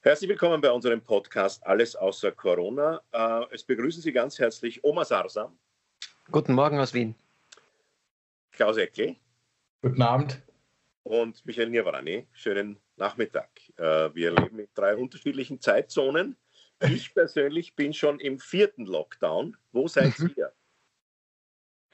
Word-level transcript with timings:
Herzlich 0.00 0.30
willkommen 0.30 0.60
bei 0.60 0.70
unserem 0.70 1.00
Podcast 1.00 1.66
Alles 1.66 1.96
außer 1.96 2.30
Corona. 2.30 3.02
Äh, 3.10 3.46
es 3.52 3.64
begrüßen 3.64 4.00
Sie 4.00 4.12
ganz 4.12 4.38
herzlich 4.38 4.84
Oma 4.84 5.04
Sarsam. 5.04 5.58
Guten 6.30 6.54
Morgen 6.54 6.78
aus 6.78 6.94
Wien. 6.94 7.16
Klaus 8.52 8.76
Eckel. 8.76 9.16
Guten 9.82 10.00
Abend. 10.00 10.40
Und 11.02 11.44
Michael 11.44 11.70
Nirvarani. 11.70 12.28
Schönen 12.30 12.78
Nachmittag. 12.94 13.50
Äh, 13.76 14.14
wir 14.14 14.30
leben 14.30 14.60
in 14.60 14.68
drei 14.72 14.94
unterschiedlichen 14.94 15.60
Zeitzonen. 15.60 16.36
Ich 16.80 17.12
persönlich 17.14 17.74
bin 17.74 17.92
schon 17.92 18.20
im 18.20 18.38
vierten 18.38 18.86
Lockdown. 18.86 19.56
Wo 19.72 19.88
seid 19.88 20.16
mhm. 20.20 20.32
ihr? 20.36 20.52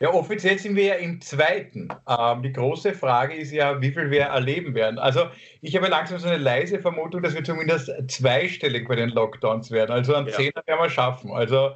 Ja, 0.01 0.13
offiziell 0.13 0.59
sind 0.59 0.75
wir 0.75 0.85
ja 0.85 0.95
im 0.95 1.21
zweiten. 1.21 1.89
Ähm, 2.09 2.43
die 2.43 2.53
große 2.53 2.95
Frage 2.95 3.35
ist 3.35 3.53
ja, 3.53 3.81
wie 3.81 3.93
viel 3.93 4.11
wir 4.11 4.23
erleben 4.23 4.75
werden. 4.75 4.99
Also 4.99 5.29
ich 5.61 5.77
habe 5.77 5.87
langsam 5.87 6.19
so 6.19 6.27
eine 6.27 6.37
leise 6.37 6.81
Vermutung, 6.81 7.23
dass 7.23 7.35
wir 7.35 7.45
zumindest 7.45 7.93
zweistellig 8.09 8.89
bei 8.89 8.97
den 8.97 9.11
Lockdowns 9.11 9.71
werden. 9.71 9.93
Also 9.93 10.15
einen 10.15 10.27
ja. 10.27 10.33
Zehner 10.35 10.63
werden 10.67 10.81
wir 10.81 10.91
schaffen. 10.91 11.31
Also 11.31 11.71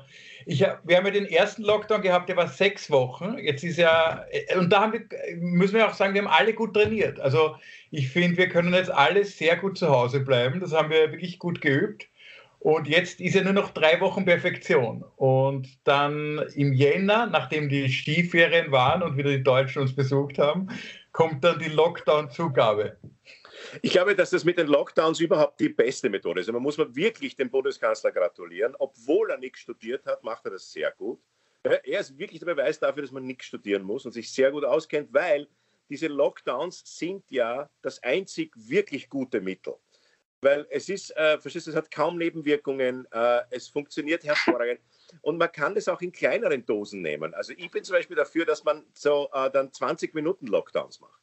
ich, 0.46 0.60
wir 0.60 0.96
haben 0.96 1.06
ja 1.06 1.12
den 1.12 1.26
ersten 1.26 1.62
Lockdown 1.62 2.02
gehabt, 2.02 2.28
der 2.28 2.36
war 2.36 2.48
sechs 2.48 2.90
Wochen. 2.90 3.38
Jetzt 3.38 3.62
ist 3.62 3.76
ja, 3.76 4.24
und 4.56 4.72
da 4.72 4.92
wir, 4.92 5.02
müssen 5.36 5.74
wir 5.74 5.86
auch 5.86 5.94
sagen, 5.94 6.14
wir 6.14 6.22
haben 6.22 6.28
alle 6.28 6.54
gut 6.54 6.74
trainiert. 6.74 7.20
Also 7.20 7.54
ich 7.92 8.08
finde, 8.08 8.36
wir 8.36 8.48
können 8.48 8.74
jetzt 8.74 8.90
alle 8.90 9.24
sehr 9.24 9.56
gut 9.56 9.78
zu 9.78 9.90
Hause 9.90 10.20
bleiben. 10.20 10.58
Das 10.58 10.72
haben 10.72 10.90
wir 10.90 11.12
wirklich 11.12 11.38
gut 11.38 11.60
geübt. 11.60 12.08
Und 12.60 12.88
jetzt 12.88 13.20
ist 13.20 13.34
ja 13.34 13.44
nur 13.44 13.52
noch 13.52 13.70
drei 13.70 14.00
Wochen 14.00 14.24
Perfektion. 14.24 15.04
Und 15.16 15.68
dann 15.84 16.44
im 16.54 16.72
Jänner, 16.72 17.26
nachdem 17.26 17.68
die 17.68 17.88
Skiferien 17.88 18.72
waren 18.72 19.02
und 19.02 19.16
wieder 19.16 19.30
die 19.30 19.42
Deutschen 19.42 19.82
uns 19.82 19.94
besucht 19.94 20.38
haben, 20.38 20.68
kommt 21.12 21.44
dann 21.44 21.58
die 21.58 21.68
Lockdown-Zugabe. 21.68 22.96
Ich 23.82 23.92
glaube, 23.92 24.14
dass 24.14 24.30
das 24.30 24.44
mit 24.44 24.58
den 24.58 24.66
Lockdowns 24.66 25.20
überhaupt 25.20 25.60
die 25.60 25.68
beste 25.68 26.08
Methode 26.08 26.40
ist. 26.40 26.50
Man 26.50 26.62
muss 26.62 26.78
man 26.78 26.94
wirklich 26.96 27.36
dem 27.36 27.50
Bundeskanzler 27.50 28.10
gratulieren. 28.10 28.74
Obwohl 28.78 29.30
er 29.30 29.38
nichts 29.38 29.60
studiert 29.60 30.04
hat, 30.06 30.24
macht 30.24 30.44
er 30.44 30.52
das 30.52 30.72
sehr 30.72 30.90
gut. 30.92 31.20
Er 31.62 32.00
ist 32.00 32.18
wirklich 32.18 32.40
der 32.40 32.54
Beweis 32.54 32.78
dafür, 32.78 33.02
dass 33.02 33.12
man 33.12 33.26
nichts 33.26 33.46
studieren 33.46 33.82
muss 33.82 34.06
und 34.06 34.12
sich 34.12 34.32
sehr 34.32 34.50
gut 34.50 34.64
auskennt, 34.64 35.12
weil 35.12 35.48
diese 35.90 36.06
Lockdowns 36.06 36.82
sind 36.84 37.24
ja 37.30 37.68
das 37.82 38.02
einzig 38.02 38.52
wirklich 38.56 39.08
gute 39.08 39.40
Mittel 39.40 39.74
weil 40.40 40.66
es 40.70 40.88
ist, 40.88 41.16
äh, 41.16 41.38
verstehst 41.38 41.66
du, 41.66 41.70
es 41.70 41.76
hat 41.76 41.90
kaum 41.90 42.18
Nebenwirkungen, 42.18 43.06
äh, 43.10 43.40
es 43.50 43.68
funktioniert 43.68 44.24
hervorragend 44.24 44.80
und 45.22 45.38
man 45.38 45.50
kann 45.50 45.74
das 45.74 45.88
auch 45.88 46.00
in 46.00 46.12
kleineren 46.12 46.64
Dosen 46.64 47.02
nehmen. 47.02 47.34
Also 47.34 47.52
ich 47.56 47.70
bin 47.70 47.84
zum 47.84 47.94
Beispiel 47.94 48.16
dafür, 48.16 48.44
dass 48.44 48.64
man 48.64 48.84
so 48.92 49.28
äh, 49.32 49.50
dann 49.50 49.72
20 49.72 50.14
Minuten 50.14 50.46
Lockdowns 50.46 51.00
macht. 51.00 51.20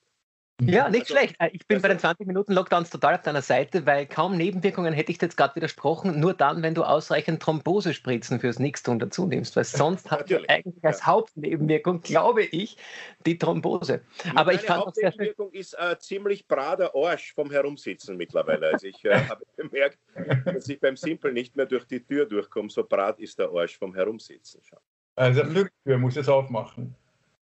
Ja, 0.61 0.89
nicht 0.89 1.01
also, 1.01 1.15
schlecht. 1.15 1.35
Äh, 1.39 1.49
ich 1.51 1.67
bin 1.67 1.81
bei 1.81 1.89
den 1.89 1.99
20 1.99 2.25
Minuten 2.25 2.53
Lockdowns 2.53 2.89
total 2.89 3.15
auf 3.15 3.21
deiner 3.23 3.41
Seite, 3.41 3.85
weil 3.85 4.05
kaum 4.05 4.37
Nebenwirkungen 4.37 4.93
hätte 4.93 5.11
ich 5.11 5.21
jetzt 5.21 5.35
gerade 5.35 5.55
widersprochen, 5.55 6.19
nur 6.19 6.33
dann, 6.33 6.63
wenn 6.63 6.73
du 6.73 6.83
ausreichend 6.83 7.41
Thrombosespritzen 7.41 8.39
fürs 8.39 8.57
Nichtstun 8.57 8.99
dazu 8.99 9.25
nimmst, 9.25 9.57
weil 9.57 9.65
sonst 9.65 10.09
hat 10.11 10.29
du 10.29 10.37
eigentlich 10.47 10.83
als 10.83 11.01
ja. 11.01 11.07
Hauptnebenwirkung, 11.07 12.01
glaube 12.01 12.43
ich, 12.43 12.77
die 13.25 13.37
Thrombose. 13.37 14.01
Aber 14.33 14.53
ich 14.53 14.61
fand 14.61 14.83
auch 14.83 14.93
sehr 14.93 15.09
Hauptnebenwirkung 15.09 15.51
ist 15.51 15.73
äh, 15.73 15.97
ziemlich 15.99 16.47
brader 16.47 16.93
Arsch 16.95 17.33
vom 17.33 17.51
Herumsitzen 17.51 18.15
mittlerweile. 18.15 18.69
Also 18.69 18.87
ich 18.87 19.03
äh, 19.03 19.13
habe 19.29 19.43
bemerkt, 19.57 19.99
dass 20.45 20.69
ich 20.69 20.79
beim 20.79 20.95
Simpel 20.95 21.33
nicht 21.33 21.57
mehr 21.57 21.65
durch 21.65 21.85
die 21.85 21.99
Tür 21.99 22.25
durchkomme, 22.25 22.69
so 22.69 22.85
brat 22.85 23.19
ist 23.19 23.37
der 23.39 23.49
Arsch 23.49 23.77
vom 23.77 23.93
Herumsitzen. 23.93 24.63
Schon. 24.63 24.79
Also 25.15 25.41
der 25.41 25.49
Flügeltür 25.49 25.97
muss 25.97 26.15
jetzt 26.15 26.29
aufmachen. 26.29 26.95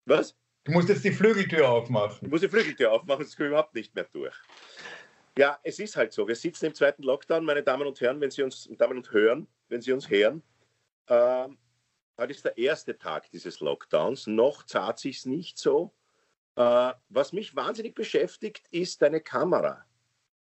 Was? 0.06 0.36
Du 0.64 0.72
musst 0.72 0.90
jetzt 0.90 1.04
die 1.04 1.12
Flügeltür 1.12 1.70
aufmachen. 1.70 2.20
Ich 2.22 2.30
muss 2.30 2.42
die 2.42 2.50
Flügeltür 2.50 2.92
aufmachen, 2.92 3.24
sonst 3.24 3.36
komme 3.36 3.48
ich 3.48 3.52
überhaupt 3.52 3.74
nicht 3.74 3.96
mehr 3.96 4.08
durch. 4.12 4.36
Ja, 5.38 5.60
es 5.64 5.80
ist 5.80 5.96
halt 5.96 6.14
so. 6.14 6.28
Wir 6.28 6.36
sitzen 6.36 6.66
im 6.66 6.76
zweiten 6.76 7.04
Lockdown, 7.04 7.44
meine 7.44 7.64
Damen 7.64 7.88
und 7.88 8.00
Herren, 8.00 8.22
wenn 8.22 8.32
Sie 8.32 8.44
uns, 8.44 8.70
Damen 8.78 8.98
und 8.98 9.12
hören, 9.12 9.48
wenn 9.70 9.82
Sie 9.82 9.92
uns 9.92 10.10
hören. 10.10 10.44
Äh, 11.08 11.48
heute 12.18 12.32
ist 12.32 12.46
der 12.46 12.58
erste 12.58 12.98
Tag 12.98 13.32
dieses 13.32 13.60
Lockdowns. 13.60 14.28
Noch 14.28 14.64
zahlt 14.66 15.00
sich 15.00 15.18
es 15.18 15.26
nicht 15.26 15.58
so. 15.58 15.94
Äh, 16.56 16.94
was 17.10 17.34
mich 17.34 17.56
wahnsinnig 17.56 17.96
beschäftigt, 17.96 18.68
ist 18.70 19.02
deine 19.02 19.22
Kamera. 19.22 19.86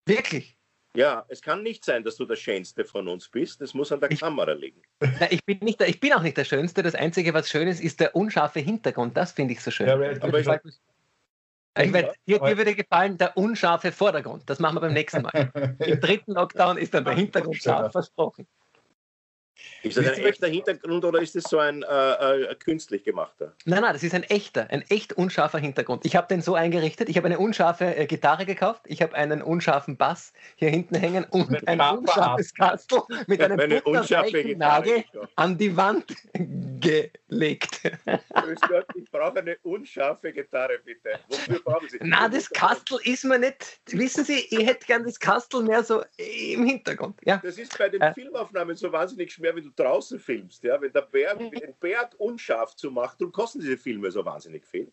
Wirklich? 0.05 0.56
Ja, 0.97 1.23
es 1.27 1.43
kann 1.43 1.61
nicht 1.61 1.85
sein, 1.85 2.03
dass 2.03 2.15
du 2.15 2.25
der 2.25 2.35
Schönste 2.35 2.83
von 2.83 3.07
uns 3.07 3.29
bist. 3.29 3.61
Es 3.61 3.75
muss 3.75 3.91
an 3.91 3.99
der 3.99 4.09
ich, 4.09 4.19
Kamera 4.19 4.53
liegen. 4.53 4.81
Na, 4.99 5.31
ich, 5.31 5.45
bin 5.45 5.59
nicht 5.59 5.79
der, 5.79 5.89
ich 5.89 5.99
bin 5.99 6.11
auch 6.11 6.23
nicht 6.23 6.35
der 6.37 6.43
Schönste. 6.43 6.81
Das 6.81 6.95
Einzige, 6.95 7.35
was 7.35 7.47
schön 7.47 7.67
ist, 7.67 7.81
ist 7.81 7.99
der 7.99 8.15
unscharfe 8.15 8.61
Hintergrund. 8.61 9.15
Das 9.15 9.31
finde 9.31 9.53
ich 9.53 9.61
so 9.61 9.69
schön. 9.69 9.85
Ja, 9.85 9.93
aber 9.93 10.39
ich, 10.39 10.39
ich 10.39 10.47
weiß, 10.47 10.61
dir, 12.25 12.39
dir, 12.39 12.57
würde 12.57 12.73
gefallen 12.73 13.15
der 13.15 13.37
unscharfe 13.37 13.91
Vordergrund. 13.91 14.49
Das 14.49 14.57
machen 14.57 14.77
wir 14.77 14.81
beim 14.81 14.93
nächsten 14.93 15.21
Mal. 15.21 15.51
Im 15.85 16.01
dritten 16.01 16.31
Lockdown 16.31 16.79
ist 16.79 16.95
dann 16.95 17.05
der 17.05 17.13
Hintergrund 17.13 17.57
scharf, 17.57 17.91
versprochen. 17.91 18.47
Ist 19.83 19.97
das 19.97 20.07
ein 20.07 20.25
echter 20.25 20.47
Hintergrund 20.47 21.05
oder 21.05 21.21
ist 21.21 21.35
das 21.35 21.43
so 21.43 21.59
ein 21.59 21.83
äh, 21.83 22.43
äh, 22.43 22.55
künstlich 22.55 23.03
gemachter? 23.03 23.53
Nein, 23.65 23.81
nein, 23.81 23.93
das 23.93 24.03
ist 24.03 24.13
ein 24.13 24.23
echter, 24.23 24.69
ein 24.69 24.83
echt 24.89 25.13
unscharfer 25.13 25.59
Hintergrund. 25.59 26.05
Ich 26.05 26.15
habe 26.15 26.27
den 26.27 26.41
so 26.41 26.55
eingerichtet, 26.55 27.09
ich 27.09 27.17
habe 27.17 27.27
eine 27.27 27.39
unscharfe 27.39 27.95
äh, 27.95 28.05
Gitarre 28.05 28.45
gekauft, 28.45 28.81
ich 28.85 29.01
habe 29.01 29.13
einen 29.15 29.41
unscharfen 29.41 29.97
Bass 29.97 30.33
hier 30.55 30.69
hinten 30.69 30.95
hängen 30.95 31.25
und 31.25 31.49
mit 31.49 31.67
ein 31.67 31.79
unscharfes 31.79 32.53
Kastel 32.53 33.01
mit 33.27 33.41
einem 33.41 33.59
eine 33.59 33.81
Nagel 34.57 35.03
an 35.35 35.57
die 35.57 35.75
Wand 35.75 36.15
gelegt. 36.33 37.81
Gott, 38.67 38.85
ich 38.95 39.09
brauche 39.11 39.39
eine 39.39 39.57
unscharfe 39.63 40.31
Gitarre, 40.31 40.79
bitte. 40.83 41.19
Wofür 41.29 41.59
brauchen 41.59 41.89
Sie? 41.89 41.97
Na, 42.01 42.27
das 42.27 42.49
Kastel 42.49 42.99
ist 43.03 43.23
mir 43.23 43.39
nicht, 43.39 43.79
wissen 43.87 44.23
Sie, 44.23 44.45
ich 44.49 44.65
hätte 44.65 44.85
gern 44.85 45.03
das 45.03 45.19
Kastel 45.19 45.63
mehr 45.63 45.83
so 45.83 46.03
im 46.17 46.65
Hintergrund. 46.65 47.17
Ja. 47.25 47.37
Das 47.43 47.57
ist 47.57 47.77
bei 47.77 47.89
den 47.89 48.01
äh, 48.01 48.13
Filmaufnahmen 48.13 48.75
so 48.75 48.91
wahnsinnig 48.91 49.31
schwer, 49.31 49.46
wenn 49.55 49.63
du 49.63 49.71
draußen 49.71 50.19
filmst. 50.19 50.63
Ja? 50.63 50.79
Wenn 50.81 50.91
der 50.91 51.01
Berg, 51.01 51.39
mhm. 51.39 51.51
den 51.51 51.75
Berg 51.79 52.15
unscharf 52.17 52.75
zu 52.75 52.91
machen, 52.91 53.15
darum 53.19 53.31
kosten 53.31 53.59
diese 53.59 53.77
Filme 53.77 54.11
so 54.11 54.23
wahnsinnig 54.23 54.65
viel. 54.65 54.91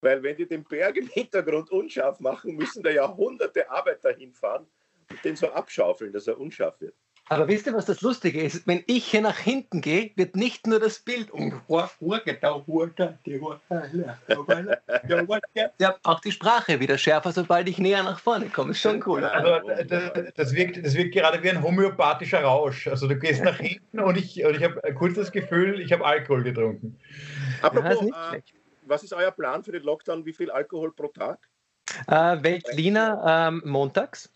Weil 0.00 0.22
wenn 0.22 0.36
die 0.36 0.46
den 0.46 0.64
Berg 0.64 0.96
im 0.96 1.08
Hintergrund 1.08 1.70
unscharf 1.70 2.20
machen, 2.20 2.54
müssen 2.54 2.82
da 2.82 2.90
ja 2.90 3.14
hunderte 3.16 3.70
Arbeiter 3.70 4.12
hinfahren 4.12 4.66
und 5.10 5.24
den 5.24 5.36
so 5.36 5.48
abschaufeln, 5.48 6.12
dass 6.12 6.26
er 6.26 6.38
unscharf 6.38 6.80
wird. 6.80 6.94
Aber 7.28 7.48
wisst 7.48 7.66
ihr, 7.66 7.74
was 7.74 7.86
das 7.86 8.02
Lustige 8.02 8.40
ist? 8.40 8.66
Wenn 8.68 8.84
ich 8.86 9.06
hier 9.06 9.20
nach 9.20 9.38
hinten 9.38 9.80
gehe, 9.80 10.12
wird 10.14 10.36
nicht 10.36 10.66
nur 10.66 10.78
das 10.78 11.00
Bild 11.00 11.32
ja, 15.78 15.96
auch 16.04 16.20
die 16.20 16.30
Sprache 16.30 16.78
wieder 16.78 16.98
schärfer, 16.98 17.32
sobald 17.32 17.68
ich 17.68 17.78
näher 17.78 18.04
nach 18.04 18.20
vorne 18.20 18.46
komme. 18.46 18.70
Ist 18.70 18.80
schon 18.80 19.02
cool. 19.06 19.24
Also, 19.24 19.68
das, 19.88 20.32
das, 20.36 20.52
wirkt, 20.54 20.84
das 20.84 20.94
wirkt 20.94 21.14
gerade 21.14 21.42
wie 21.42 21.50
ein 21.50 21.62
homöopathischer 21.62 22.42
Rausch. 22.42 22.86
Also 22.86 23.08
du 23.08 23.16
gehst 23.16 23.42
nach 23.42 23.58
hinten 23.58 23.98
und 23.98 24.16
ich, 24.16 24.44
und 24.44 24.56
ich 24.56 24.62
habe 24.62 24.80
kurz 24.94 25.14
das 25.14 25.32
Gefühl, 25.32 25.80
ich 25.80 25.92
habe 25.92 26.04
Alkohol 26.04 26.44
getrunken. 26.44 26.96
Apropos, 27.60 28.06
ja, 28.08 28.34
äh, 28.34 28.42
was 28.82 29.02
ist 29.02 29.12
euer 29.12 29.32
Plan 29.32 29.64
für 29.64 29.72
den 29.72 29.82
Lockdown? 29.82 30.24
Wie 30.24 30.32
viel 30.32 30.50
Alkohol 30.50 30.92
pro 30.92 31.08
Tag? 31.08 31.40
Äh, 32.06 32.42
Weltliner 32.42 33.48
ähm, 33.48 33.62
montags. 33.64 34.30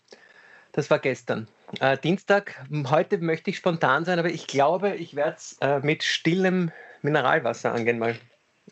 Das 0.73 0.89
war 0.89 0.99
gestern. 0.99 1.47
Äh, 1.79 1.97
Dienstag, 1.97 2.63
heute 2.89 3.17
möchte 3.19 3.49
ich 3.49 3.57
spontan 3.57 4.05
sein, 4.05 4.19
aber 4.19 4.29
ich 4.29 4.47
glaube, 4.47 4.95
ich 4.95 5.15
werde 5.15 5.37
es 5.37 5.57
äh, 5.61 5.79
mit 5.79 6.03
stillem 6.03 6.71
Mineralwasser 7.01 7.73
angehen 7.73 7.99
mal. 7.99 8.15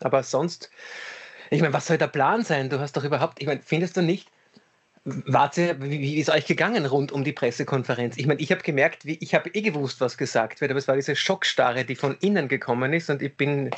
Aber 0.00 0.22
sonst, 0.22 0.70
ich 1.50 1.60
meine, 1.60 1.72
was 1.72 1.86
soll 1.86 1.98
der 1.98 2.08
Plan 2.08 2.42
sein? 2.42 2.68
Du 2.68 2.78
hast 2.78 2.96
doch 2.96 3.04
überhaupt, 3.04 3.40
ich 3.40 3.46
meine, 3.46 3.60
findest 3.62 3.96
du 3.96 4.02
nicht, 4.02 4.28
Warte, 5.04 5.76
wie, 5.80 6.18
ist 6.18 6.28
euch 6.28 6.44
gegangen 6.44 6.84
rund 6.84 7.10
um 7.10 7.24
die 7.24 7.32
Pressekonferenz? 7.32 8.18
Ich 8.18 8.26
meine, 8.26 8.38
ich 8.38 8.52
habe 8.52 8.60
gemerkt, 8.62 9.06
wie, 9.06 9.16
ich 9.20 9.34
habe 9.34 9.48
eh 9.50 9.62
gewusst, 9.62 10.00
was 10.02 10.18
gesagt 10.18 10.60
wird, 10.60 10.70
aber 10.70 10.78
es 10.78 10.88
war 10.88 10.96
diese 10.96 11.16
Schockstarre, 11.16 11.86
die 11.86 11.96
von 11.96 12.18
innen 12.20 12.48
gekommen 12.48 12.92
ist 12.92 13.08
und 13.08 13.22
ich 13.22 13.34
bin, 13.34 13.70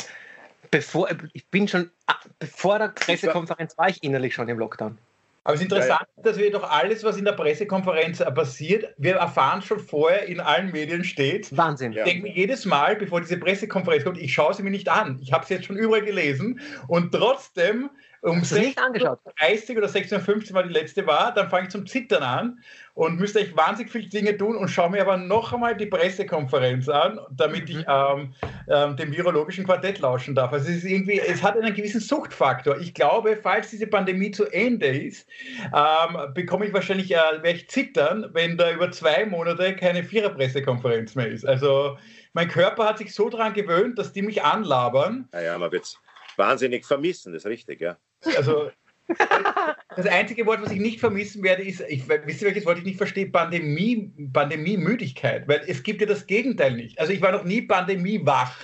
bevor, 0.73 1.09
ich 1.33 1.47
bin 1.47 1.69
schon, 1.69 1.91
ah, 2.07 2.17
bevor 2.41 2.81
der 2.81 2.89
Pressekonferenz 2.89 3.79
war 3.79 3.89
ich 3.89 4.03
innerlich 4.03 4.35
schon 4.35 4.49
im 4.49 4.59
Lockdown. 4.59 4.99
Aber 5.45 5.55
es 5.55 5.61
ist 5.61 5.65
interessant, 5.65 6.01
ja, 6.01 6.07
ja. 6.17 6.23
dass 6.23 6.39
wir 6.39 6.51
doch 6.53 6.71
alles, 6.71 7.03
was 7.03 7.17
in 7.17 7.25
der 7.25 7.33
Pressekonferenz 7.33 8.21
äh, 8.21 8.31
passiert, 8.31 8.95
wir 8.97 9.17
erfahren 9.17 9.61
schon 9.61 9.81
vorher 9.81 10.27
in 10.27 10.41
allen 10.41 10.71
Medien 10.71 11.03
steht. 11.03 11.55
Wahnsinn. 11.57 11.93
Ich 11.93 12.05
denke 12.05 12.23
mir 12.23 12.33
jedes 12.33 12.65
Mal, 12.65 12.95
bevor 12.97 13.21
diese 13.21 13.39
Pressekonferenz 13.39 14.05
kommt, 14.05 14.19
ich 14.19 14.33
schaue 14.33 14.55
sie 14.55 14.63
mir 14.63 14.71
nicht 14.71 14.89
an. 14.89 15.19
Ich 15.21 15.33
habe 15.33 15.45
sie 15.45 15.55
jetzt 15.55 15.67
schon 15.67 15.77
überall 15.77 16.03
gelesen 16.03 16.61
und 16.87 17.13
trotzdem 17.13 17.91
um 18.23 18.39
16.30 18.39 19.77
oder 19.77 19.89
16.15 19.89 20.55
Uhr 20.55 20.63
die 20.63 20.73
letzte 20.73 21.07
war, 21.07 21.35
dann 21.35 21.51
fange 21.51 21.65
ich 21.65 21.71
zum 21.71 21.87
Zittern 21.87 22.23
an 22.23 22.63
und 22.95 23.19
müsste 23.19 23.41
ich 23.41 23.57
wahnsinnig 23.57 23.91
viele 23.91 24.09
Dinge 24.09 24.37
tun 24.37 24.57
und 24.57 24.69
schaue 24.69 24.91
mir 24.91 25.01
aber 25.01 25.17
noch 25.17 25.53
einmal 25.53 25.77
die 25.77 25.87
Pressekonferenz 25.87 26.89
an, 26.89 27.19
damit 27.33 27.69
ich 27.69 27.79
mhm. 27.79 27.85
ähm, 27.89 28.35
ähm, 28.69 28.97
dem 28.97 29.13
virologischen 29.13 29.65
Quartett 29.65 29.99
lauschen 29.99 30.37
darf. 30.37 30.53
Also 30.53 30.71
es 30.71 30.79
ist 30.79 30.85
irgendwie, 30.85 31.19
es 31.19 31.43
hat 31.43 31.57
einen 31.57 31.75
gewissen 31.75 32.01
Suchtfaktor. 32.01 32.79
Ich 32.79 32.95
glaube, 32.95 33.37
falls 33.43 33.71
diese 33.71 33.89
Pandemie 33.89 34.31
zu 34.31 34.47
Ende 34.47 34.87
ist, 34.87 35.29
ähm, 35.75 36.33
bekomme 36.33 36.67
ich 36.67 36.73
wahrscheinlich, 36.73 37.11
äh, 37.11 37.17
werde 37.17 37.57
ich 37.57 37.69
zittern, 37.69 38.31
wenn 38.35 38.57
da 38.57 38.71
über 38.71 38.93
zwei 38.93 39.27
Monate 39.27 39.75
keine 39.75 40.05
Vierer-Pressekonferenz 40.05 41.17
mehr 41.17 41.29
ist. 41.29 41.45
Also 41.45 41.99
mein 42.35 42.47
Körper 42.47 42.85
hat 42.85 42.99
sich 42.99 43.13
so 43.13 43.29
daran 43.29 43.53
gewöhnt, 43.53 43.99
dass 43.99 44.13
die 44.13 44.23
mich 44.23 44.45
anlabern. 44.45 45.29
Naja, 45.33 45.59
man 45.59 45.73
wird 45.73 45.85
es 45.85 45.99
wahnsinnig 46.37 46.87
vermissen, 46.87 47.33
das 47.33 47.45
ist 47.45 47.51
richtig, 47.51 47.81
ja. 47.81 47.97
Also 48.37 48.71
das 49.97 50.07
einzige 50.07 50.47
Wort, 50.47 50.63
was 50.63 50.73
ich 50.73 50.81
nicht 50.81 51.01
vermissen 51.01 51.43
werde, 51.43 51.63
ist, 51.63 51.81
ich, 51.89 52.09
wisst 52.09 52.43
ihr, 52.43 52.49
welches 52.49 52.67
Wort 52.67 52.79
ich 52.79 52.85
nicht 52.85 52.97
verstehe? 52.97 53.27
Pandemie, 53.27 54.13
Pandemie-Müdigkeit, 54.33 55.47
weil 55.49 55.63
es 55.67 55.83
gibt 55.83 56.01
ja 56.01 56.07
das 56.07 56.27
Gegenteil 56.27 56.75
nicht. 56.75 56.99
Also 56.99 57.13
ich 57.13 57.21
war 57.21 57.33
noch 57.33 57.45
nie 57.45 57.63
pandemiewach. 57.63 58.57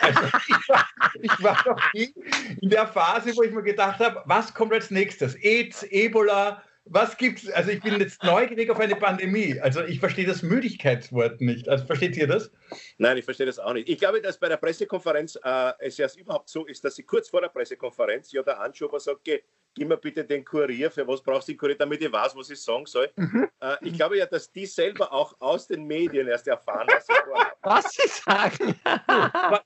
Also 0.00 0.20
ich 0.48 0.68
war, 0.68 0.88
ich 1.20 1.42
war 1.42 1.64
noch 1.66 1.92
nie 1.94 2.12
in 2.60 2.70
der 2.70 2.86
Phase, 2.86 3.36
wo 3.36 3.42
ich 3.42 3.52
mir 3.52 3.62
gedacht 3.62 4.00
habe, 4.00 4.22
was 4.26 4.54
kommt 4.54 4.72
als 4.72 4.90
nächstes? 4.90 5.34
AIDS, 5.36 5.82
Ebola, 5.84 6.62
was 6.84 7.16
gibt's? 7.16 7.48
Also 7.50 7.70
ich 7.70 7.80
bin 7.80 7.98
jetzt 8.00 8.22
neugierig 8.24 8.70
auf 8.70 8.80
eine 8.80 8.96
Pandemie. 8.96 9.58
Also 9.60 9.84
ich 9.84 10.00
verstehe 10.00 10.26
das 10.26 10.42
Müdigkeitswort 10.42 11.40
nicht. 11.40 11.68
Also 11.68 11.84
versteht 11.84 12.16
ihr 12.16 12.26
das? 12.26 12.50
Nein, 12.98 13.18
ich 13.18 13.24
verstehe 13.24 13.46
das 13.46 13.58
auch 13.58 13.72
nicht. 13.72 13.88
Ich 13.88 13.98
glaube, 13.98 14.20
dass 14.20 14.38
bei 14.38 14.48
der 14.48 14.56
Pressekonferenz 14.56 15.38
äh, 15.42 15.72
es 15.78 15.96
ja 15.98 16.06
überhaupt 16.16 16.48
so 16.48 16.66
ist, 16.66 16.84
dass 16.84 16.96
sie 16.96 17.02
kurz 17.04 17.28
vor 17.28 17.40
der 17.40 17.48
Pressekonferenz 17.48 18.32
ja 18.32 18.42
der 18.42 18.60
Anschober 18.60 19.00
sagt, 19.00 19.18
okay, 19.18 19.42
gib 19.74 19.88
mir 19.88 19.96
bitte 19.96 20.24
den 20.24 20.44
Kurier, 20.44 20.90
für 20.90 21.06
was 21.06 21.22
brauchst 21.22 21.48
du 21.48 21.52
den 21.52 21.58
Kurier, 21.58 21.76
damit 21.76 22.02
ich 22.02 22.12
weiß, 22.12 22.36
was 22.36 22.50
ich 22.50 22.60
sagen 22.60 22.86
soll. 22.86 23.10
Mhm. 23.16 23.48
Äh, 23.60 23.76
ich 23.82 23.94
glaube 23.94 24.18
ja, 24.18 24.26
dass 24.26 24.50
die 24.52 24.66
selber 24.66 25.12
auch 25.12 25.34
aus 25.40 25.66
den 25.66 25.86
Medien 25.86 26.28
erst 26.28 26.46
erfahren, 26.48 26.86
was 26.88 27.06
sie 27.06 27.14
vorhaben. 27.24 27.50
Was 27.64 27.92
sie 27.92 28.08
sagen. 28.08 28.74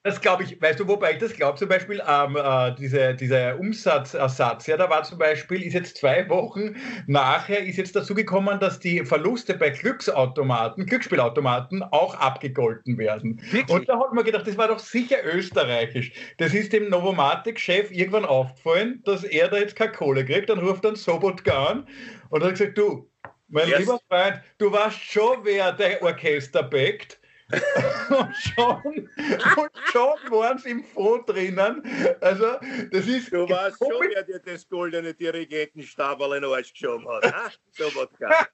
das 0.03 0.21
glaube 0.21 0.43
ich, 0.43 0.61
weißt 0.61 0.79
du, 0.79 0.87
wobei 0.87 1.13
ich 1.13 1.19
das 1.19 1.33
glaube, 1.33 1.59
zum 1.59 1.71
Beispiel 1.71 2.03
ähm, 2.07 2.37
äh, 2.37 2.75
diese, 2.75 3.15
dieser 3.15 3.59
Umsatzersatz, 3.59 4.67
ja, 4.67 4.77
da 4.77 4.91
war 4.91 5.03
zum 5.03 5.17
Beispiel, 5.17 5.63
ist 5.63 5.73
jetzt 5.73 5.97
zwei 5.97 6.29
Wochen 6.29 6.77
nachher, 7.07 7.65
ist 7.65 7.79
jetzt 7.79 7.97
dazu 7.97 8.15
gekommen, 8.15 8.61
dass 8.61 8.79
die 8.81 9.03
Verluste 9.07 9.55
bei 9.55 9.71
Glücksautomaten, 9.71 10.85
Glücksspielautomaten 10.85 11.83
auch 11.85 12.15
abgegolten 12.17 12.96
werden. 12.99 13.41
Wirklich? 13.51 13.69
Und 13.69 13.89
da 13.89 13.99
hat 13.99 14.13
man 14.13 14.25
gedacht, 14.25 14.47
das 14.47 14.57
war 14.57 14.69
doch 14.69 14.79
sicher 14.79 15.25
österreichisch. 15.25 16.13
Das 16.39 16.55
ist 16.55 16.73
dem 16.73 16.89
Novomatic-Chef 16.89 17.91
irgendwann 17.91 18.25
aufgefallen, 18.25 19.03
dass 19.05 19.25
er 19.25 19.49
da 19.49 19.59
jetzt 19.59 19.77
kein 19.77 19.93
Kohle 19.93 20.25
kriegt, 20.25 20.49
dann 20.49 20.59
ruft 20.59 20.85
dann 20.85 20.97
Sobotka 20.97 21.67
an 21.67 21.89
und 22.31 22.43
hat 22.43 22.51
gesagt, 22.51 22.79
du, 22.79 23.09
mein 23.49 23.69
yes. 23.69 23.81
lieber 23.81 24.01
Freund, 24.09 24.41
du 24.59 24.73
weißt 24.73 25.01
schon, 25.01 25.45
wer 25.45 25.73
der 25.73 26.03
Orchester 26.03 26.63
backt. 26.63 27.21
und 28.09 28.35
schon, 28.35 29.09
und 29.57 29.71
schon 29.93 30.31
waren 30.33 30.59
sie 30.59 30.71
im 30.71 30.83
Fonds 30.83 31.27
drinnen. 31.27 31.81
Also, 32.21 32.57
das 32.91 33.07
ist. 33.07 33.33
Du 33.33 33.49
weißt 33.49 33.79
schon, 33.79 34.09
wer 34.13 34.25
dir 34.25 34.41
das 34.41 34.69
goldene 34.69 35.15
Dirigentenstabel 35.15 36.27
in 36.35 36.43
den 36.43 36.51
Arsch 36.51 36.73
geschoben 36.73 37.07
hat. 37.09 37.33
Ha? 37.33 37.51
Sobotka. 37.71 38.49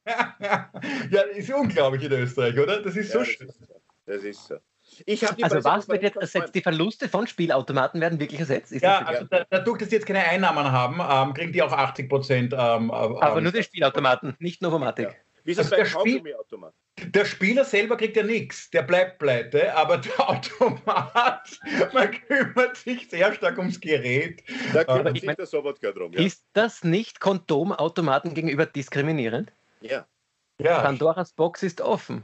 ja, 1.10 1.22
ist 1.22 1.50
unglaublich 1.50 2.04
in 2.04 2.12
Österreich, 2.12 2.58
oder? 2.58 2.82
Das 2.82 2.94
ist 2.94 3.14
ja, 3.14 3.20
so 3.20 3.24
schön. 3.24 3.50
Das 4.06 4.24
ist 4.24 4.46
so 4.46 4.56
also 5.42 5.64
was 5.64 5.88
wird 5.88 6.02
jetzt 6.02 6.16
ersetzt? 6.16 6.54
Die 6.54 6.60
Verluste 6.60 7.08
von 7.08 7.26
Spielautomaten 7.26 8.00
werden 8.00 8.18
wirklich 8.18 8.40
ersetzt? 8.40 8.72
Ist 8.72 8.82
ja, 8.82 8.98
also 8.98 9.24
da, 9.24 9.44
dadurch, 9.48 9.78
dass 9.78 9.88
die 9.88 9.96
jetzt 9.96 10.06
keine 10.06 10.20
Einnahmen 10.20 10.70
haben, 10.70 11.00
ähm, 11.00 11.34
kriegen 11.34 11.52
die 11.52 11.62
auch 11.62 11.72
80 11.72 12.08
Prozent. 12.08 12.52
Ähm, 12.52 12.90
Aber 12.90 13.36
ähm, 13.36 13.44
nur 13.44 13.52
die 13.52 13.62
Spielautomaten, 13.62 14.34
nicht 14.38 14.62
Novomatic. 14.62 15.08
Ja. 15.08 15.14
Wie 15.44 15.52
ist 15.52 15.58
das 15.58 15.72
also 15.72 15.98
bei 16.04 16.20
Spiel 16.20 16.36
Der 17.04 17.24
Spieler 17.24 17.64
selber 17.64 17.96
kriegt 17.96 18.16
ja 18.16 18.22
nichts, 18.22 18.70
der 18.70 18.82
bleibt 18.82 19.18
pleite, 19.18 19.74
aber 19.74 19.98
der 19.98 20.28
Automat, 20.28 21.58
man 21.92 22.10
kümmert 22.12 22.76
sich 22.76 23.08
sehr 23.08 23.34
stark 23.34 23.58
ums 23.58 23.80
Gerät. 23.80 24.42
Da 24.72 24.84
kümmert 24.84 25.14
sich 25.14 25.24
mein, 25.24 25.36
der 25.36 25.46
Sobotka 25.46 25.90
drum. 25.90 26.12
Ja. 26.12 26.20
Ist 26.20 26.44
das 26.52 26.84
nicht 26.84 27.18
Kondomautomaten 27.18 28.34
gegenüber 28.34 28.66
diskriminierend? 28.66 29.52
Ja. 29.80 30.06
ja. 30.58 30.80
Pandoras 30.80 31.32
Box 31.32 31.64
ist 31.64 31.80
offen. 31.80 32.22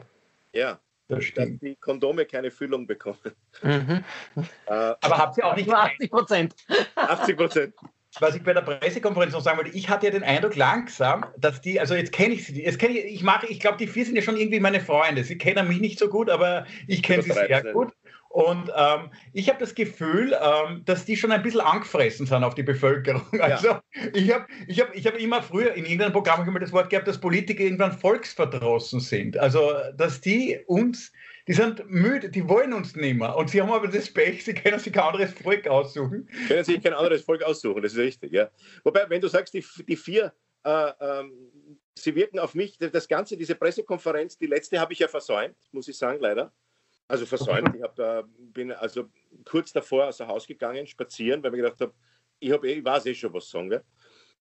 Ja 0.52 0.78
dass 1.08 1.24
die 1.34 1.76
Kondome 1.80 2.26
keine 2.26 2.50
Füllung 2.50 2.86
bekommen. 2.86 3.18
Mhm. 3.62 4.04
Äh, 4.36 4.44
Aber 4.66 5.18
habt 5.18 5.38
ihr 5.38 5.46
auch 5.46 5.56
nicht 5.56 5.70
80 5.70 6.10
Prozent? 6.10 6.54
80 6.94 7.36
Prozent. 7.36 7.74
Was 8.20 8.34
ich 8.34 8.42
bei 8.42 8.54
der 8.54 8.62
Pressekonferenz 8.62 9.32
noch 9.32 9.42
sagen 9.42 9.58
wollte, 9.58 9.76
ich 9.76 9.88
hatte 9.88 10.06
ja 10.06 10.12
den 10.12 10.22
Eindruck 10.22 10.56
langsam, 10.56 11.26
dass 11.36 11.60
die, 11.60 11.78
also 11.78 11.94
jetzt 11.94 12.12
kenne 12.12 12.34
ich 12.34 12.46
sie, 12.46 12.62
jetzt 12.62 12.78
kenne 12.78 12.98
ich, 12.98 13.04
ich 13.04 13.22
mache, 13.22 13.46
ich 13.46 13.60
glaube, 13.60 13.76
die 13.76 13.86
vier 13.86 14.04
sind 14.04 14.16
ja 14.16 14.22
schon 14.22 14.36
irgendwie 14.36 14.60
meine 14.60 14.80
Freunde. 14.80 15.24
Sie 15.24 15.36
kennen 15.36 15.68
mich 15.68 15.80
nicht 15.80 15.98
so 15.98 16.08
gut, 16.08 16.30
aber 16.30 16.66
ich 16.86 17.02
kenne 17.02 17.22
sie 17.22 17.32
sehr 17.32 17.62
gut. 17.72 17.92
Und 18.38 18.70
ähm, 18.76 19.10
ich 19.32 19.48
habe 19.48 19.58
das 19.58 19.74
Gefühl, 19.74 20.32
ähm, 20.40 20.84
dass 20.84 21.04
die 21.04 21.16
schon 21.16 21.32
ein 21.32 21.42
bisschen 21.42 21.60
angefressen 21.60 22.24
sind 22.24 22.44
auf 22.44 22.54
die 22.54 22.62
Bevölkerung. 22.62 23.26
Also 23.40 23.66
ja. 23.66 23.82
ich 24.14 24.32
habe 24.32 24.46
ich 24.68 24.80
hab, 24.80 24.94
ich 24.94 25.06
hab 25.08 25.18
immer 25.18 25.42
früher 25.42 25.74
in 25.74 25.84
irgendeinem 25.84 26.12
Programm 26.12 26.46
immer 26.46 26.60
das 26.60 26.70
Wort 26.70 26.88
gehabt, 26.88 27.08
dass 27.08 27.18
Politiker 27.18 27.64
irgendwann 27.64 27.90
volksverdrossen 27.90 29.00
sind. 29.00 29.36
Also 29.36 29.72
dass 29.96 30.20
die 30.20 30.56
uns, 30.68 31.10
die 31.48 31.52
sind 31.52 31.90
müde, 31.90 32.30
die 32.30 32.48
wollen 32.48 32.72
uns 32.74 32.94
nicht 32.94 33.16
mehr. 33.16 33.34
Und 33.34 33.50
sie 33.50 33.60
haben 33.60 33.72
aber 33.72 33.88
das 33.88 34.08
Pech, 34.08 34.44
sie 34.44 34.54
können 34.54 34.78
sich 34.78 34.92
kein 34.92 35.02
anderes 35.02 35.32
Volk 35.32 35.66
aussuchen. 35.66 36.28
Können 36.46 36.62
sich 36.62 36.80
kein 36.80 36.94
anderes 36.94 37.22
Volk 37.22 37.42
aussuchen, 37.42 37.82
das 37.82 37.94
ist 37.94 37.98
richtig, 37.98 38.30
ja. 38.30 38.50
Wobei, 38.84 39.04
wenn 39.08 39.20
du 39.20 39.26
sagst, 39.26 39.52
die, 39.52 39.64
die 39.88 39.96
vier, 39.96 40.32
äh, 40.62 40.92
ähm, 41.00 41.32
sie 41.96 42.14
wirken 42.14 42.38
auf 42.38 42.54
mich, 42.54 42.78
das 42.78 43.08
Ganze, 43.08 43.36
diese 43.36 43.56
Pressekonferenz, 43.56 44.38
die 44.38 44.46
letzte 44.46 44.78
habe 44.78 44.92
ich 44.92 45.00
ja 45.00 45.08
versäumt, 45.08 45.56
muss 45.72 45.88
ich 45.88 45.98
sagen, 45.98 46.20
leider. 46.20 46.52
Also 47.08 47.24
versäumt. 47.24 47.74
Ich 47.74 47.82
da, 47.96 48.22
bin 48.38 48.70
also 48.70 49.08
kurz 49.44 49.72
davor 49.72 50.08
aus 50.08 50.18
dem 50.18 50.28
Haus 50.28 50.46
gegangen, 50.46 50.86
spazieren, 50.86 51.42
weil 51.42 51.54
ich 51.54 51.62
gedacht 51.62 51.80
habe, 51.80 51.94
ich, 52.38 52.52
hab 52.52 52.64
eh, 52.64 52.74
ich 52.74 52.84
weiß 52.84 53.06
eh 53.06 53.14
schon, 53.14 53.32
was 53.32 53.48
sagen 53.48 53.70
wir. 53.70 53.82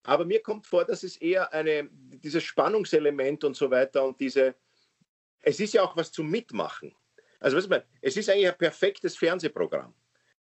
Aber 0.04 0.26
mir 0.26 0.42
kommt 0.42 0.68
vor, 0.68 0.86
dass 0.86 1.04
es 1.04 1.18
eher 1.18 1.52
eine, 1.54 1.90
dieses 1.92 2.44
Spannungselement 2.44 3.44
und 3.46 3.56
so 3.56 3.72
weiter 3.72 4.04
und 4.04 4.20
diese, 4.20 4.56
es 5.42 5.60
ist 5.60 5.74
ja 5.74 5.84
auch 5.84 5.96
was 5.96 6.12
zum 6.12 6.30
Mitmachen. 6.30 6.94
Also 7.40 7.58
was 7.58 7.64
ich 7.64 7.70
meine, 7.70 7.86
es 8.02 8.18
ist 8.18 8.30
eigentlich 8.30 8.50
ein 8.50 8.58
perfektes 8.58 9.16
Fernsehprogramm. 9.16 9.94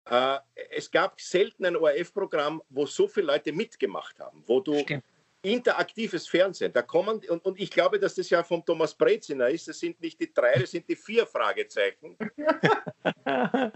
Äh, 0.07 0.39
es 0.71 0.91
gab 0.91 1.21
selten 1.21 1.67
ein 1.67 1.77
ORF-Programm, 1.77 2.63
wo 2.71 2.87
so 2.87 3.09
viele 3.09 3.27
Leute 3.27 3.53
mitgemacht 3.53 4.19
haben, 4.21 4.43
wo 4.47 4.61
du 4.61 4.79
Stimmt 4.79 5.05
interaktives 5.47 6.27
Fernsehen. 6.29 6.73
Da 6.73 6.83
kommen, 6.83 7.21
und, 7.29 7.45
und 7.45 7.61
ich 7.61 7.71
glaube, 7.71 7.99
dass 7.99 8.15
das 8.15 8.29
ja 8.31 8.43
von 8.43 8.65
Thomas 8.65 8.95
Breziner 8.95 9.49
ist, 9.49 9.69
das 9.69 9.79
sind 9.79 10.01
nicht 10.01 10.21
die 10.21 10.33
drei, 10.33 10.55
das 10.59 10.71
sind 10.71 10.89
die 10.89 10.97
vier 10.97 11.27
Fragezeichen. 11.27 12.17
das 13.25 13.71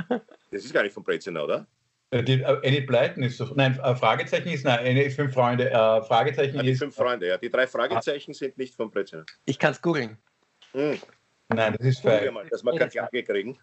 ist 0.51 0.73
gar 0.73 0.83
nicht 0.83 0.93
von 0.93 1.05
Breziner, 1.05 1.45
oder? 1.45 1.67
Äh, 2.11 2.23
die, 2.25 2.43
äh, 2.43 2.59
Enid 2.63 2.87
Blyton 2.87 3.23
ist 3.23 3.39
so, 3.39 3.45
nein, 3.55 3.79
äh, 3.83 3.95
Fragezeichen 3.95 4.49
ist, 4.49 4.65
nein, 4.65 4.85
Enid 4.85 5.13
fünf 5.13 5.33
Freunde, 5.33 5.71
äh, 5.71 6.03
Fragezeichen 6.03 6.57
ja, 6.57 6.63
die 6.63 6.71
ist. 6.71 6.79
fünf 6.79 6.95
Freunde, 6.95 7.29
ja. 7.29 7.39
Die 7.39 7.51
drei 7.51 7.67
Fragezeichen 7.67 8.33
ah. 8.33 8.35
sind 8.35 8.59
nicht 8.59 8.75
von 8.75 8.91
Breziner. 8.91 9.25
Ich 9.45 9.59
kann 9.59 9.73
es 9.73 9.81
googeln. 9.81 10.19
Hm. 10.73 10.99
Nein, 11.49 11.77
das 11.79 11.87
ist 11.87 12.01
falsch. 12.01 12.31
Dass 12.51 12.65
wir 12.65 12.77
keine 12.77 12.91
Klage 12.91 13.23
kriegen. 13.23 13.59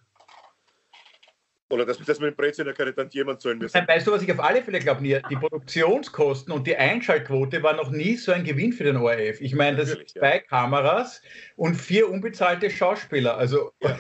Oder 1.70 1.86
dass, 1.86 1.98
dass 1.98 2.20
man 2.20 2.30
im 2.30 2.36
Breziner 2.36 2.74
keine 2.74 2.94
jemand 3.12 3.42
zahlen 3.42 3.58
müssen. 3.58 3.88
Weißt 3.88 4.08
du, 4.08 4.14
was 4.14 4.22
ich 4.22 4.32
auf 4.32 4.40
alle 4.40 4.62
Fälle 4.62 4.80
glaube, 4.80 5.04
Die 5.04 5.36
Produktionskosten 5.36 6.54
und 6.54 6.66
die 6.66 6.78
Einschaltquote 6.78 7.62
war 7.62 7.74
noch 7.74 7.90
nie 7.90 8.16
so 8.16 8.32
ein 8.32 8.46
Gewinn 8.46 8.72
für 8.72 8.86
den 8.86 8.96
ORF. 8.96 9.42
Ich 9.42 9.54
meine, 9.54 9.78
das 9.78 9.90
sind 9.90 10.10
zwei 10.10 10.36
ja. 10.36 10.40
Kameras 10.40 11.22
und 11.58 11.76
vier 11.76 12.10
unbezahlte 12.10 12.70
Schauspieler. 12.70 13.38
Also. 13.38 13.74
Ja. 13.82 13.98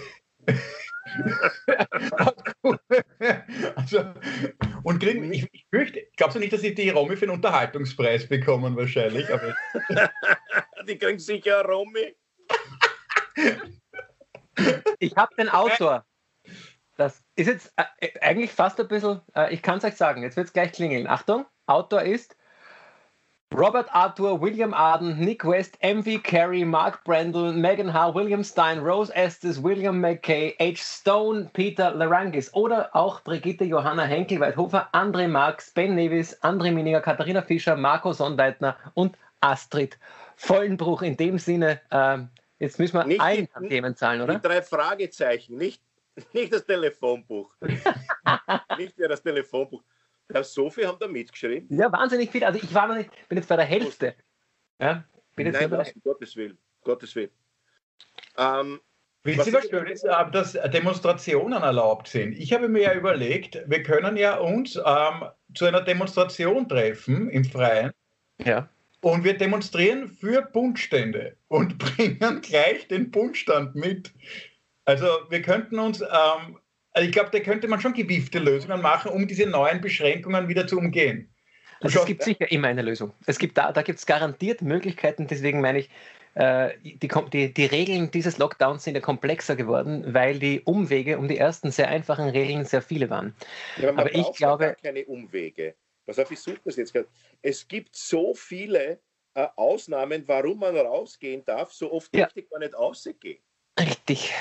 also, 3.75 4.13
und 4.83 4.99
kriegen, 4.99 5.31
ich, 5.33 5.47
ich 5.51 5.65
fürchte, 5.69 6.07
glaubst 6.15 6.35
du 6.35 6.39
nicht, 6.39 6.53
dass 6.53 6.61
sie 6.61 6.73
die 6.73 6.89
Romy 6.89 7.18
für 7.18 7.25
einen 7.25 7.35
Unterhaltungspreis 7.35 8.27
bekommen, 8.27 8.77
wahrscheinlich? 8.77 9.27
die 10.87 10.97
kriegen 10.97 11.19
sicher 11.19 11.65
Romy. 11.65 12.15
Ich 14.99 15.15
habe 15.15 15.35
den 15.35 15.49
Autor. 15.49 16.06
Ist 17.37 17.45
jetzt 17.45 17.71
äh, 17.75 18.09
eigentlich 18.19 18.51
fast 18.51 18.79
ein 18.79 18.87
bisschen, 18.87 19.21
äh, 19.35 19.53
ich 19.53 19.61
kann 19.61 19.77
es 19.77 19.83
euch 19.83 19.95
sagen, 19.95 20.23
jetzt 20.23 20.37
wird 20.37 20.47
es 20.47 20.53
gleich 20.53 20.71
klingeln. 20.71 21.06
Achtung, 21.06 21.45
Autor 21.67 22.01
ist 22.01 22.35
Robert 23.56 23.94
Arthur, 23.94 24.41
William 24.41 24.73
Arden, 24.73 25.19
Nick 25.19 25.45
West, 25.45 25.77
MV 25.83 26.23
Carey, 26.23 26.65
Mark 26.65 27.03
Brandle, 27.03 27.53
Megan 27.53 27.94
H., 27.94 28.15
William 28.15 28.44
Stein, 28.44 28.79
Rose 28.79 29.13
Estes, 29.15 29.61
William 29.61 30.01
McKay, 30.01 30.56
H. 30.59 30.77
Stone, 30.77 31.51
Peter 31.53 31.91
Larangis 31.91 32.51
oder 32.56 32.89
auch 32.95 33.21
Brigitte 33.21 33.65
Johanna 33.65 34.03
Henkel-Weidhofer, 34.03 34.89
André 34.94 35.27
Marx, 35.27 35.71
Ben 35.71 35.94
Nevis, 35.94 36.41
André 36.41 36.71
Mininger, 36.71 37.01
Katharina 37.01 37.44
Fischer, 37.44 37.77
Marco 37.77 38.13
Sonnleitner 38.13 38.75
und 38.95 39.15
Astrid 39.41 39.99
Vollenbruch. 40.35 41.03
In 41.03 41.15
dem 41.15 41.37
Sinne, 41.37 41.81
äh, 41.91 42.17
jetzt 42.57 42.79
müssen 42.79 42.97
wir 42.97 43.06
nicht 43.06 43.21
allen 43.21 43.47
Themen 43.69 43.95
zahlen, 43.95 44.21
oder? 44.21 44.33
Die 44.33 44.41
drei 44.41 44.63
Fragezeichen, 44.63 45.56
nicht 45.56 45.81
Nicht 46.33 46.54
das 46.54 46.66
Telefonbuch. 46.66 47.54
nicht 48.78 48.97
mehr 48.97 49.07
das 49.07 49.21
Telefonbuch. 49.21 49.83
Ja, 50.33 50.44
so 50.44 50.69
viel 50.69 50.88
haben 50.88 50.97
da 51.00 51.07
mitgeschrieben. 51.07 51.78
Ja, 51.78 51.92
wahnsinnig 51.92 52.31
viel. 52.31 52.44
Also 52.44 52.59
ich 52.62 52.74
war 52.74 52.88
noch 52.88 52.95
nicht, 52.95 53.09
bin 53.30 53.38
jetzt 53.38 53.47
bei 53.47 53.56
der 53.56 53.66
Hälfte. 53.66 54.16
Ja, 54.80 55.06
bin 55.36 55.45
jetzt 55.45 55.62
Nein, 55.62 55.71
was, 55.71 55.92
um 55.94 56.02
Gottes 56.02 56.36
Willen. 56.36 56.57
Gottes 56.83 57.16
Willen. 57.16 57.30
Ähm, 58.38 58.81
Wisst 59.24 59.47
ihr, 59.47 59.54
was 59.54 59.69
schön 59.69 59.88
ist, 59.88 60.04
dass 60.04 60.54
Demonstrationen 60.54 61.62
erlaubt 61.62 62.07
sind? 62.07 62.33
Ich 62.38 62.54
habe 62.54 62.69
mir 62.69 62.83
ja 62.83 62.94
überlegt, 62.94 63.62
wir 63.68 63.83
können 63.83 64.16
ja 64.16 64.38
uns 64.38 64.78
ähm, 64.78 65.26
zu 65.54 65.66
einer 65.66 65.81
Demonstration 65.81 66.68
treffen 66.68 67.30
im 67.30 67.44
Freien. 67.44 67.92
Ja. 68.44 68.69
Und 69.02 69.24
wir 69.24 69.38
demonstrieren 69.38 70.07
für 70.07 70.42
Bundstände 70.42 71.36
und 71.50 71.78
bringen 71.97 72.42
gleich 72.42 72.88
den 72.88 73.12
Bundstand 73.12 73.76
mit. 73.76 74.14
Also 74.87 75.06
wir 75.29 75.41
könnten 75.41 75.79
uns, 75.79 75.99
ähm, 75.99 76.57
also 76.94 77.06
ich 77.06 77.11
glaube, 77.11 77.29
da 77.31 77.39
könnte 77.41 77.67
man 77.67 77.81
schon 77.81 77.94
gewiefte 77.94 78.39
Lösungen 78.39 78.81
machen, 78.81 79.11
um 79.11 79.27
diese 79.27 79.45
neuen 79.45 79.81
Beschränkungen 79.81 80.47
wieder 80.47 80.65
zu 80.65 80.77
umgehen. 80.77 81.29
Also 81.81 81.99
es 81.99 82.06
gibt 82.06 82.23
sicher 82.23 82.49
immer 82.49 82.69
eine 82.69 82.81
Lösung. 82.81 83.11
Es 83.25 83.37
gibt 83.37 83.57
da, 83.57 83.73
da 83.73 83.81
gibt 83.81 83.99
es 83.99 84.06
garantiert 84.06 84.61
Möglichkeiten, 84.61 85.27
deswegen 85.27 85.59
meine 85.59 85.79
ich, 85.79 85.89
äh, 86.35 86.71
die, 86.83 87.09
die, 87.33 87.53
die, 87.53 87.65
Regeln 87.65 88.11
dieses 88.11 88.37
Lockdowns 88.37 88.85
sind 88.85 88.95
ja 88.95 89.01
komplexer 89.01 89.57
geworden, 89.57 90.06
weil 90.07 90.39
die 90.39 90.61
Umwege 90.61 91.17
um 91.17 91.27
die 91.27 91.37
ersten 91.37 91.69
sehr 91.69 91.89
einfachen 91.89 92.29
Regeln 92.29 92.63
sehr 92.63 92.81
viele 92.81 93.09
waren. 93.09 93.35
Ja, 93.75 93.89
aber, 93.89 94.01
aber 94.01 94.15
ich 94.15 94.31
glaube. 94.33 94.77
keine 94.81 95.03
Umwege. 95.06 95.75
Pass 96.06 96.17
auf, 96.17 96.31
ich 96.31 96.39
suche 96.39 96.61
das 96.63 96.77
jetzt 96.77 96.94
gerade. 96.94 97.09
Es 97.41 97.67
gibt 97.67 97.94
so 97.94 98.33
viele 98.33 99.01
äh, 99.33 99.47
Ausnahmen, 99.57 100.23
warum 100.27 100.59
man 100.59 100.77
rausgehen 100.77 101.44
darf, 101.44 101.73
so 101.73 101.91
oft 101.91 102.15
ja. 102.15 102.29
möchte 102.33 102.45
man 102.51 102.61
nicht 102.61 102.73
rausgehen. 102.73 103.39
Richtig. 103.77 104.33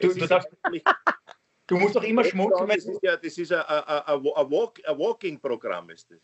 Du, 0.00 0.12
du, 0.14 0.26
darfst, 0.26 0.48
du, 1.66 1.76
musst 1.78 1.96
doch 1.96 2.02
immer 2.02 2.24
schmunzeln. 2.24 2.68
Das 2.68 2.86
ist 2.86 3.02
ja 3.02 3.16
das 3.16 3.38
ist 3.38 3.52
ein, 3.52 4.24
walk, 4.24 4.80
ein 4.86 4.98
Walking-Programm. 4.98 5.90
Ist 5.90 6.10
das. 6.10 6.18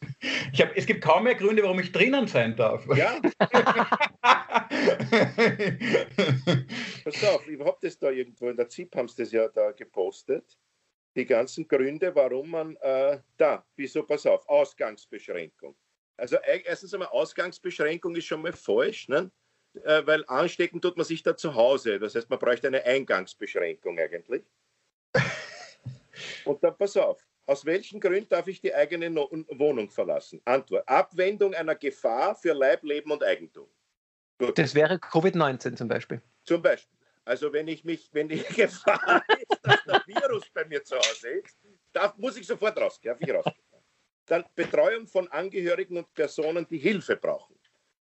Ich 0.53 0.61
hab, 0.61 0.77
es 0.77 0.87
gibt 0.87 1.03
kaum 1.03 1.25
mehr 1.25 1.35
Gründe, 1.35 1.63
warum 1.63 1.81
ich 1.81 1.93
drinnen 1.93 2.27
sein 2.27 2.57
darf. 2.57 2.87
Ja. 2.97 3.21
Pass 7.05 7.25
auf, 7.25 7.49
ich 7.49 7.61
habe 7.61 7.79
das 7.81 7.99
da 7.99 8.11
irgendwo 8.11 8.49
in 8.49 8.57
der 8.57 8.69
ZIP 8.69 8.95
haben 8.97 9.09
sie 9.09 9.23
das 9.23 9.33
ja 9.33 9.49
da 9.49 9.73
gepostet. 9.73 10.59
Die 11.17 11.27
ganzen 11.27 11.67
Gründe, 11.67 12.15
warum 12.15 12.51
man 12.51 12.77
äh, 12.77 13.21
da, 13.37 13.67
wieso, 13.77 14.05
pass 14.05 14.27
auf, 14.27 14.49
Ausgangsbeschränkung. 14.49 15.75
Also 16.17 16.37
erstens 16.45 16.93
einmal 16.95 17.09
Ausgangsbeschränkung 17.09 18.15
ist 18.17 18.27
schon 18.27 18.43
mal 18.43 18.53
falsch, 18.53 19.09
ne? 19.09 19.31
Äh, 19.85 20.07
weil 20.07 20.25
anstecken 20.27 20.81
tut 20.81 20.97
man 20.97 21.07
sich 21.07 21.23
da 21.23 21.37
zu 21.37 21.55
Hause. 21.55 21.99
Das 21.99 22.15
heißt, 22.15 22.31
man 22.31 22.39
bräuchte 22.39 22.67
eine 22.69 22.85
Eingangsbeschränkung 22.85 23.99
eigentlich. 23.99 24.45
Und 26.45 26.63
dann 26.63 26.77
pass 26.77 26.97
auf, 26.97 27.25
aus 27.47 27.65
welchen 27.65 28.01
Gründen 28.01 28.29
darf 28.29 28.47
ich 28.49 28.61
die 28.61 28.75
eigene 28.75 29.09
no 29.09 29.29
Wohnung 29.51 29.91
verlassen? 29.91 30.41
Antwort, 30.45 30.87
Abwendung 30.89 31.55
einer 31.55 31.75
Gefahr 31.75 32.35
für 32.35 32.53
Leib, 32.53 32.83
Leben 32.85 33.11
und 33.11 33.23
Eigentum. 33.23 33.69
Gut. 34.39 34.59
Das 34.59 34.75
wäre 34.75 34.95
Covid-19 34.95 35.77
zum 35.77 35.89
Beispiel. 35.89 36.21
Zum 36.45 36.63
Beispiel. 36.63 36.99
Also 37.25 37.53
wenn 37.53 37.69
ich 37.69 37.85
mich, 37.85 38.09
wenn 38.13 38.29
die 38.29 38.43
Gefahr 38.55 39.23
ist, 39.29 39.61
dass 39.63 39.85
der 39.85 40.03
Virus 40.07 40.49
bei 40.51 40.65
mir 40.65 40.83
zu 40.85 40.97
Hause 40.97 41.29
ist, 41.29 41.59
darf, 41.93 42.17
muss 42.17 42.37
ich 42.37 42.47
sofort 42.47 42.79
rausgehen. 42.79 43.15
Darf 43.15 43.29
ich 43.29 43.35
rausgehen. 43.35 43.83
Dann 44.27 44.45
Betreuung 44.55 45.07
von 45.07 45.27
Angehörigen 45.29 45.97
und 45.97 46.13
Personen, 46.13 46.67
die 46.69 46.79
Hilfe 46.79 47.17
brauchen. 47.17 47.58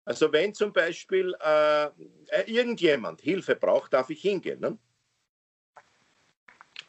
Also 0.05 0.33
wenn 0.33 0.55
zum 0.55 0.73
Beispiel 0.73 1.35
äh, 1.41 1.85
äh 1.85 1.91
irgendjemand 2.47 3.21
Hilfe 3.21 3.55
braucht, 3.55 3.93
darf 3.93 4.11
ich 4.11 4.23
hingehen. 4.23 4.61
Ne? 4.61 4.79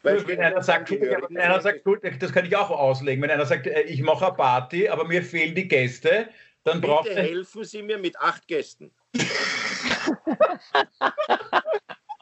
Weil 0.02 0.26
wenn 0.26 0.40
einer 0.40 0.62
sagt, 0.62 0.90
wenn 0.90 1.38
einer 1.38 1.60
sagt, 1.60 1.84
gut, 1.84 2.00
das 2.18 2.32
kann 2.32 2.46
ich 2.46 2.56
auch 2.56 2.70
auslegen. 2.70 3.22
Wenn 3.22 3.30
einer 3.30 3.46
sagt, 3.46 3.66
äh, 3.66 3.82
ich 3.82 4.02
mache 4.02 4.26
eine 4.26 4.34
Party, 4.34 4.88
aber 4.88 5.04
mir 5.04 5.22
fehlen 5.22 5.54
die 5.54 5.68
Gäste, 5.68 6.28
dann 6.64 6.80
Bitte 6.80 6.92
braucht 6.92 7.10
helfen 7.10 7.64
Sie 7.64 7.82
mir 7.82 7.98
mit 7.98 8.18
acht 8.18 8.48
Gästen. 8.48 8.90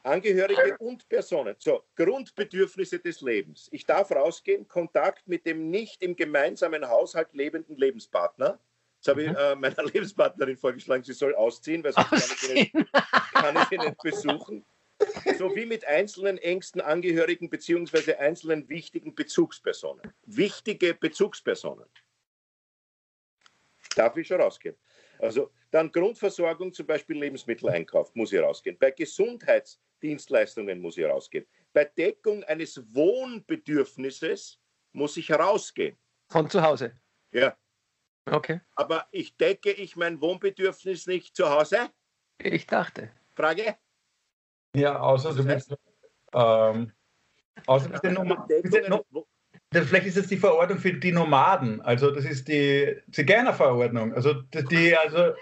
Angehörige 0.02 0.76
und 0.78 1.08
Personen. 1.08 1.54
So, 1.58 1.84
Grundbedürfnisse 1.94 2.98
des 2.98 3.20
Lebens. 3.20 3.68
Ich 3.70 3.84
darf 3.84 4.10
rausgehen, 4.10 4.66
Kontakt 4.66 5.28
mit 5.28 5.44
dem 5.46 5.70
nicht 5.70 6.02
im 6.02 6.16
gemeinsamen 6.16 6.88
Haushalt 6.88 7.34
lebenden 7.34 7.76
Lebenspartner. 7.76 8.58
Jetzt 9.00 9.08
habe 9.08 9.22
ich 9.22 9.30
mhm. 9.30 9.36
äh, 9.36 9.54
meiner 9.54 9.84
Lebenspartnerin 9.94 10.58
vorgeschlagen, 10.58 11.02
sie 11.02 11.14
soll 11.14 11.34
ausziehen, 11.34 11.82
weil 11.82 11.94
sonst 11.94 12.10
kann 12.10 12.18
ich, 12.18 12.40
sie 12.40 12.52
nicht, 12.52 12.92
kann 13.32 13.56
ich 13.56 13.64
sie 13.64 13.78
nicht 13.78 14.02
besuchen. 14.02 14.66
Sowie 15.38 15.64
mit 15.64 15.86
einzelnen 15.86 16.36
engsten 16.36 16.82
Angehörigen 16.82 17.48
bzw. 17.48 18.16
einzelnen 18.16 18.68
wichtigen 18.68 19.14
Bezugspersonen. 19.14 20.12
Wichtige 20.26 20.92
Bezugspersonen. 20.92 21.86
Darf 23.96 24.18
ich 24.18 24.26
schon 24.26 24.42
rausgehen. 24.42 24.76
Also 25.18 25.50
dann 25.70 25.90
Grundversorgung, 25.90 26.70
zum 26.74 26.86
Beispiel 26.86 27.18
Lebensmitteleinkauf, 27.18 28.14
muss 28.14 28.34
ich 28.34 28.40
rausgehen. 28.40 28.76
Bei 28.78 28.90
Gesundheitsdienstleistungen 28.90 30.78
muss 30.78 30.98
ich 30.98 31.06
rausgehen. 31.06 31.46
Bei 31.72 31.86
Deckung 31.86 32.44
eines 32.44 32.82
Wohnbedürfnisses 32.94 34.60
muss 34.92 35.16
ich 35.16 35.30
rausgehen. 35.30 35.96
Von 36.28 36.50
zu 36.50 36.60
Hause? 36.60 37.00
Ja. 37.32 37.56
Okay. 38.30 38.60
Aber 38.76 39.06
ich 39.10 39.36
decke 39.36 39.72
ich 39.72 39.96
mein 39.96 40.20
Wohnbedürfnis 40.20 41.06
nicht 41.06 41.36
zu 41.36 41.50
Hause? 41.50 41.90
Ich 42.38 42.66
dachte. 42.66 43.10
Frage? 43.34 43.76
Ja, 44.74 45.00
außer 45.00 45.34
du 45.34 45.44
bist. 45.44 45.74
Ähm, 46.32 46.92
außer 47.66 47.88
bist 47.88 48.04
du 48.04 48.12
Nummer, 48.12 48.46
Vielleicht 49.72 50.06
ist 50.06 50.16
es 50.16 50.26
die 50.26 50.36
Verordnung 50.36 50.78
für 50.78 50.92
die 50.92 51.12
Nomaden. 51.12 51.80
Also 51.82 52.10
das 52.10 52.24
ist 52.24 52.48
die 52.48 52.96
Zigeunerverordnung. 53.12 54.12
Also 54.14 54.42
die, 54.42 54.96
also. 54.96 55.34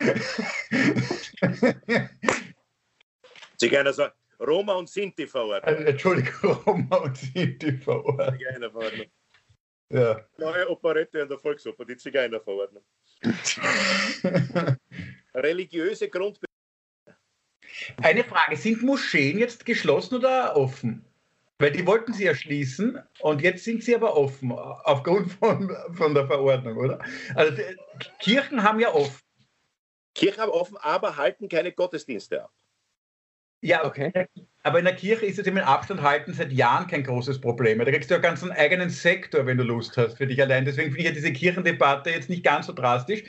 Zigeuner 3.56 3.92
sagen, 3.92 4.12
Roma 4.40 4.74
und 4.74 4.88
Sinti-Verordnung. 4.88 5.74
Also, 5.74 5.84
Entschuldigung, 5.84 6.52
Roma 6.66 6.96
und 6.96 7.16
Sinti-Verordnung. 7.16 8.38
Zigeunerverordnung. 8.38 9.06
Ja. 9.90 10.20
Neue 10.36 10.68
Operette 10.68 11.20
in 11.20 11.28
der 11.28 11.38
Volksoper, 11.38 11.84
die 11.84 11.96
Zigeunerverordnung. 11.96 12.84
Religiöse 15.34 16.08
Grund. 16.08 16.40
Eine 18.02 18.24
Frage: 18.24 18.56
Sind 18.56 18.82
Moscheen 18.82 19.38
jetzt 19.38 19.64
geschlossen 19.64 20.16
oder 20.16 20.56
offen? 20.56 21.04
Weil 21.58 21.72
die 21.72 21.86
wollten 21.86 22.12
sie 22.12 22.24
ja 22.24 22.34
schließen 22.34 23.02
und 23.20 23.42
jetzt 23.42 23.64
sind 23.64 23.82
sie 23.82 23.94
aber 23.94 24.16
offen, 24.16 24.52
aufgrund 24.52 25.32
von, 25.32 25.76
von 25.92 26.14
der 26.14 26.26
Verordnung, 26.26 26.76
oder? 26.76 27.00
Also 27.34 27.56
die, 27.56 27.76
Kirchen 28.20 28.62
haben 28.62 28.78
ja 28.78 28.94
offen. 28.94 29.20
Kirchen 30.14 30.40
haben 30.40 30.52
offen, 30.52 30.76
aber 30.76 31.16
halten 31.16 31.48
keine 31.48 31.72
Gottesdienste 31.72 32.44
ab. 32.44 32.52
Ja, 33.60 33.84
okay. 33.84 34.28
Aber 34.68 34.80
in 34.80 34.84
der 34.84 34.96
Kirche 34.96 35.24
ist 35.24 35.38
es 35.38 35.46
im 35.46 35.56
Abstand 35.56 36.02
halten 36.02 36.34
seit 36.34 36.52
Jahren 36.52 36.86
kein 36.86 37.02
großes 37.02 37.40
Problem. 37.40 37.78
Da 37.78 37.86
kriegst 37.86 38.10
du 38.10 38.14
ja 38.14 38.20
ganz 38.20 38.42
einen 38.42 38.52
eigenen 38.52 38.90
Sektor, 38.90 39.46
wenn 39.46 39.56
du 39.56 39.64
Lust 39.64 39.96
hast, 39.96 40.18
für 40.18 40.26
dich 40.26 40.42
allein. 40.42 40.66
Deswegen 40.66 40.90
finde 40.90 41.00
ich 41.00 41.06
ja 41.06 41.12
diese 41.12 41.32
Kirchendebatte 41.32 42.10
jetzt 42.10 42.28
nicht 42.28 42.44
ganz 42.44 42.66
so 42.66 42.74
drastisch. 42.74 43.24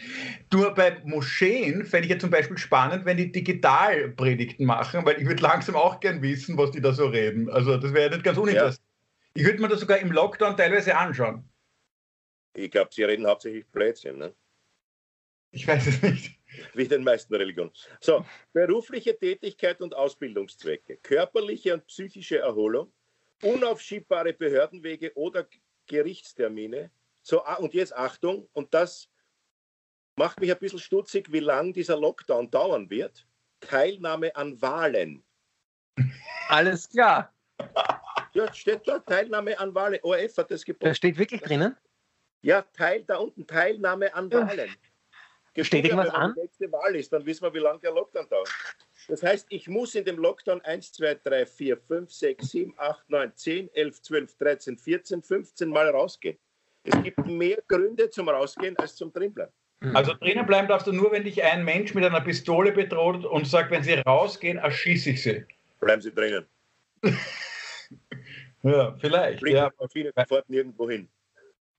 Nur 0.52 0.74
bei 0.74 0.98
Moscheen 1.06 1.86
fände 1.86 2.08
ich 2.08 2.12
ja 2.12 2.20
zum 2.20 2.30
Beispiel 2.30 2.58
spannend, 2.58 3.06
wenn 3.06 3.16
die 3.16 3.32
digital 3.32 4.10
Predigten 4.10 4.66
machen, 4.66 5.06
weil 5.06 5.18
ich 5.22 5.26
würde 5.26 5.42
langsam 5.42 5.78
auch 5.78 6.02
gern 6.02 6.22
wissen, 6.22 6.58
was 6.58 6.72
die 6.72 6.82
da 6.82 6.92
so 6.92 7.08
reden. 7.08 7.50
Also 7.50 7.78
das 7.78 7.94
wäre 7.94 8.10
ja 8.10 8.16
nicht 8.18 8.26
ganz 8.26 8.38
uninteressant. 8.38 8.84
Ja. 8.84 9.42
Ich 9.42 9.46
würde 9.46 9.62
mir 9.62 9.70
das 9.70 9.80
sogar 9.80 10.00
im 10.00 10.12
Lockdown 10.12 10.58
teilweise 10.58 10.98
anschauen. 10.98 11.50
Ich 12.54 12.70
glaube, 12.70 12.90
sie 12.92 13.06
reden 13.06 13.26
hauptsächlich 13.26 13.66
Blödsinn. 13.68 14.18
Ne? 14.18 14.34
Ich 15.52 15.66
weiß 15.66 15.88
es 15.88 16.02
nicht. 16.02 16.38
Wie 16.74 16.88
den 16.88 17.04
meisten 17.04 17.36
Religionen. 17.36 17.72
So, 18.02 18.26
berufliche 18.54 19.18
Tätigkeit 19.18 19.82
und 19.82 19.94
Ausbildungszwecke, 19.94 20.98
körperliche 20.98 21.76
und 21.76 21.86
psychische 21.88 22.40
Erholung, 22.40 22.92
unaufschiebbare 23.44 24.34
Behördenwege 24.34 25.16
oder 25.16 25.48
Gerichtstermine. 25.86 26.92
So, 27.22 27.44
ah, 27.44 27.56
und 27.56 27.74
jetzt 27.74 27.96
Achtung, 27.96 28.48
und 28.54 28.74
das 28.74 29.10
macht 30.16 30.40
mich 30.40 30.52
ein 30.52 30.60
bisschen 30.60 30.80
stutzig, 30.80 31.32
wie 31.32 31.40
lang 31.40 31.74
dieser 31.74 31.98
Lockdown 31.98 32.50
dauern 32.50 32.90
wird. 32.90 33.26
Teilnahme 33.60 34.36
an 34.36 34.62
Wahlen. 34.62 35.24
Alles 36.48 36.90
klar. 36.90 37.34
Ja, 38.34 38.54
steht 38.54 38.88
da 38.88 39.00
Teilnahme 39.00 39.60
an 39.60 39.74
Wahlen. 39.76 40.00
ORF 40.04 40.38
hat 40.38 40.52
das 40.52 40.64
geboten. 40.64 40.86
Da 40.86 40.94
steht 40.94 41.18
wirklich 41.18 41.42
drinnen? 41.42 41.76
Ja, 42.42 42.62
Teil 42.62 43.04
da 43.04 43.18
unten, 43.18 43.46
Teilnahme 43.46 44.14
an 44.14 44.32
Wahlen. 44.32 44.74
Steht 45.64 45.86
irgendwas 45.86 46.10
an? 46.10 46.30
Wenn 46.30 46.36
die 46.36 46.42
nächste 46.42 46.72
Wahl 46.72 46.96
ist, 46.96 47.12
dann 47.12 47.26
wissen 47.26 47.44
wir, 47.44 47.54
wie 47.54 47.60
lange 47.60 47.80
der 47.80 47.92
Lockdown 47.92 48.28
dauert. 48.30 48.50
Das 49.08 49.24
heißt, 49.24 49.48
ich 49.50 49.68
muss 49.68 49.96
in 49.96 50.06
dem 50.06 50.18
Lockdown 50.18 50.62
1, 50.62 50.94
2, 50.94 51.16
3, 51.24 51.46
4, 51.46 51.78
5, 51.78 52.12
6, 52.12 52.50
7, 52.50 52.74
8, 52.78 53.10
9, 53.10 53.32
10, 53.36 53.70
11, 53.74 54.02
12, 54.02 54.38
13, 54.38 54.78
14, 54.78 55.24
15 55.24 55.70
Mal 55.70 55.90
rausgehen. 55.90 56.38
Es 56.84 57.02
gibt 57.04 57.26
mehr 57.26 57.62
Gründe 57.68 58.10
zum 58.10 58.30
Rausgehen 58.30 58.78
als 58.78 58.96
zum 58.96 59.12
Drinbleiben. 59.12 59.54
Mhm. 59.82 59.96
Also 59.96 60.14
drinnen 60.14 60.46
bleiben 60.46 60.68
darfst 60.68 60.88
du 60.88 60.92
nur, 60.92 61.12
wenn 61.12 61.24
dich 61.24 61.42
ein 61.44 61.64
Mensch 61.64 61.94
mit 61.94 62.04
einer 62.04 62.22
Pistole 62.22 62.72
bedroht 62.72 63.26
und 63.26 63.48
sagt, 63.48 63.72
wenn 63.72 63.84
sie 63.84 63.94
rausgehen, 63.94 64.58
erschieße 64.58 65.12
ich 65.12 65.24
sie. 65.24 65.46
Bleiben 65.80 66.02
sie 66.02 66.14
drinnen. 66.14 66.46
ja, 68.64 68.96
vielleicht. 69.00 69.40
Fliegen 69.40 69.58
ja. 69.58 69.72
viele 69.92 70.12
sofort 70.16 70.50
nirgendwo 70.50 70.90
hin. 70.90 71.08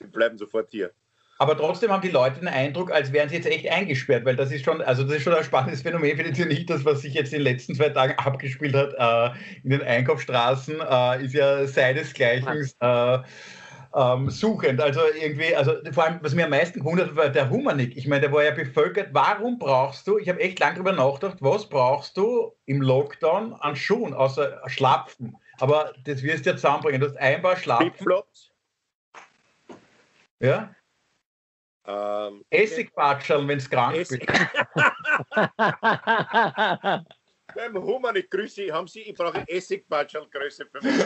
Sie 0.00 0.06
bleiben 0.06 0.38
sofort 0.38 0.68
hier. 0.70 0.92
Aber 1.40 1.56
trotzdem 1.56 1.90
haben 1.90 2.02
die 2.02 2.10
Leute 2.10 2.40
den 2.40 2.48
Eindruck, 2.48 2.92
als 2.92 3.14
wären 3.14 3.30
sie 3.30 3.36
jetzt 3.36 3.46
echt 3.46 3.66
eingesperrt, 3.66 4.26
weil 4.26 4.36
das 4.36 4.52
ist 4.52 4.62
schon, 4.62 4.82
also 4.82 5.04
das 5.04 5.16
ist 5.16 5.22
schon 5.22 5.32
ein 5.32 5.42
spannendes 5.42 5.80
Phänomen, 5.80 6.14
findet 6.14 6.36
ihr 6.36 6.44
nicht, 6.44 6.68
das, 6.68 6.84
was 6.84 7.00
sich 7.00 7.14
jetzt 7.14 7.32
in 7.32 7.38
den 7.38 7.44
letzten 7.44 7.74
zwei 7.74 7.88
Tagen 7.88 8.12
abgespielt 8.18 8.74
hat 8.74 8.92
äh, 8.98 9.34
in 9.64 9.70
den 9.70 9.82
Einkaufsstraßen, 9.82 10.82
äh, 10.82 11.24
ist 11.24 11.32
ja 11.32 11.66
seinesgleichen 11.66 12.70
äh, 12.80 13.18
ähm, 13.96 14.28
suchend. 14.28 14.82
Also 14.82 15.00
irgendwie, 15.18 15.56
also 15.56 15.76
vor 15.92 16.04
allem, 16.04 16.18
was 16.20 16.34
mir 16.34 16.44
am 16.44 16.50
meisten 16.50 16.80
gewundert 16.80 17.08
hat, 17.08 17.16
war 17.16 17.30
der 17.30 17.48
Humanik. 17.48 17.96
Ich 17.96 18.06
meine, 18.06 18.20
der 18.20 18.32
war 18.32 18.44
ja 18.44 18.50
bevölkert. 18.50 19.08
Warum 19.12 19.58
brauchst 19.58 20.06
du, 20.06 20.18
ich 20.18 20.28
habe 20.28 20.40
echt 20.40 20.60
lange 20.60 20.74
darüber 20.74 20.92
nachgedacht, 20.92 21.38
was 21.40 21.66
brauchst 21.66 22.18
du 22.18 22.52
im 22.66 22.82
Lockdown 22.82 23.54
an 23.54 23.76
Schuhen, 23.76 24.12
außer 24.12 24.60
Schlapfen? 24.66 25.34
Aber 25.58 25.94
das 26.04 26.22
wirst 26.22 26.44
du 26.44 26.50
ja 26.50 26.56
zusammenbringen. 26.56 27.00
Du 27.00 27.06
hast 27.06 27.16
ein 27.16 27.40
paar 27.40 27.56
Schlapfen. 27.56 27.92
Flipflops. 27.92 28.50
Ja? 30.40 30.74
Ähm, 31.86 32.44
Essigbatschel, 32.50 33.46
wenn 33.48 33.58
es 33.58 33.68
krank 33.68 33.96
ist. 33.96 34.18
Beim 37.54 37.74
Humanik 37.74 38.30
Grüße 38.30 38.72
haben 38.72 38.86
Sie, 38.86 39.00
ich 39.00 39.14
brauche 39.14 39.44
Essigbatschel 39.48 40.26
Größe 40.30 40.66
für 40.66 40.80
mich. 40.84 41.04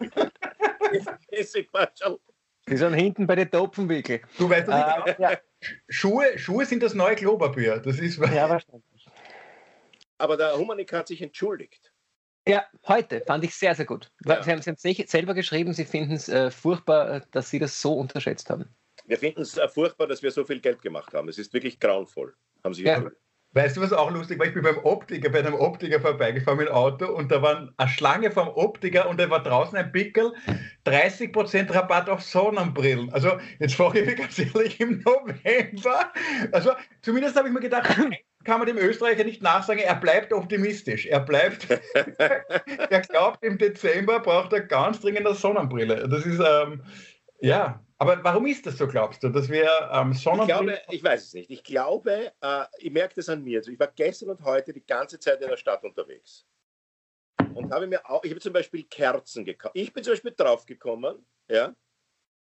Essigbatschel. 1.30 2.18
Die 2.68 2.76
sind 2.76 2.94
hinten 2.94 3.26
bei 3.26 3.34
den 3.36 3.50
Topfenwickel. 3.50 4.22
Du 4.38 4.48
weißt 4.48 4.68
das 4.68 5.06
nicht. 5.06 5.20
Äh, 5.20 5.36
Schuhe, 5.88 6.38
Schuhe 6.38 6.64
sind 6.64 6.82
das 6.82 6.94
neue 6.94 7.14
Klopapier. 7.14 7.78
Das 7.78 7.98
ist 7.98 8.18
ja, 8.18 8.48
wahrscheinlich. 8.48 9.06
Aber 10.18 10.36
der 10.36 10.56
Humanik 10.56 10.92
hat 10.92 11.08
sich 11.08 11.20
entschuldigt. 11.20 11.92
Ja, 12.46 12.64
heute 12.86 13.22
fand 13.22 13.44
ich 13.44 13.54
sehr, 13.54 13.74
sehr 13.74 13.86
gut. 13.86 14.10
Ja. 14.24 14.42
Sie 14.42 14.50
haben 14.50 14.58
es 14.58 15.10
selber 15.10 15.34
geschrieben, 15.34 15.72
Sie 15.72 15.84
finden 15.84 16.12
es 16.12 16.28
äh, 16.28 16.50
furchtbar, 16.50 17.20
dass 17.30 17.50
Sie 17.50 17.58
das 17.58 17.80
so 17.80 17.94
unterschätzt 17.94 18.50
haben. 18.50 18.74
Wir 19.06 19.18
finden 19.18 19.42
es 19.42 19.60
furchtbar, 19.72 20.06
dass 20.06 20.22
wir 20.22 20.30
so 20.30 20.44
viel 20.44 20.60
Geld 20.60 20.82
gemacht 20.82 21.12
haben. 21.14 21.28
Es 21.28 21.38
ist 21.38 21.52
wirklich 21.52 21.78
grauenvoll. 21.78 22.34
Haben 22.62 22.74
Sie 22.74 22.84
ja. 22.84 23.02
Weißt 23.54 23.76
du, 23.76 23.82
was 23.82 23.92
auch 23.92 24.10
lustig 24.10 24.40
war? 24.40 24.46
Ich 24.46 24.54
bin 24.54 24.64
beim 24.64 24.78
Optiker, 24.78 25.30
bei 25.30 25.38
einem 25.38 25.54
Optiker 25.54 26.00
vorbeigefahren 26.00 26.58
mit 26.58 26.66
dem 26.66 26.74
Auto 26.74 27.06
und 27.06 27.30
da 27.30 27.40
war 27.40 27.72
eine 27.76 27.88
Schlange 27.88 28.32
vom 28.32 28.48
Optiker 28.48 29.08
und 29.08 29.20
da 29.20 29.30
war 29.30 29.44
draußen 29.44 29.78
ein 29.78 29.92
Pickel, 29.92 30.32
30% 30.84 31.72
Rabatt 31.72 32.08
auf 32.08 32.20
Sonnenbrillen. 32.20 33.12
Also 33.12 33.38
jetzt 33.60 33.76
frage 33.76 34.00
ich 34.00 34.06
mich 34.06 34.16
ganz 34.16 34.36
ehrlich, 34.40 34.80
im 34.80 35.04
November, 35.04 36.12
also 36.50 36.72
zumindest 37.02 37.36
habe 37.36 37.46
ich 37.46 37.54
mir 37.54 37.60
gedacht, 37.60 37.96
kann 38.42 38.58
man 38.58 38.66
dem 38.66 38.76
Österreicher 38.76 39.22
nicht 39.22 39.40
nachsagen, 39.40 39.84
er 39.84 39.94
bleibt 39.94 40.32
optimistisch. 40.32 41.06
Er 41.06 41.20
bleibt, 41.20 41.68
er 42.18 43.00
glaubt, 43.02 43.44
im 43.44 43.56
Dezember 43.56 44.18
braucht 44.18 44.52
er 44.52 44.62
ganz 44.62 44.98
dringend 44.98 45.28
eine 45.28 45.36
Sonnenbrille. 45.36 46.08
Das 46.08 46.26
ist, 46.26 46.40
ähm, 46.44 46.82
ja, 47.40 47.83
aber 47.98 48.22
warum 48.24 48.46
ist 48.46 48.66
das 48.66 48.78
so, 48.78 48.86
glaubst 48.86 49.22
du, 49.22 49.28
dass 49.28 49.48
wir 49.48 49.68
ähm, 49.92 50.12
Sonnenbrille... 50.12 50.74
Ich, 50.74 50.78
glaube, 50.80 50.96
ich 50.96 51.04
weiß 51.04 51.24
es 51.24 51.34
nicht. 51.34 51.50
Ich 51.50 51.62
glaube, 51.62 52.32
äh, 52.40 52.64
ich 52.78 52.90
merke 52.90 53.14
das 53.14 53.28
an 53.28 53.42
mir. 53.42 53.58
Also 53.58 53.70
ich 53.70 53.78
war 53.78 53.88
gestern 53.88 54.30
und 54.30 54.42
heute 54.42 54.72
die 54.72 54.84
ganze 54.84 55.18
Zeit 55.18 55.40
in 55.40 55.48
der 55.48 55.56
Stadt 55.56 55.84
unterwegs. 55.84 56.46
Und 57.54 57.72
habe 57.72 57.86
mir 57.86 58.08
auch, 58.08 58.24
ich 58.24 58.30
habe 58.30 58.40
zum 58.40 58.52
Beispiel 58.52 58.84
Kerzen 58.84 59.44
gekauft. 59.44 59.76
Ich 59.76 59.92
bin 59.92 60.02
zum 60.02 60.12
Beispiel 60.12 60.34
draufgekommen, 60.36 61.24
ja, 61.48 61.74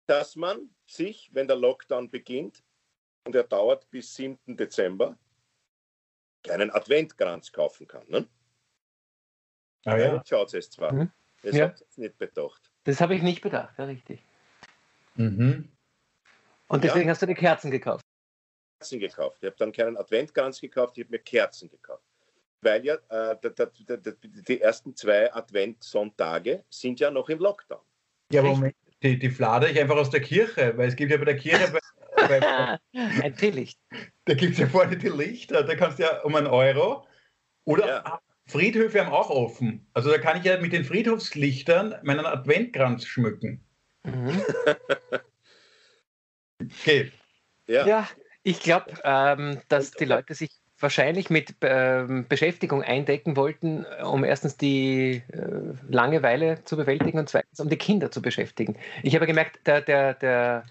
dass 0.06 0.36
man 0.36 0.70
sich, 0.86 1.30
wenn 1.32 1.48
der 1.48 1.56
Lockdown 1.56 2.10
beginnt, 2.10 2.62
und 3.26 3.34
er 3.34 3.44
dauert 3.44 3.90
bis 3.90 4.14
7. 4.14 4.38
Dezember, 4.46 5.18
keinen 6.42 6.70
Adventkranz 6.70 7.50
kaufen 7.50 7.86
kann. 7.86 8.06
Ne? 8.08 8.28
Ah, 9.86 9.96
ja. 9.96 10.22
Schaut 10.26 10.52
es 10.54 10.70
zwar. 10.70 10.92
Mhm. 10.92 11.10
Das 11.42 11.56
ja. 11.56 11.64
habt 11.66 11.80
ihr 11.80 12.04
nicht 12.04 12.18
bedacht. 12.18 12.70
Das 12.84 13.00
habe 13.00 13.14
ich 13.14 13.22
nicht 13.22 13.40
bedacht, 13.40 13.78
ja, 13.78 13.84
richtig. 13.84 14.22
Mhm. 15.16 15.70
Und 16.66 16.84
deswegen 16.84 17.06
ja. 17.06 17.12
hast 17.12 17.22
du 17.22 17.26
die 17.26 17.34
Kerzen 17.34 17.70
gekauft? 17.70 18.02
Kerzen 18.78 18.98
gekauft. 18.98 19.38
Ich 19.40 19.46
habe 19.46 19.56
dann 19.58 19.72
keinen 19.72 19.96
Adventkranz 19.96 20.60
gekauft, 20.60 20.98
ich 20.98 21.04
habe 21.04 21.12
mir 21.12 21.20
Kerzen 21.20 21.68
gekauft. 21.68 22.04
Weil 22.62 22.84
ja 22.84 22.96
äh, 23.08 23.36
die 24.48 24.60
ersten 24.60 24.96
zwei 24.96 25.32
Adventssonntage 25.32 26.64
sind 26.70 27.00
ja 27.00 27.10
noch 27.10 27.28
im 27.28 27.38
Lockdown. 27.38 27.82
Ja, 28.32 28.40
aber 28.40 28.50
Moment, 28.50 28.74
die, 29.02 29.18
die 29.18 29.30
fladere 29.30 29.70
ich 29.70 29.80
einfach 29.80 29.96
aus 29.96 30.10
der 30.10 30.22
Kirche, 30.22 30.72
weil 30.76 30.88
es 30.88 30.96
gibt 30.96 31.12
ja 31.12 31.18
bei 31.18 31.26
der 31.26 31.36
Kirche. 31.36 31.72
Bei, 32.16 32.40
bei, 32.40 32.78
Ein 33.22 33.36
Teelicht. 33.36 33.78
Da 34.24 34.34
gibt 34.34 34.54
es 34.54 34.58
ja 34.58 34.66
vorne 34.66 34.96
die 34.96 35.08
Lichter, 35.08 35.62
da 35.62 35.74
kannst 35.74 35.98
du 35.98 36.04
ja 36.04 36.22
um 36.22 36.34
einen 36.34 36.46
Euro. 36.46 37.06
Oder 37.64 37.86
ja. 37.86 38.20
Friedhöfe 38.46 39.04
haben 39.04 39.12
auch 39.12 39.30
offen. 39.30 39.86
Also 39.94 40.10
da 40.10 40.18
kann 40.18 40.38
ich 40.38 40.44
ja 40.44 40.58
mit 40.60 40.72
den 40.72 40.84
Friedhofslichtern 40.84 41.96
meinen 42.02 42.26
Adventkranz 42.26 43.06
schmücken. 43.06 43.63
Mhm. 44.04 44.42
okay. 46.62 47.12
Ja. 47.66 47.86
ja, 47.86 48.08
ich 48.42 48.60
glaube, 48.60 48.92
ähm, 49.04 49.60
dass 49.68 49.92
die 49.92 50.04
Leute 50.04 50.34
sich 50.34 50.50
wahrscheinlich 50.78 51.30
mit 51.30 51.54
ähm, 51.62 52.26
Beschäftigung 52.28 52.82
eindecken 52.82 53.36
wollten, 53.36 53.86
um 54.04 54.22
erstens 54.22 54.56
die 54.56 55.22
äh, 55.32 55.74
Langeweile 55.88 56.62
zu 56.64 56.76
bewältigen 56.76 57.18
und 57.18 57.28
zweitens 57.28 57.58
um 57.60 57.68
die 57.68 57.78
Kinder 57.78 58.10
zu 58.10 58.20
beschäftigen. 58.20 58.76
Ich 59.02 59.14
habe 59.14 59.26
gemerkt, 59.26 59.66
der, 59.66 59.80
der, 59.80 60.14
der, 60.14 60.64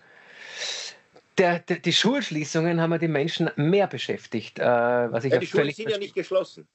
der, 1.38 1.60
der 1.60 1.80
die 1.80 1.94
Schulschließungen 1.94 2.80
haben 2.80 3.00
die 3.00 3.08
Menschen 3.08 3.50
mehr 3.56 3.88
beschäftigt. 3.88 4.60
Äh, 4.60 4.66
was 4.66 5.24
ich 5.24 5.34
ja, 5.34 5.40
die 5.40 5.48
Schulen 5.48 5.72
sind 5.72 5.90
ja 5.90 5.98
nicht 5.98 6.14
geschlossen. 6.14 6.68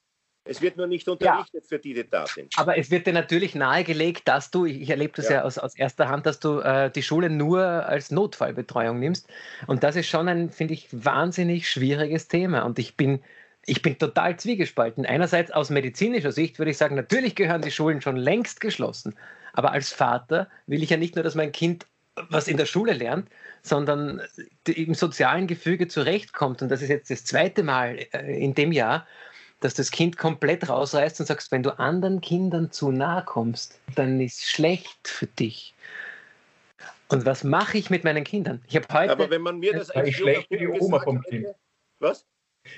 Es 0.49 0.63
wird 0.63 0.77
nur 0.77 0.87
nicht 0.87 1.09
unterrichtet 1.09 1.65
ja. 1.65 1.69
für 1.69 1.79
die, 1.79 1.95
die 1.95 2.09
da 2.09 2.27
sind. 2.27 2.53
Aber 2.57 2.79
es 2.79 2.91
wird 2.91 3.07
dir 3.07 3.13
natürlich 3.13 3.55
nahegelegt, 3.55 4.27
dass 4.27 4.51
du, 4.51 4.65
ich 4.65 4.89
erlebe 4.89 5.13
das 5.17 5.27
ja, 5.29 5.37
ja 5.37 5.43
aus, 5.43 5.59
aus, 5.59 5.77
erster 5.77 6.09
Hand, 6.09 6.27
dass 6.27 6.41
du 6.41 6.61
äh, 6.61 6.91
die 6.91 7.03
Schule 7.03 7.31
nur 7.31 7.63
als 7.63 8.11
Notfallbetreuung 8.11 8.99
nimmst. 8.99 9.29
Und 9.67 9.85
das 9.85 9.97
ist 9.97 10.09
schon 10.09 10.29
ein, 10.29 10.51
finde 10.51 10.75
ich, 10.75 10.89
wahnsinnig 10.93 11.69
schwieriges 11.69 12.29
Thema. 12.29 12.63
Und 12.63 12.79
ich 12.79 12.97
bin, 12.97 13.21
ich 13.67 13.83
bin 13.83 13.99
total 13.99 14.39
zwiegespalten. 14.39 15.05
Einerseits 15.07 15.51
aus 15.51 15.71
medizinischer 15.71 16.33
Sicht 16.33 16.59
würde 16.59 16.71
ich 16.71 16.79
sagen, 16.79 16.95
natürlich 16.95 17.35
gehören 17.35 17.63
die 17.63 17.71
Schulen 17.71 18.01
schon 18.01 18.17
längst 18.17 18.61
geschlossen. 18.61 19.15
Aber 19.53 19.73
als 19.73 19.93
Vater 19.93 20.49
will 20.67 20.83
ich 20.83 20.91
ja 20.91 20.97
nicht 20.97 21.15
nur, 21.15 21.23
dass 21.23 21.35
mein 21.35 21.53
Kind 21.53 21.87
was 22.31 22.49
in 22.49 22.57
der 22.57 22.67
Schule 22.67 22.93
lernt, 22.93 23.29
sondern 23.63 24.23
im 24.67 24.95
sozialen 24.95 25.47
Gefüge 25.47 25.89
zurechtkommt. 25.89 26.63
Und 26.63 26.69
das 26.69 26.83
ist 26.83 26.89
jetzt 26.89 27.11
das 27.11 27.25
zweite 27.25 27.63
Mal 27.63 27.99
äh, 28.13 28.43
in 28.43 28.55
dem 28.55 28.73
Jahr, 28.73 29.07
dass 29.61 29.75
das 29.75 29.91
Kind 29.91 30.17
komplett 30.17 30.69
rausreißt 30.69 31.21
und 31.21 31.27
sagst, 31.27 31.51
wenn 31.51 31.63
du 31.63 31.79
anderen 31.79 32.21
Kindern 32.21 32.71
zu 32.71 32.91
nahe 32.91 33.25
kommst, 33.25 33.81
dann 33.95 34.21
ist 34.21 34.39
es 34.39 34.51
schlecht 34.51 35.09
für 35.09 35.27
dich. 35.27 35.75
Und 37.09 37.25
was 37.25 37.43
mache 37.43 37.79
ich 37.79 37.91
mit 37.91 38.05
meinen 38.05 38.25
Kindern? 38.25 38.63
Ich 38.69 38.77
habe 38.77 38.87
heute. 38.93 39.13
Aber 39.13 39.31
wenn 39.31 39.43
man 39.43 39.59
mir 39.59 39.73
das 39.73 39.91
als 39.91 40.15
schlecht 40.15 40.49
für 40.49 40.59
die 40.59 40.69
Oma 40.69 41.01
vom 41.01 41.23
Kind. 41.23 41.47
Was? 41.99 42.27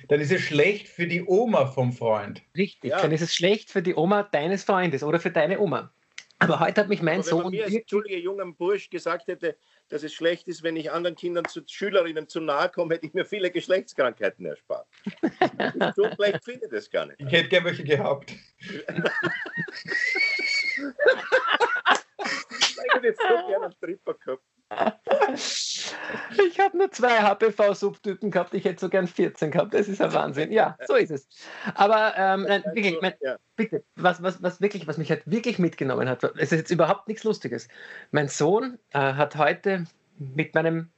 Dann 0.08 0.20
ist 0.20 0.30
es 0.30 0.42
schlecht 0.42 0.88
für 0.88 1.06
die 1.06 1.22
Oma 1.22 1.66
vom 1.66 1.92
Freund. 1.92 2.42
Richtig, 2.56 2.90
ja. 2.90 3.02
dann 3.02 3.10
ist 3.10 3.22
es 3.22 3.34
schlecht 3.34 3.70
für 3.70 3.82
die 3.82 3.94
Oma 3.94 4.22
deines 4.22 4.62
Freundes 4.62 5.02
oder 5.02 5.18
für 5.18 5.30
deine 5.30 5.58
Oma. 5.58 5.92
Aber 6.38 6.60
heute 6.60 6.80
hat 6.80 6.88
mich 6.88 7.02
mein 7.02 7.22
Sohn. 7.22 7.38
Wenn 7.38 7.44
man 7.44 7.52
mir 7.52 7.64
als 7.64 7.74
entschuldige 7.74 8.18
junger 8.18 8.46
Bursch 8.52 8.88
gesagt 8.88 9.26
hätte, 9.26 9.56
dass 9.90 10.02
es 10.04 10.14
schlecht 10.14 10.48
ist, 10.48 10.62
wenn 10.62 10.76
ich 10.76 10.90
anderen 10.90 11.16
Kindern, 11.16 11.44
zu, 11.46 11.60
Schülerinnen 11.66 12.28
zu 12.28 12.40
nahe 12.40 12.70
komme, 12.70 12.94
hätte 12.94 13.06
ich 13.06 13.12
mir 13.12 13.24
viele 13.24 13.50
Geschlechtskrankheiten 13.50 14.46
erspart. 14.46 14.86
so 15.96 16.10
schlecht 16.14 16.44
finde 16.44 16.66
ich 16.66 16.70
das 16.70 16.90
gar 16.90 17.06
nicht. 17.06 17.20
Ich 17.20 17.30
hätte 17.30 17.48
gerne 17.48 17.66
welche 17.66 17.84
gehabt. 17.84 18.32
ich 18.60 18.86
hätte 22.92 23.06
jetzt 23.06 23.20
so 23.20 23.46
gerne 23.48 23.66
einen 23.66 23.80
Tripper 23.80 24.14
gehabt. 24.14 24.44
Ich 25.34 26.60
habe 26.60 26.76
nur 26.76 26.90
zwei 26.90 27.20
HPV-Subtypen 27.20 28.30
gehabt, 28.30 28.54
ich 28.54 28.64
hätte 28.64 28.80
so 28.80 28.88
gern 28.88 29.06
14 29.06 29.50
gehabt. 29.50 29.74
Das 29.74 29.88
ist 29.88 30.00
ein 30.00 30.12
Wahnsinn. 30.12 30.52
Ja, 30.52 30.76
so 30.86 30.94
ist 30.94 31.10
es. 31.10 31.28
Aber 31.74 32.14
ähm, 32.16 32.44
nein, 32.48 32.62
wirklich, 32.72 32.98
mein, 33.00 33.14
bitte, 33.56 33.84
was, 33.96 34.22
was, 34.22 34.42
was 34.42 34.60
wirklich, 34.60 34.86
was 34.86 34.98
mich 34.98 35.10
halt 35.10 35.22
wirklich 35.26 35.58
mitgenommen 35.58 36.08
hat, 36.08 36.22
es 36.22 36.52
ist 36.52 36.52
jetzt 36.52 36.70
überhaupt 36.70 37.08
nichts 37.08 37.24
Lustiges. 37.24 37.68
Mein 38.10 38.28
Sohn 38.28 38.78
äh, 38.92 38.98
hat 38.98 39.36
heute 39.36 39.84
mit 40.18 40.54
meinem 40.54 40.90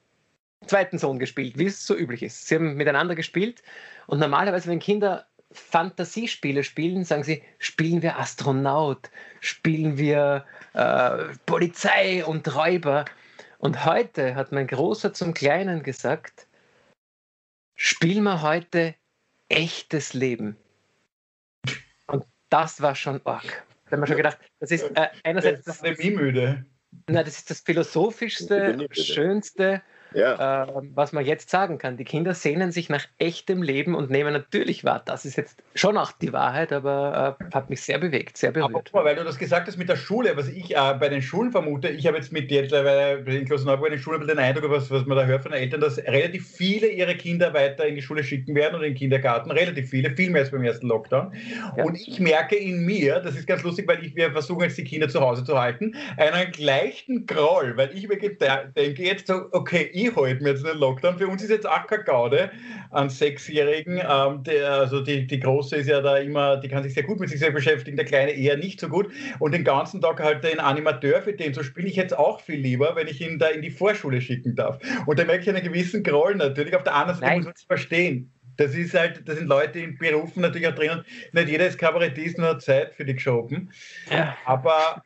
zweiten 0.66 0.98
Sohn 0.98 1.18
gespielt, 1.18 1.58
wie 1.58 1.66
es 1.66 1.87
so 1.87 1.96
üblich 1.96 2.22
ist. 2.22 2.46
Sie 2.46 2.54
haben 2.54 2.74
miteinander 2.74 3.14
gespielt 3.14 3.62
und 4.06 4.18
normalerweise, 4.18 4.68
wenn 4.68 4.78
Kinder 4.78 5.26
Fantasiespiele 5.52 6.64
spielen, 6.64 7.04
sagen 7.04 7.24
sie, 7.24 7.42
spielen 7.58 8.02
wir 8.02 8.18
Astronaut, 8.18 9.11
spielen 9.40 9.98
wir 9.98 10.44
äh, 10.72 11.35
Polizei 11.46 12.24
und 12.24 12.54
Räuber. 12.54 13.04
Und 13.62 13.85
heute 13.85 14.35
hat 14.35 14.51
mein 14.51 14.66
Großer 14.66 15.14
zum 15.14 15.35
Kleinen 15.35 15.85
gesagt, 15.85 16.48
spielen 17.77 18.25
wir 18.25 18.42
heute 18.42 18.96
echtes 19.48 20.14
Leben. 20.14 20.57
Und 22.09 22.25
das 22.48 22.83
war 22.83 22.96
schon 22.96 23.25
arg. 23.25 23.64
Da 23.85 23.92
haben 23.92 24.01
wir 24.01 24.09
schon 24.09 24.16
gedacht, 24.16 24.38
das 24.59 24.72
ist 24.72 24.90
äh, 24.96 25.11
einerseits 25.22 25.64
das, 25.64 25.81
das, 25.81 25.96
müde. 25.98 26.66
Na, 27.07 27.22
das 27.22 27.38
ist 27.38 27.51
das 27.51 27.61
philosophischste, 27.61 28.88
schönste, 28.90 29.81
ja. 30.14 30.64
äh, 30.64 30.66
was 30.94 31.12
man 31.12 31.25
jetzt 31.25 31.51
sagen 31.51 31.79
kann. 31.79 31.96
Die 31.96 32.05
Kinder 32.05 32.35
sehnen 32.35 32.72
sich 32.72 32.88
nach 32.88 33.07
echtem 33.18 33.62
Leben 33.62 33.94
und 33.94 34.11
nehmen 34.11 34.33
natürlich 34.33 34.85
wahr. 34.85 35.03
Das 35.05 35.25
ist 35.25 35.37
jetzt 35.37 35.62
schon 35.75 35.96
auch 35.96 36.12
die 36.12 36.33
Wahrheit, 36.33 36.72
aber 36.72 37.37
äh, 37.40 37.55
hat 37.55 37.70
mich 37.70 37.83
sehr 37.83 37.98
bewegt, 37.98 38.37
sehr 38.37 38.53
berührt. 38.53 38.90
Aber, 38.92 39.05
weil 39.05 39.16
du 39.16 39.25
das 39.25 39.38
gesagt 39.38 39.68
hast 39.68 39.77
mit 39.77 39.88
der 39.88 39.96
Schule, 39.96 40.37
was 40.37 40.48
ich 40.48 40.75
äh, 40.75 40.94
bei 40.98 41.09
den 41.09 41.22
Schulen 41.22 41.53
vermute, 41.53 41.88
ich 41.88 42.07
habe 42.07 42.16
jetzt 42.16 42.33
mit 42.33 42.51
dir 42.51 42.68
bei 42.70 43.16
den 43.16 43.44
Klosterneuburg 43.44 43.88
in 43.88 43.92
den 43.94 44.01
Schulen 44.01 44.27
den 44.27 44.38
Eindruck, 44.38 44.70
was, 44.70 44.90
was 44.90 45.05
man 45.07 45.16
da 45.16 45.25
hört 45.25 45.42
von 45.42 45.53
den 45.53 45.61
Eltern, 45.61 45.81
dass 45.81 45.98
relativ 45.98 46.46
viele 46.48 46.88
ihre 46.88 47.14
Kinder 47.16 47.53
weiter 47.55 47.87
in 47.87 47.94
die 47.94 48.03
Schule 48.03 48.25
schicken 48.25 48.55
werden 48.55 48.77
oder 48.77 48.85
in 48.85 48.92
den 48.92 48.98
Kindergarten, 48.98 49.51
relativ 49.51 49.90
viele, 49.90 50.11
viel 50.14 50.31
mehr 50.31 50.42
als 50.42 50.51
beim 50.51 50.64
ersten 50.64 50.88
Lockdown. 50.88 51.33
Ja. 51.77 51.85
Und 51.85 51.96
ich 51.96 52.20
merke 52.20 52.57
in 52.57 52.85
mir, 52.85 53.20
das 53.20 53.35
ist 53.37 53.46
ganz 53.46 53.62
lustig, 53.62 53.87
weil 53.88 54.05
ich, 54.05 54.14
wir 54.14 54.31
versuchen 54.33 54.62
jetzt 54.62 54.79
die 54.79 54.85
Kinder 54.85 55.09
zu 55.09 55.20
Hause 55.20 55.44
zu 55.44 55.59
halten, 55.59 55.94
einen 56.16 56.53
leichten 56.59 57.27
Groll, 57.27 57.77
weil 57.77 57.90
ich 57.94 58.09
mir 58.09 58.18
denke 58.18 59.03
jetzt 59.03 59.27
so, 59.27 59.46
okay, 59.53 59.90
die 60.03 60.15
halten 60.15 60.47
jetzt 60.47 60.67
den 60.67 60.79
Lockdown. 60.79 61.19
Für 61.19 61.29
uns 61.29 61.43
ist 61.43 61.51
jetzt 61.51 61.69
auch 61.69 61.87
keine 61.87 62.05
Gaude 62.05 62.51
an 62.91 63.09
Sechsjährigen. 63.09 64.01
Ähm, 64.09 64.43
der, 64.43 64.73
also 64.73 65.01
die, 65.01 65.27
die 65.27 65.41
Große 65.41 65.77
ist 65.77 65.88
ja 65.88 66.01
da 66.01 66.17
immer, 66.19 66.57
die 66.57 66.69
kann 66.69 66.83
sich 66.83 66.95
sehr 66.95 67.05
gut 67.05 67.21
mit 67.21 67.31
sich 67.31 67.38
selbst 67.38 67.55
beschäftigen, 67.55 67.97
der 67.97 68.07
Kleine 68.07 68.33
eher 68.33 68.57
nicht 68.57 68.81
so 68.81 68.88
gut. 68.88 69.11
Und 69.38 69.53
den 69.53 69.65
ganzen 69.65 70.01
Tag 70.01 70.21
halt 70.21 70.45
den 70.45 70.61
Animateur 70.61 71.23
für 71.23 71.33
den 71.33 71.55
zu 71.55 71.62
spielen, 71.62 71.87
ich 71.87 71.97
jetzt 71.97 72.17
auch 72.17 72.41
viel 72.41 72.59
lieber, 72.59 72.97
wenn 72.97 73.07
ich 73.07 73.21
ihn 73.21 73.38
da 73.38 73.49
in 73.49 73.62
die 73.62 73.71
Vorschule 73.71 74.21
schicken 74.21 74.57
darf. 74.57 74.79
Und 75.07 75.19
da 75.19 75.25
merke 75.25 75.43
ich 75.43 75.49
einen 75.49 75.62
gewissen 75.62 76.03
Groll 76.03 76.35
natürlich. 76.35 76.75
Auf 76.75 76.85
der 76.85 76.95
anderen 76.95 77.21
Seite 77.21 77.37
muss 77.37 77.45
man 77.45 77.55
es 77.55 77.62
verstehen. 77.62 78.33
Das 78.57 78.75
ist 78.75 78.95
halt, 78.95 79.27
da 79.27 79.35
sind 79.35 79.49
Leute 79.49 79.79
in 79.79 79.97
Berufen 79.97 80.43
natürlich 80.43 80.69
auch 80.69 80.75
drinnen. 80.75 81.05
Nicht 81.33 81.49
jeder 81.49 81.67
ist 81.67 81.79
Kabarettist 81.79 82.38
und 82.38 82.45
hat 82.45 82.62
Zeit 82.62 82.95
für 82.95 83.05
die 83.05 83.15
geschoben. 83.15 83.73
Ja. 84.11 84.37
Aber 84.45 85.03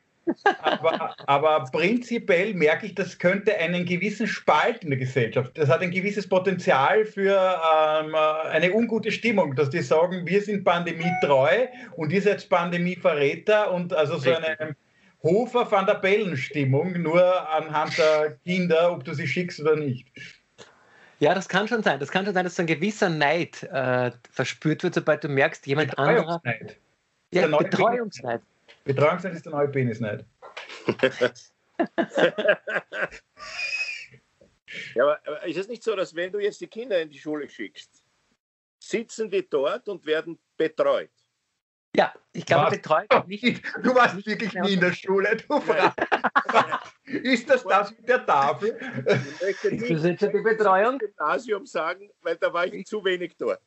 aber, 0.63 1.15
aber, 1.27 1.65
prinzipiell 1.71 2.55
merke 2.55 2.87
ich, 2.87 2.95
das 2.95 3.19
könnte 3.19 3.57
einen 3.57 3.85
gewissen 3.85 4.27
Spalt 4.27 4.83
in 4.83 4.91
der 4.91 4.99
Gesellschaft. 4.99 5.57
Das 5.57 5.69
hat 5.69 5.81
ein 5.81 5.91
gewisses 5.91 6.29
Potenzial 6.29 7.05
für 7.05 7.39
ähm, 7.39 8.15
eine 8.15 8.73
ungute 8.73 9.13
Stimmung, 9.13 9.55
dass 9.55 9.71
die 9.71 9.83
sagen, 9.83 10.27
wir 10.27 10.43
sind 10.43 10.65
pandemietreu 10.65 11.67
und 11.97 12.13
ihr 12.13 12.23
seid 12.23 12.49
Pandemieverräter 12.49 13.73
und 13.73 13.93
also 13.93 14.19
so 14.19 14.35
eine 14.35 14.77
Hofer 15.23 15.71
van 15.71 15.87
der 15.87 15.95
Bellen-Stimmung, 15.95 17.01
nur 17.03 17.49
anhand 17.51 17.99
der 17.99 18.39
Kinder, 18.45 18.93
ob 18.93 19.05
du 19.05 19.15
sie 19.15 19.27
schickst 19.27 19.61
oder 19.61 19.77
nicht. 19.77 20.07
Ja, 21.19 21.35
das 21.35 21.49
kann 21.49 21.67
schon 21.67 21.83
sein. 21.83 21.99
Das 21.99 22.11
kann 22.11 22.25
schon 22.25 22.35
sein, 22.35 22.45
dass 22.45 22.57
so 22.57 22.63
ein 22.63 22.67
gewisser 22.67 23.09
Neid 23.09 23.63
äh, 23.63 24.11
verspürt 24.31 24.83
wird, 24.83 24.95
sobald 24.95 25.25
du 25.25 25.29
merkst, 25.29 25.67
jemand 25.67 25.99
anderer. 25.99 26.43
Ja, 27.33 27.47
Betreuungsneid. 27.47 28.43
Betreuungsneid 28.87 29.35
ist 29.35 29.45
der 29.45 29.53
neue 29.53 29.69
Penisneid. 29.69 30.25
ja, 34.95 35.03
aber, 35.03 35.19
aber 35.27 35.47
ist 35.47 35.57
es 35.57 35.67
nicht 35.69 35.83
so, 35.83 35.97
dass 35.97 36.15
wenn 36.15 36.31
du 36.31 36.39
jetzt 36.39 36.61
die 36.61 36.69
Kinder 36.69 37.03
in 37.03 37.11
die 37.11 37.19
Schule 37.19 37.49
schickst, 37.49 38.05
sitzen 38.79 39.29
die 39.29 39.49
dort 39.49 39.89
und 39.89 40.07
werden 40.07 40.39
betreut? 40.57 41.11
Ja, 41.97 42.15
ich 42.33 42.47
glaube, 42.47 42.77
betreut 42.77 43.09
nicht. 43.27 43.65
Du 43.83 43.93
warst 43.95 44.15
nicht 44.15 44.29
wirklich 44.29 44.55
nie 44.55 44.75
in 44.75 44.81
der 44.81 44.93
Schule, 44.93 45.37
du 45.37 45.61
fragst. 45.61 45.99
Ist 47.07 47.51
das 47.51 47.65
das 47.65 47.91
mit 47.91 48.09
der 48.09 48.25
Tafel? 48.25 48.79
Ich 49.07 49.41
möchte 49.41 49.73
nicht 49.73 49.91
ist 49.91 50.23
das 50.23 50.31
die 50.31 50.41
Betreuung? 50.41 50.99
Gymnasium 50.99 51.67
sagen, 51.67 52.09
weil 52.21 52.37
da 52.37 52.53
war 52.53 52.67
ich 52.67 52.87
zu 52.87 53.05
wenig 53.05 53.37
dort. 53.37 53.61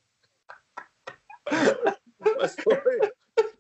Was 2.20 2.56
soll 2.56 3.12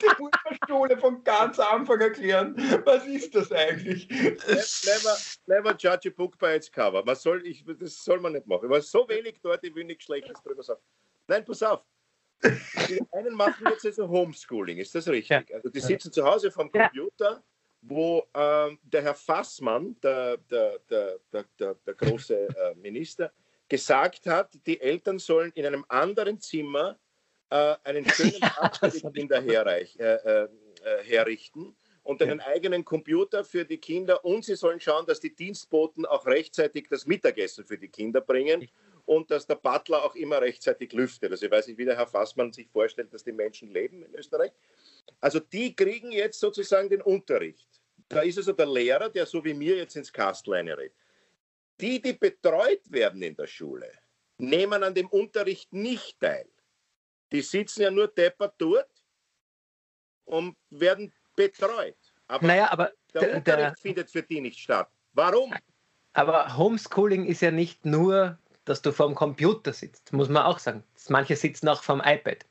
die 0.01 0.21
Mutterschule 0.21 0.97
von 0.97 1.23
ganz 1.23 1.59
Anfang 1.59 1.99
erklären. 2.01 2.55
Was 2.85 3.05
ist 3.05 3.35
das 3.35 3.51
eigentlich? 3.51 4.07
Never, 4.09 5.17
never 5.47 5.75
judge 5.77 6.09
a 6.09 6.11
book 6.11 6.37
by 6.37 6.55
its 6.55 6.71
cover. 6.71 7.05
Was 7.05 7.21
soll 7.21 7.45
ich, 7.45 7.63
das 7.65 8.03
soll 8.03 8.19
man 8.19 8.33
nicht 8.33 8.47
machen. 8.47 8.65
Ich 8.65 8.69
war 8.69 8.81
so 8.81 9.07
wenig 9.07 9.39
dort, 9.41 9.63
ich 9.63 9.73
will 9.75 9.85
nichts 9.85 10.05
Schlechtes 10.05 10.41
drüber 10.43 10.63
sagen. 10.63 10.81
Nein, 11.27 11.45
pass 11.45 11.63
auf. 11.63 11.83
Die 12.43 13.01
einen 13.11 13.35
machen 13.35 13.67
jetzt 13.69 13.85
also 13.85 14.07
Homeschooling, 14.07 14.77
ist 14.77 14.95
das 14.95 15.07
richtig? 15.07 15.49
Ja. 15.49 15.55
Also 15.55 15.69
die 15.69 15.79
sitzen 15.79 16.11
zu 16.11 16.23
Hause 16.23 16.51
vom 16.51 16.71
Computer, 16.71 17.43
wo 17.81 18.25
ähm, 18.33 18.79
der 18.83 19.01
Herr 19.01 19.15
Fassmann, 19.15 19.99
der, 20.01 20.37
der, 20.37 20.79
der, 20.89 21.19
der, 21.31 21.75
der 21.75 21.93
große 21.93 22.47
äh, 22.47 22.75
Minister, 22.75 23.31
gesagt 23.67 24.25
hat, 24.25 24.57
die 24.65 24.79
Eltern 24.79 25.19
sollen 25.19 25.51
in 25.53 25.65
einem 25.65 25.85
anderen 25.87 26.39
Zimmer 26.39 26.97
äh, 27.49 27.75
einen 27.83 28.05
schönen 28.09 28.41
die 28.81 29.19
Kinder 29.19 29.41
herreich, 29.41 29.97
äh, 29.99 30.15
äh, 30.15 30.47
herrichten 31.03 31.75
und 32.03 32.21
einen 32.21 32.39
eigenen 32.39 32.85
Computer 32.85 33.43
für 33.43 33.65
die 33.65 33.77
Kinder 33.77 34.23
und 34.25 34.45
sie 34.45 34.55
sollen 34.55 34.79
schauen, 34.79 35.05
dass 35.05 35.19
die 35.19 35.35
Dienstboten 35.35 36.05
auch 36.05 36.25
rechtzeitig 36.25 36.87
das 36.89 37.05
Mittagessen 37.05 37.65
für 37.65 37.77
die 37.77 37.89
Kinder 37.89 38.21
bringen 38.21 38.67
und 39.05 39.31
dass 39.31 39.47
der 39.47 39.55
Butler 39.55 40.03
auch 40.03 40.15
immer 40.15 40.41
rechtzeitig 40.41 40.93
lüftet. 40.93 41.31
Also 41.31 41.45
ich 41.45 41.51
weiß 41.51 41.67
nicht, 41.67 41.77
wie 41.77 41.85
der 41.85 41.97
Herr 41.97 42.07
Fassmann 42.07 42.53
sich 42.53 42.67
vorstellt, 42.69 43.13
dass 43.13 43.23
die 43.23 43.31
Menschen 43.31 43.71
leben 43.71 44.03
in 44.03 44.13
Österreich. 44.15 44.51
Also 45.19 45.39
die 45.39 45.75
kriegen 45.75 46.11
jetzt 46.11 46.39
sozusagen 46.39 46.89
den 46.89 47.01
Unterricht. 47.01 47.67
Da 48.07 48.21
ist 48.21 48.37
also 48.37 48.53
der 48.53 48.67
Lehrer, 48.67 49.09
der 49.09 49.25
so 49.25 49.43
wie 49.43 49.53
mir 49.53 49.77
jetzt 49.77 49.95
ins 49.95 50.11
Kastel 50.11 50.53
reinredet. 50.53 50.93
Die, 51.79 52.01
die 52.01 52.13
betreut 52.13 52.81
werden 52.91 53.21
in 53.21 53.35
der 53.35 53.47
Schule, 53.47 53.91
nehmen 54.37 54.83
an 54.83 54.93
dem 54.93 55.07
Unterricht 55.07 55.71
nicht 55.71 56.19
teil. 56.19 56.47
Die 57.31 57.41
sitzen 57.41 57.81
ja 57.81 57.91
nur 57.91 58.07
deppert 58.07 58.55
dort 58.57 58.89
und 60.25 60.57
werden 60.69 61.13
betreut. 61.35 61.97
Aber, 62.27 62.45
naja, 62.45 62.71
aber 62.71 62.91
der, 63.13 63.21
der 63.21 63.35
Unterricht 63.37 63.69
der, 63.69 63.75
findet 63.77 64.11
für 64.11 64.23
die 64.23 64.41
nicht 64.41 64.59
statt. 64.59 64.89
Warum? 65.13 65.53
Aber 66.13 66.57
Homeschooling 66.57 67.25
ist 67.25 67.41
ja 67.41 67.51
nicht 67.51 67.85
nur, 67.85 68.37
dass 68.65 68.81
du 68.81 68.91
vor 68.91 69.07
dem 69.07 69.15
Computer 69.15 69.73
sitzt, 69.73 70.13
muss 70.13 70.29
man 70.29 70.43
auch 70.43 70.59
sagen. 70.59 70.83
Manche 71.07 71.35
sitzen 71.35 71.67
auch 71.67 71.81
vor 71.81 71.97
dem 71.97 72.05
iPad. 72.05 72.45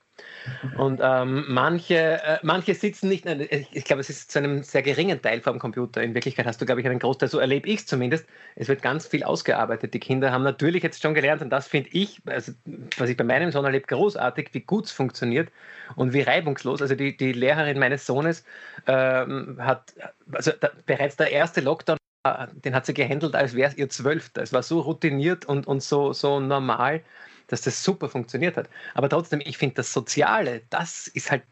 Und 0.76 1.00
ähm, 1.02 1.44
manche, 1.48 2.22
äh, 2.22 2.38
manche 2.42 2.74
sitzen 2.74 3.08
nicht, 3.08 3.26
ich, 3.26 3.68
ich 3.72 3.84
glaube, 3.84 4.00
es 4.00 4.10
ist 4.10 4.30
zu 4.30 4.38
einem 4.38 4.62
sehr 4.62 4.82
geringen 4.82 5.20
Teil 5.20 5.40
vom 5.40 5.58
Computer. 5.58 6.02
In 6.02 6.14
Wirklichkeit 6.14 6.46
hast 6.46 6.60
du, 6.60 6.66
glaube 6.66 6.80
ich, 6.80 6.86
einen 6.86 6.98
Großteil, 6.98 7.28
so 7.28 7.38
erlebe 7.38 7.68
ich 7.68 7.80
es 7.80 7.86
zumindest. 7.86 8.26
Es 8.56 8.68
wird 8.68 8.82
ganz 8.82 9.06
viel 9.06 9.22
ausgearbeitet. 9.22 9.94
Die 9.94 10.00
Kinder 10.00 10.32
haben 10.32 10.42
natürlich 10.42 10.82
jetzt 10.82 11.02
schon 11.02 11.14
gelernt 11.14 11.42
und 11.42 11.50
das 11.50 11.68
finde 11.68 11.90
ich, 11.92 12.20
also, 12.26 12.52
was 12.96 13.08
ich 13.10 13.16
bei 13.16 13.24
meinem 13.24 13.52
Sohn 13.52 13.64
erlebe, 13.64 13.86
großartig, 13.86 14.50
wie 14.52 14.60
gut 14.60 14.86
es 14.86 14.92
funktioniert 14.92 15.50
und 15.96 16.12
wie 16.12 16.22
reibungslos. 16.22 16.82
Also 16.82 16.94
die, 16.94 17.16
die 17.16 17.32
Lehrerin 17.32 17.78
meines 17.78 18.06
Sohnes 18.06 18.44
ähm, 18.86 19.58
hat, 19.60 19.94
also 20.32 20.52
da, 20.58 20.70
bereits 20.86 21.16
der 21.16 21.30
erste 21.30 21.60
Lockdown 21.60 21.98
äh, 22.24 22.46
den 22.64 22.74
hat 22.74 22.86
sie 22.86 22.94
gehandelt, 22.94 23.34
als 23.34 23.54
wäre 23.54 23.70
es 23.70 23.76
ihr 23.76 23.88
Zwölfter. 23.88 24.42
Es 24.42 24.52
war 24.52 24.62
so 24.62 24.80
routiniert 24.80 25.44
und, 25.44 25.66
und 25.66 25.82
so, 25.82 26.12
so 26.12 26.40
normal 26.40 27.02
dass 27.48 27.62
das 27.62 27.82
super 27.82 28.08
funktioniert 28.08 28.56
hat. 28.56 28.70
Aber 28.94 29.08
trotzdem, 29.08 29.40
ich 29.44 29.58
finde, 29.58 29.76
das 29.76 29.92
Soziale, 29.92 30.62
das 30.70 31.08
ist 31.08 31.30
halt 31.30 31.42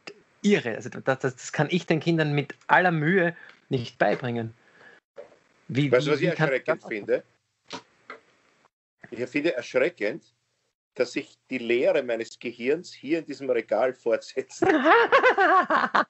irre. 0.42 0.76
Also 0.76 0.88
das, 0.90 1.18
das, 1.18 1.52
kann 1.52 1.68
ich 1.70 1.86
den 1.86 2.00
Kindern 2.00 2.32
mit 2.32 2.54
aller 2.68 2.92
Mühe 2.92 3.36
nicht 3.68 3.98
beibringen. 3.98 4.54
Wie, 5.68 5.90
weißt 5.90 6.06
du, 6.06 6.12
was 6.12 6.20
ich 6.20 6.28
erschreckend 6.28 6.84
finde? 6.86 7.24
Ich 9.10 9.26
finde 9.28 9.54
erschreckend, 9.54 10.22
dass 10.96 11.12
sich 11.12 11.38
die 11.50 11.58
Lehre 11.58 12.02
meines 12.02 12.38
Gehirns 12.38 12.92
hier 12.92 13.20
in 13.20 13.26
diesem 13.26 13.48
Regal 13.50 13.92
fortsetzt. 13.92 14.62
ja, 14.66 16.06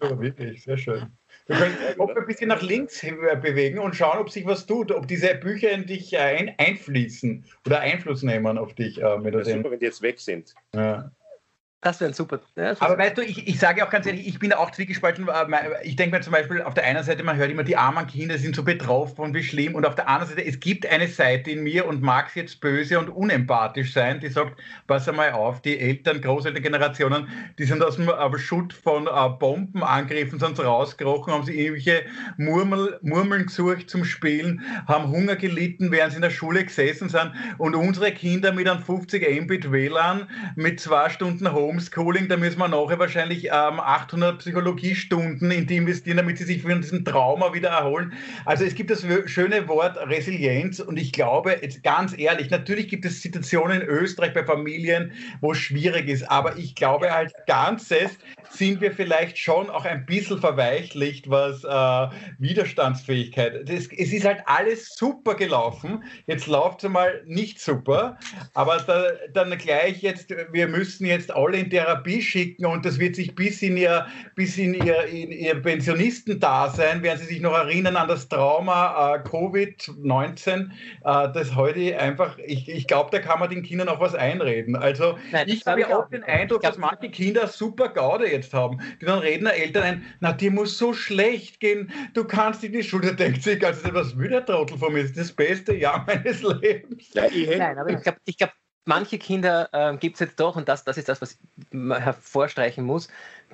wirklich, 0.00 0.64
sehr 0.64 0.78
schön. 0.78 1.12
Wir 1.46 1.56
können 1.56 1.76
ja, 1.98 2.06
ein 2.16 2.26
bisschen 2.26 2.48
nach 2.48 2.62
links 2.62 3.00
bewegen 3.00 3.80
und 3.80 3.96
schauen, 3.96 4.18
ob 4.18 4.30
sich 4.30 4.46
was 4.46 4.64
tut, 4.64 4.92
ob 4.92 5.08
diese 5.08 5.34
Bücher 5.34 5.70
in 5.70 5.86
dich 5.86 6.16
ein, 6.16 6.54
einfließen 6.56 7.44
oder 7.66 7.80
Einfluss 7.80 8.22
nehmen 8.22 8.58
auf 8.58 8.74
dich. 8.74 9.02
Äh, 9.02 9.24
wenn, 9.24 9.34
ja, 9.34 9.44
super, 9.44 9.72
wenn 9.72 9.80
die 9.80 9.86
jetzt 9.86 10.02
weg 10.02 10.20
sind. 10.20 10.54
Ja. 10.74 11.10
Das 11.82 12.00
wäre 12.00 12.14
super. 12.14 12.38
Ja, 12.54 12.76
aber 12.78 12.96
weißt 12.96 13.18
du, 13.18 13.22
ich, 13.22 13.48
ich 13.48 13.58
sage 13.58 13.84
auch 13.84 13.90
ganz 13.90 14.06
ehrlich, 14.06 14.28
ich 14.28 14.38
bin 14.38 14.50
da 14.50 14.58
auch 14.58 14.70
zwiegespalten. 14.70 15.26
Äh, 15.26 15.32
ich 15.82 15.96
denke 15.96 16.16
mir 16.16 16.22
zum 16.22 16.32
Beispiel, 16.32 16.62
auf 16.62 16.74
der 16.74 16.84
einen 16.84 17.02
Seite, 17.02 17.24
man 17.24 17.36
hört 17.36 17.50
immer, 17.50 17.64
die 17.64 17.76
armen 17.76 18.06
Kinder 18.06 18.38
sind 18.38 18.54
so 18.54 18.62
betroffen 18.62 19.20
und 19.20 19.34
wie 19.34 19.42
schlimm. 19.42 19.74
Und 19.74 19.84
auf 19.84 19.96
der 19.96 20.06
anderen 20.06 20.28
Seite, 20.28 20.46
es 20.46 20.60
gibt 20.60 20.86
eine 20.86 21.08
Seite 21.08 21.50
in 21.50 21.64
mir 21.64 21.84
und 21.86 22.00
mag 22.00 22.28
es 22.28 22.36
jetzt 22.36 22.60
böse 22.60 23.00
und 23.00 23.10
unempathisch 23.10 23.92
sein, 23.92 24.20
die 24.20 24.28
sagt, 24.28 24.60
pass 24.86 25.08
einmal 25.08 25.32
auf, 25.32 25.60
die 25.60 25.76
Eltern, 25.76 26.20
Großelterngenerationen, 26.20 27.26
die 27.58 27.64
sind 27.64 27.82
aus 27.82 27.96
dem 27.96 28.08
äh, 28.08 28.38
Schutt 28.38 28.72
von 28.72 29.08
äh, 29.08 29.28
Bombenangriffen 29.40 30.38
sonst 30.38 30.60
rausgekrochen, 30.60 31.32
haben 31.32 31.44
sie 31.44 31.58
irgendwelche 31.58 32.04
Murmel, 32.36 33.00
Murmeln 33.02 33.46
gesucht 33.46 33.90
zum 33.90 34.04
Spielen, 34.04 34.62
haben 34.86 35.08
Hunger 35.08 35.34
gelitten, 35.34 35.90
während 35.90 36.12
sie 36.12 36.16
in 36.18 36.22
der 36.22 36.30
Schule 36.30 36.64
gesessen 36.64 37.08
sind. 37.08 37.32
Und 37.58 37.74
unsere 37.74 38.12
Kinder 38.12 38.52
mit 38.52 38.68
einem 38.68 38.84
50 38.84 39.42
Mbit 39.42 39.72
WLAN, 39.72 40.28
mit 40.54 40.78
zwei 40.78 41.08
Stunden 41.08 41.52
Home 41.52 41.71
Homeschooling, 41.72 42.28
da 42.28 42.36
müssen 42.36 42.58
wir 42.58 42.68
nachher 42.68 42.98
wahrscheinlich 42.98 43.46
ähm, 43.46 43.80
800 43.80 44.40
Psychologiestunden 44.40 45.50
in 45.50 45.66
die 45.66 45.78
investieren, 45.78 46.18
damit 46.18 46.36
sie 46.36 46.44
sich 46.44 46.60
von 46.60 46.82
diesem 46.82 47.02
Trauma 47.02 47.54
wieder 47.54 47.70
erholen. 47.70 48.12
Also 48.44 48.64
es 48.64 48.74
gibt 48.74 48.90
das 48.90 49.06
schöne 49.24 49.66
Wort 49.68 49.96
Resilienz 49.96 50.80
und 50.80 50.98
ich 50.98 51.12
glaube, 51.12 51.56
jetzt 51.62 51.82
ganz 51.82 52.16
ehrlich, 52.16 52.50
natürlich 52.50 52.88
gibt 52.88 53.06
es 53.06 53.22
Situationen 53.22 53.80
in 53.80 53.88
Österreich 53.88 54.34
bei 54.34 54.44
Familien, 54.44 55.12
wo 55.40 55.52
es 55.52 55.58
schwierig 55.58 56.08
ist, 56.08 56.30
aber 56.30 56.58
ich 56.58 56.74
glaube 56.74 57.10
als 57.10 57.32
Ganzes 57.46 58.18
sind 58.52 58.80
wir 58.80 58.92
vielleicht 58.92 59.38
schon 59.38 59.70
auch 59.70 59.84
ein 59.84 60.04
bisschen 60.06 60.38
verweichlicht, 60.38 61.30
was 61.30 61.64
äh, 61.64 62.16
Widerstandsfähigkeit. 62.38 63.68
Das, 63.68 63.88
es 63.96 64.12
ist 64.12 64.24
halt 64.24 64.42
alles 64.46 64.94
super 64.94 65.34
gelaufen. 65.34 66.04
Jetzt 66.26 66.46
läuft 66.46 66.84
es 66.84 66.90
mal 66.90 67.22
nicht 67.26 67.60
super, 67.60 68.18
aber 68.54 68.78
da, 68.86 69.04
dann 69.32 69.56
gleich 69.58 70.02
jetzt, 70.02 70.30
wir 70.52 70.68
müssen 70.68 71.06
jetzt 71.06 71.34
alle 71.34 71.58
in 71.58 71.70
Therapie 71.70 72.20
schicken 72.20 72.66
und 72.66 72.84
das 72.84 72.98
wird 72.98 73.16
sich 73.16 73.34
bis 73.34 73.62
in 73.62 73.76
ihr, 73.76 74.06
bis 74.34 74.58
in 74.58 74.74
ihr, 74.74 75.04
in 75.06 75.32
ihr 75.32 75.60
Pensionistendasein, 75.60 77.02
werden 77.02 77.20
sie 77.20 77.26
sich 77.26 77.40
noch 77.40 77.54
erinnern 77.54 77.96
an 77.96 78.08
das 78.08 78.28
Trauma 78.28 79.14
äh, 79.14 79.18
Covid-19, 79.20 80.68
äh, 80.68 80.68
das 81.04 81.54
heute 81.54 81.98
einfach, 81.98 82.38
ich, 82.38 82.68
ich 82.68 82.86
glaube, 82.86 83.10
da 83.12 83.18
kann 83.18 83.40
man 83.40 83.48
den 83.48 83.62
Kindern 83.62 83.88
auch 83.88 84.00
was 84.00 84.14
einreden. 84.14 84.76
Also 84.76 85.18
Nein, 85.30 85.48
ich 85.48 85.64
habe 85.66 85.96
auch 85.96 86.08
den 86.08 86.24
Eindruck, 86.24 86.62
dass 86.62 86.76
manche 86.76 87.10
Kinder 87.10 87.46
super 87.46 87.88
Gaude 87.88 88.30
jetzt 88.30 88.41
jetzt 88.42 88.54
haben. 88.54 88.80
Dann 89.00 89.18
reden 89.20 89.46
Eltern 89.46 89.82
ein, 89.82 90.04
na, 90.20 90.32
dir 90.32 90.50
muss 90.50 90.78
so 90.78 90.92
schlecht 90.92 91.60
gehen, 91.60 91.90
du 92.14 92.24
kannst 92.24 92.64
in 92.64 92.72
die 92.72 92.82
Schule, 92.82 93.14
denkt 93.14 93.42
sich, 93.42 93.64
also 93.64 93.92
was 93.94 94.16
will 94.16 94.30
der 94.30 94.44
Trottel 94.44 94.78
von 94.78 94.92
mir? 94.92 95.02
Das 95.02 95.10
ist 95.10 95.18
das 95.18 95.32
beste 95.32 95.74
Jahr 95.74 96.04
meines 96.06 96.42
Lebens. 96.42 97.12
Ja, 97.14 97.24
Nein, 97.56 97.78
aber 97.78 97.90
ich 97.90 98.02
glaube, 98.02 98.18
ich 98.24 98.36
glaub, 98.36 98.50
manche 98.84 99.18
Kinder 99.18 99.68
äh, 99.72 99.96
gibt 99.96 100.16
es 100.16 100.20
jetzt 100.20 100.40
doch, 100.40 100.56
und 100.56 100.68
das, 100.68 100.84
das 100.84 100.98
ist 100.98 101.08
das, 101.08 101.20
was 101.22 101.38
man 101.70 102.02
hervorstreichen 102.02 102.84
muss, 102.84 103.08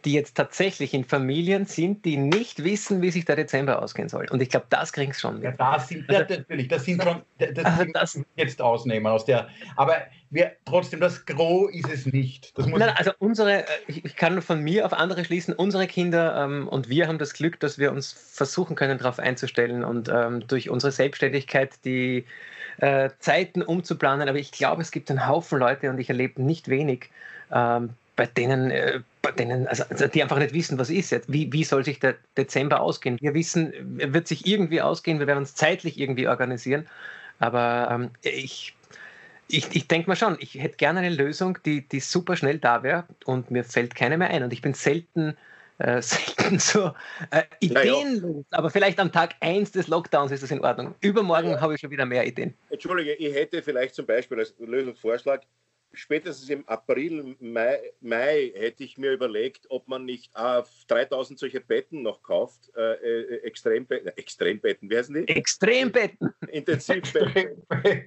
die 0.04 0.12
jetzt 0.12 0.36
tatsächlich 0.36 0.94
in 0.94 1.04
Familien 1.04 1.66
sind, 1.66 2.04
die 2.04 2.16
nicht 2.16 2.64
wissen, 2.64 3.02
wie 3.02 3.10
sich 3.10 3.24
der 3.24 3.36
Dezember 3.36 3.82
ausgehen 3.82 4.08
soll. 4.08 4.26
Und 4.30 4.40
ich 4.40 4.48
glaube, 4.48 4.66
das 4.70 4.92
kriegen 4.92 5.12
sie 5.12 5.20
schon. 5.20 5.42
Ja, 5.42 5.52
das 5.52 5.88
sind, 5.88 6.08
also, 6.08 6.34
natürlich, 6.34 6.68
das 6.68 6.84
sind 6.84 7.02
schon, 7.02 7.22
das, 7.38 7.64
also 7.64 7.84
das 7.92 8.20
jetzt 8.36 8.62
ausnehmen 8.62 9.06
aus 9.06 9.24
der, 9.24 9.48
aber 9.76 9.96
wir, 10.30 10.52
trotzdem, 10.64 11.00
das 11.00 11.24
Gros 11.24 11.72
ist 11.72 11.88
es 11.90 12.06
nicht. 12.06 12.52
Nein, 12.56 12.82
also 12.96 13.12
unsere, 13.18 13.64
äh, 13.64 13.66
ich, 13.86 14.16
kann 14.16 14.42
von 14.42 14.62
mir 14.62 14.84
auf 14.84 14.92
andere 14.92 15.24
schließen, 15.24 15.54
unsere 15.54 15.86
Kinder 15.86 16.44
ähm, 16.44 16.68
und 16.68 16.88
wir 16.88 17.08
haben 17.08 17.18
das 17.18 17.32
Glück, 17.32 17.58
dass 17.60 17.78
wir 17.78 17.92
uns 17.92 18.12
versuchen 18.12 18.76
können, 18.76 18.98
darauf 18.98 19.18
einzustellen 19.18 19.84
und 19.84 20.08
ähm, 20.08 20.46
durch 20.46 20.68
unsere 20.68 20.92
Selbstständigkeit 20.92 21.72
die 21.84 22.24
äh, 22.78 23.10
Zeiten 23.18 23.62
umzuplanen. 23.62 24.28
Aber 24.28 24.38
ich 24.38 24.52
glaube, 24.52 24.82
es 24.82 24.90
gibt 24.90 25.10
einen 25.10 25.26
Haufen 25.26 25.58
Leute 25.58 25.88
und 25.90 25.98
ich 25.98 26.08
erlebe 26.10 26.42
nicht 26.42 26.68
wenig, 26.68 27.10
ähm, 27.52 27.90
bei 28.16 28.26
denen, 28.26 28.70
äh, 28.70 29.00
bei 29.22 29.30
denen 29.30 29.66
also, 29.66 29.84
also, 29.88 30.08
die 30.08 30.22
einfach 30.22 30.38
nicht 30.38 30.52
wissen, 30.52 30.78
was 30.78 30.90
ist 30.90 31.10
jetzt. 31.10 31.32
Wie, 31.32 31.52
wie 31.52 31.64
soll 31.64 31.84
sich 31.84 32.00
der 32.00 32.16
Dezember 32.36 32.80
ausgehen? 32.80 33.16
Wir 33.20 33.32
wissen, 33.32 33.98
er 33.98 34.12
wird 34.12 34.28
sich 34.28 34.46
irgendwie 34.46 34.82
ausgehen, 34.82 35.20
wir 35.20 35.26
werden 35.26 35.38
uns 35.38 35.54
zeitlich 35.54 35.98
irgendwie 35.98 36.28
organisieren. 36.28 36.86
Aber 37.38 37.88
ähm, 37.90 38.10
ich, 38.22 38.74
ich, 39.48 39.74
ich 39.74 39.88
denke 39.88 40.08
mal 40.08 40.16
schon, 40.16 40.36
ich 40.40 40.54
hätte 40.54 40.76
gerne 40.76 41.00
eine 41.00 41.10
Lösung, 41.10 41.58
die, 41.64 41.86
die 41.88 42.00
super 42.00 42.36
schnell 42.36 42.58
da 42.58 42.82
wäre 42.82 43.04
und 43.24 43.50
mir 43.50 43.64
fällt 43.64 43.94
keine 43.94 44.18
mehr 44.18 44.28
ein. 44.30 44.42
Und 44.42 44.52
ich 44.52 44.62
bin 44.62 44.74
selten, 44.74 45.36
äh, 45.78 46.02
selten 46.02 46.58
so 46.58 46.92
äh, 47.30 47.42
ideenlos, 47.60 48.44
ja. 48.50 48.58
aber 48.58 48.70
vielleicht 48.70 49.00
am 49.00 49.10
Tag 49.10 49.34
1 49.40 49.72
des 49.72 49.88
Lockdowns 49.88 50.32
ist 50.32 50.42
das 50.42 50.50
in 50.50 50.60
Ordnung. 50.60 50.94
Übermorgen 51.00 51.50
ja. 51.50 51.60
habe 51.60 51.74
ich 51.74 51.80
schon 51.80 51.90
wieder 51.90 52.06
mehr 52.06 52.26
Ideen. 52.26 52.54
Entschuldige, 52.70 53.14
ich 53.14 53.34
hätte 53.34 53.62
vielleicht 53.62 53.94
zum 53.94 54.06
Beispiel 54.06 54.38
als 54.38 54.54
Lösungsvorschlag, 54.58 55.42
spätestens 55.92 56.48
im 56.50 56.66
April, 56.68 57.36
Mai, 57.40 57.92
Mai, 58.00 58.52
hätte 58.54 58.84
ich 58.84 58.98
mir 58.98 59.12
überlegt, 59.12 59.66
ob 59.68 59.88
man 59.88 60.04
nicht 60.04 60.32
äh, 60.34 60.62
3000 60.88 61.38
solche 61.38 61.60
Betten 61.60 62.02
noch 62.02 62.22
kauft. 62.22 62.70
Äh, 62.76 62.94
äh, 62.94 63.36
Extrembetten, 63.42 64.08
Extrembetten, 64.16 64.90
wie 64.90 64.96
heißen 64.96 65.14
die? 65.14 65.28
Extrembetten. 65.28 66.34
Intensivbetten. 66.48 67.62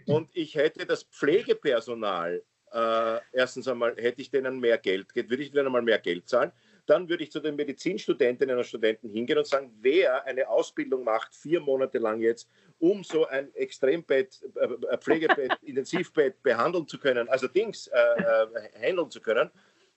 Und 0.07 0.29
ich 0.33 0.55
hätte 0.55 0.85
das 0.85 1.03
Pflegepersonal, 1.03 2.43
äh, 2.71 3.19
erstens 3.33 3.67
einmal, 3.67 3.95
hätte 3.97 4.21
ich 4.21 4.31
denen 4.31 4.59
mehr 4.59 4.77
Geld, 4.77 5.13
würde 5.15 5.43
ich 5.43 5.51
denen 5.51 5.65
einmal 5.65 5.81
mehr 5.81 5.99
Geld 5.99 6.27
zahlen. 6.27 6.51
Dann 6.85 7.07
würde 7.07 7.23
ich 7.23 7.31
zu 7.31 7.39
den 7.39 7.55
Medizinstudentinnen 7.55 8.57
und 8.57 8.63
Studenten 8.63 9.09
hingehen 9.09 9.37
und 9.37 9.47
sagen, 9.47 9.71
wer 9.81 10.25
eine 10.25 10.47
Ausbildung 10.49 11.03
macht, 11.03 11.33
vier 11.35 11.59
Monate 11.59 11.99
lang 11.99 12.19
jetzt, 12.21 12.49
um 12.79 13.03
so 13.03 13.27
ein 13.27 13.53
Extrembett, 13.55 14.41
äh, 14.55 14.97
Pflegebett, 14.97 15.53
Intensivbett 15.61 16.41
behandeln 16.41 16.87
zu 16.87 16.99
können, 16.99 17.29
also 17.29 17.47
Dings 17.47 17.87
äh, 17.87 17.97
äh, 17.97 18.87
handeln 18.87 19.11
zu 19.11 19.21
können, 19.21 19.51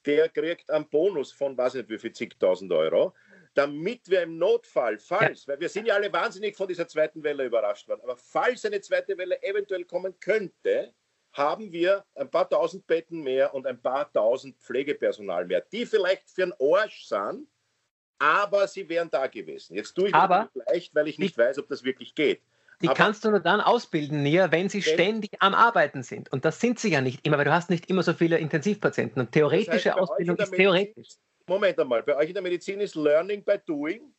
der 0.05 0.29
kriegt 0.29 0.71
einen 0.71 0.89
Bonus 0.89 1.33
von, 1.33 1.57
weiß 1.57 1.75
nicht 1.75 1.89
wie 1.89 1.99
viel, 1.99 2.13
zigtausend 2.13 2.71
Euro, 2.73 3.15
damit 3.55 4.09
wir 4.11 4.23
im 4.23 4.37
Notfall, 4.37 4.99
falls, 4.99 5.49
weil 5.49 5.61
wir 5.61 5.69
sind 5.69 5.87
ja 5.87 5.95
alle 5.95 6.13
wahnsinnig 6.13 6.57
von 6.57 6.69
dieser 6.69 6.87
zweiten 6.87 7.23
Welle 7.23 7.45
überrascht 7.45 7.89
worden, 7.89 8.03
aber 8.03 8.17
falls 8.17 8.65
eine 8.65 8.81
zweite 8.81 9.17
Welle 9.17 9.43
eventuell 9.43 9.85
kommen 9.85 10.19
könnte, 10.21 10.93
haben 11.35 11.73
wir 11.73 12.05
ein 12.15 12.31
paar 12.31 12.49
tausend 12.49 12.87
Betten 12.87 13.23
mehr 13.23 13.55
und 13.55 13.67
ein 13.67 13.81
paar 13.81 14.11
tausend 14.13 14.57
Pflegepersonal 14.61 15.47
mehr, 15.47 15.61
die 15.61 15.85
vielleicht 15.85 16.31
für 16.31 16.45
einen 16.45 16.55
Arsch 16.61 17.05
sind, 17.05 17.49
aber 18.19 18.67
sie 18.69 18.89
wären 18.89 19.11
da 19.11 19.27
gewesen. 19.27 19.75
Jetzt 19.75 19.95
tue 19.95 20.09
ich 20.09 20.15
aber 20.15 20.49
leicht, 20.55 20.95
weil 20.95 21.09
ich 21.09 21.19
nicht 21.19 21.37
weiß, 21.37 21.59
ob 21.59 21.69
das 21.69 21.85
wirklich 21.85 22.15
geht. 22.15 22.41
Die 22.81 22.89
aber 22.89 22.97
kannst 22.97 23.25
du 23.25 23.31
nur 23.31 23.41
dann 23.41 23.61
ausbilden, 23.61 24.23
Nia, 24.23 24.51
wenn 24.53 24.69
sie 24.69 24.85
wenn 24.85 24.95
ständig 24.95 25.31
am 25.41 25.55
Arbeiten 25.55 26.03
sind. 26.03 26.33
Und 26.33 26.45
das 26.45 26.61
sind 26.61 26.79
sie 26.79 26.91
ja 26.91 27.01
nicht 27.01 27.27
immer, 27.27 27.39
weil 27.39 27.45
du 27.45 27.53
hast 27.53 27.71
nicht 27.71 27.89
immer 27.91 28.03
so 28.03 28.13
viele 28.13 28.39
Intensivpatienten. 28.39 29.21
Und 29.21 29.33
theoretische 29.33 29.89
das 29.89 29.97
heißt, 29.97 29.99
Ausbildung 29.99 30.37
ist 30.37 30.51
Medizin, 30.51 30.57
theoretisch. 30.57 31.09
Moment 31.47 31.79
einmal, 31.79 32.03
bei 32.03 32.17
euch 32.17 32.29
in 32.29 32.35
der 32.35 32.43
Medizin 32.43 32.81
ist 32.81 32.95
Learning 32.95 33.45
by 33.45 33.59
Doing. 33.67 34.15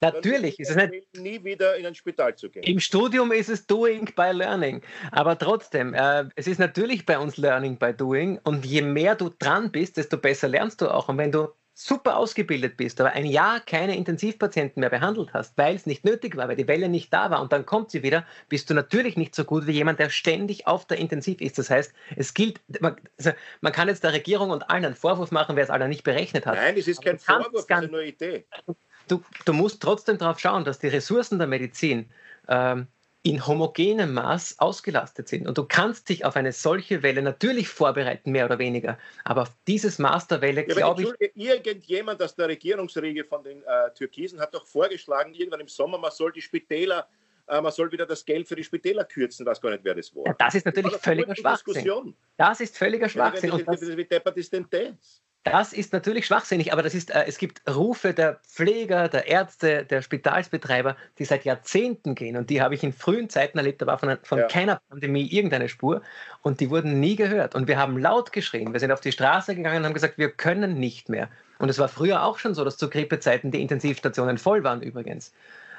Natürlich 0.00 0.60
ist 0.60 0.70
es 0.70 0.76
nicht. 0.76 1.16
Nie 1.16 1.42
wieder 1.42 1.76
in 1.76 1.86
ein 1.86 1.94
Spital 1.94 2.34
zu 2.36 2.48
gehen. 2.50 2.62
Im 2.62 2.78
Studium 2.78 3.32
ist 3.32 3.48
es 3.48 3.66
Doing 3.66 4.04
by 4.14 4.30
Learning. 4.32 4.82
Aber 5.10 5.36
trotzdem, 5.38 5.94
äh, 5.94 6.24
es 6.36 6.46
ist 6.46 6.58
natürlich 6.58 7.04
bei 7.04 7.18
uns 7.18 7.36
Learning 7.36 7.78
by 7.78 7.92
Doing. 7.92 8.38
Und 8.44 8.64
je 8.64 8.82
mehr 8.82 9.16
du 9.16 9.30
dran 9.38 9.72
bist, 9.72 9.96
desto 9.96 10.16
besser 10.16 10.48
lernst 10.48 10.80
du 10.80 10.88
auch. 10.88 11.08
Und 11.08 11.18
wenn 11.18 11.32
du 11.32 11.48
super 11.80 12.16
ausgebildet 12.16 12.76
bist, 12.76 13.00
aber 13.00 13.12
ein 13.12 13.24
Jahr 13.24 13.60
keine 13.60 13.96
Intensivpatienten 13.96 14.80
mehr 14.80 14.90
behandelt 14.90 15.32
hast, 15.32 15.56
weil 15.56 15.76
es 15.76 15.86
nicht 15.86 16.04
nötig 16.04 16.36
war, 16.36 16.48
weil 16.48 16.56
die 16.56 16.66
Welle 16.66 16.88
nicht 16.88 17.12
da 17.12 17.30
war 17.30 17.40
und 17.40 17.52
dann 17.52 17.66
kommt 17.66 17.92
sie 17.92 18.02
wieder, 18.02 18.26
bist 18.48 18.68
du 18.68 18.74
natürlich 18.74 19.16
nicht 19.16 19.32
so 19.32 19.44
gut 19.44 19.68
wie 19.68 19.72
jemand, 19.72 20.00
der 20.00 20.10
ständig 20.10 20.66
auf 20.66 20.88
der 20.88 20.98
Intensiv 20.98 21.40
ist. 21.40 21.56
Das 21.56 21.70
heißt, 21.70 21.92
es 22.16 22.34
gilt, 22.34 22.60
man, 22.80 22.96
also 23.16 23.30
man 23.60 23.72
kann 23.72 23.86
jetzt 23.86 24.02
der 24.02 24.12
Regierung 24.12 24.50
und 24.50 24.68
allen 24.68 24.86
einen 24.86 24.96
Vorwurf 24.96 25.30
machen, 25.30 25.54
wer 25.54 25.62
es 25.62 25.70
alle 25.70 25.88
nicht 25.88 26.02
berechnet 26.02 26.46
hat. 26.46 26.56
Nein, 26.56 26.76
es 26.76 26.88
ist 26.88 27.00
kein 27.00 27.16
Vorwurf, 27.16 27.64
es 27.68 27.82
ist 27.84 27.90
nur 27.92 28.02
Idee. 28.02 28.44
Du, 28.66 28.74
du, 29.10 29.52
musst 29.52 29.82
trotzdem 29.82 30.18
darauf 30.18 30.38
schauen, 30.38 30.64
dass 30.64 30.78
die 30.78 30.88
Ressourcen 30.88 31.38
der 31.38 31.48
Medizin 31.48 32.10
ähm, 32.48 32.86
in 33.22 33.46
homogenem 33.46 34.14
Maß 34.14 34.58
ausgelastet 34.58 35.28
sind. 35.28 35.46
Und 35.46 35.58
du 35.58 35.64
kannst 35.64 36.08
dich 36.08 36.24
auf 36.24 36.36
eine 36.36 36.52
solche 36.52 37.02
Welle 37.02 37.20
natürlich 37.20 37.68
vorbereiten, 37.68 38.30
mehr 38.30 38.46
oder 38.46 38.58
weniger. 38.58 38.98
Aber 39.24 39.42
auf 39.42 39.52
dieses 39.66 39.98
Maß 39.98 40.28
der 40.28 40.40
Welle, 40.40 40.66
ja, 40.68 40.74
glaube 40.74 41.02
ich. 41.02 41.30
Irgendjemand 41.34 42.22
aus 42.22 42.34
der 42.34 42.48
Regierungsriege 42.48 43.24
von 43.24 43.42
den 43.42 43.62
äh, 43.64 43.92
Türkisen 43.94 44.40
hat 44.40 44.54
doch 44.54 44.64
vorgeschlagen, 44.64 45.34
irgendwann 45.34 45.60
im 45.60 45.68
Sommer, 45.68 45.98
man 45.98 46.12
soll 46.12 46.32
die 46.32 46.40
Spitäler, 46.40 47.08
äh, 47.48 47.60
man 47.60 47.72
soll 47.72 47.90
wieder 47.90 48.06
das 48.06 48.24
Geld 48.24 48.46
für 48.46 48.56
die 48.56 48.64
Spitäler 48.64 49.04
kürzen, 49.04 49.44
weiß 49.44 49.60
gar 49.60 49.70
nicht, 49.70 49.84
wer 49.84 49.96
das 49.96 50.14
war. 50.14 50.26
Ja, 50.26 50.34
das 50.38 50.54
ist 50.54 50.66
natürlich 50.66 50.92
das 50.92 51.02
völliger 51.02 51.34
Schwachsinn. 51.34 52.14
Das 52.36 52.60
ist 52.60 52.78
völliger 52.78 53.08
Schwachsinn. 53.08 53.50
Ja, 53.50 54.04
deppert 54.04 54.36
ist 54.36 54.52
denn 54.52 54.66
das? 54.70 54.80
Das 54.90 55.22
ist 55.72 55.92
natürlich 55.92 56.26
schwachsinnig, 56.26 56.72
aber 56.72 56.82
das 56.82 56.94
ist, 56.94 57.10
äh, 57.10 57.24
es 57.26 57.38
gibt 57.38 57.62
Rufe 57.68 58.14
der 58.14 58.40
Pfleger, 58.46 59.08
der 59.08 59.26
Ärzte, 59.26 59.84
der 59.84 60.02
Spitalsbetreiber, 60.02 60.96
die 61.18 61.24
seit 61.24 61.44
Jahrzehnten 61.44 62.14
gehen 62.14 62.36
und 62.36 62.50
die 62.50 62.62
habe 62.62 62.74
ich 62.74 62.82
in 62.82 62.92
frühen 62.92 63.28
Zeiten 63.28 63.58
erlebt, 63.58 63.82
da 63.82 63.86
war 63.86 63.98
von, 63.98 64.16
von 64.22 64.38
ja. 64.38 64.46
keiner 64.46 64.80
Pandemie 64.88 65.26
irgendeine 65.26 65.68
Spur 65.68 66.02
und 66.42 66.60
die 66.60 66.70
wurden 66.70 67.00
nie 67.00 67.16
gehört 67.16 67.54
und 67.54 67.68
wir 67.68 67.78
haben 67.78 67.98
laut 67.98 68.32
geschrien, 68.32 68.72
wir 68.72 68.80
sind 68.80 68.92
auf 68.92 69.00
die 69.00 69.12
Straße 69.12 69.54
gegangen 69.54 69.78
und 69.78 69.84
haben 69.86 69.94
gesagt, 69.94 70.18
wir 70.18 70.30
können 70.30 70.78
nicht 70.78 71.08
mehr. 71.08 71.28
Und 71.58 71.68
es 71.68 71.78
war 71.78 71.88
früher 71.88 72.22
auch 72.22 72.38
schon 72.38 72.54
so, 72.54 72.64
dass 72.64 72.76
zu 72.76 72.88
Grippezeiten 72.88 73.50
die 73.50 73.60
Intensivstationen 73.60 74.38
voll 74.38 74.62
waren 74.62 74.82
übrigens, 74.82 75.32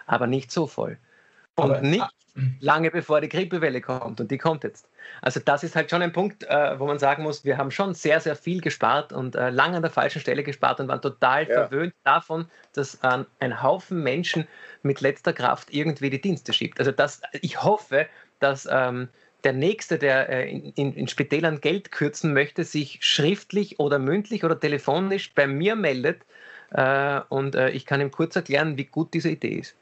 aber 0.07 0.27
nicht 0.27 0.51
so 0.51 0.67
voll. 0.67 0.97
Und 1.63 1.83
nicht 1.83 2.05
lange 2.61 2.91
bevor 2.91 3.21
die 3.21 3.29
Grippewelle 3.29 3.81
kommt 3.81 4.21
und 4.21 4.31
die 4.31 4.37
kommt 4.37 4.63
jetzt. 4.63 4.87
Also 5.21 5.39
das 5.43 5.63
ist 5.63 5.75
halt 5.75 5.89
schon 5.89 6.01
ein 6.01 6.13
Punkt, 6.13 6.43
äh, 6.43 6.79
wo 6.79 6.85
man 6.85 6.99
sagen 6.99 7.23
muss, 7.23 7.43
wir 7.43 7.57
haben 7.57 7.71
schon 7.71 7.93
sehr, 7.93 8.19
sehr 8.19 8.35
viel 8.35 8.61
gespart 8.61 9.11
und 9.11 9.35
äh, 9.35 9.49
lange 9.49 9.77
an 9.77 9.81
der 9.81 9.91
falschen 9.91 10.21
Stelle 10.21 10.43
gespart 10.43 10.79
und 10.79 10.87
waren 10.87 11.01
total 11.01 11.47
ja. 11.47 11.67
verwöhnt 11.67 11.93
davon, 12.03 12.45
dass 12.73 12.95
äh, 12.95 13.23
ein 13.39 13.63
Haufen 13.63 14.03
Menschen 14.03 14.47
mit 14.83 15.01
letzter 15.01 15.33
Kraft 15.33 15.73
irgendwie 15.73 16.09
die 16.09 16.21
Dienste 16.21 16.53
schiebt. 16.53 16.79
Also 16.79 16.91
das, 16.91 17.21
ich 17.41 17.61
hoffe, 17.61 18.07
dass 18.39 18.67
ähm, 18.71 19.09
der 19.43 19.53
Nächste, 19.53 19.97
der 19.97 20.29
äh, 20.29 20.49
in, 20.49 20.73
in, 20.73 20.93
in 20.93 21.07
Spitälern 21.07 21.61
Geld 21.61 21.91
kürzen 21.91 22.33
möchte, 22.33 22.63
sich 22.63 22.99
schriftlich 23.01 23.79
oder 23.79 23.99
mündlich 23.99 24.43
oder 24.43 24.59
telefonisch 24.59 25.33
bei 25.33 25.47
mir 25.47 25.75
meldet 25.75 26.21
äh, 26.71 27.21
und 27.29 27.55
äh, 27.55 27.69
ich 27.71 27.85
kann 27.85 28.01
ihm 28.01 28.11
kurz 28.11 28.35
erklären, 28.35 28.77
wie 28.77 28.85
gut 28.85 29.13
diese 29.13 29.29
Idee 29.29 29.59
ist. 29.59 29.75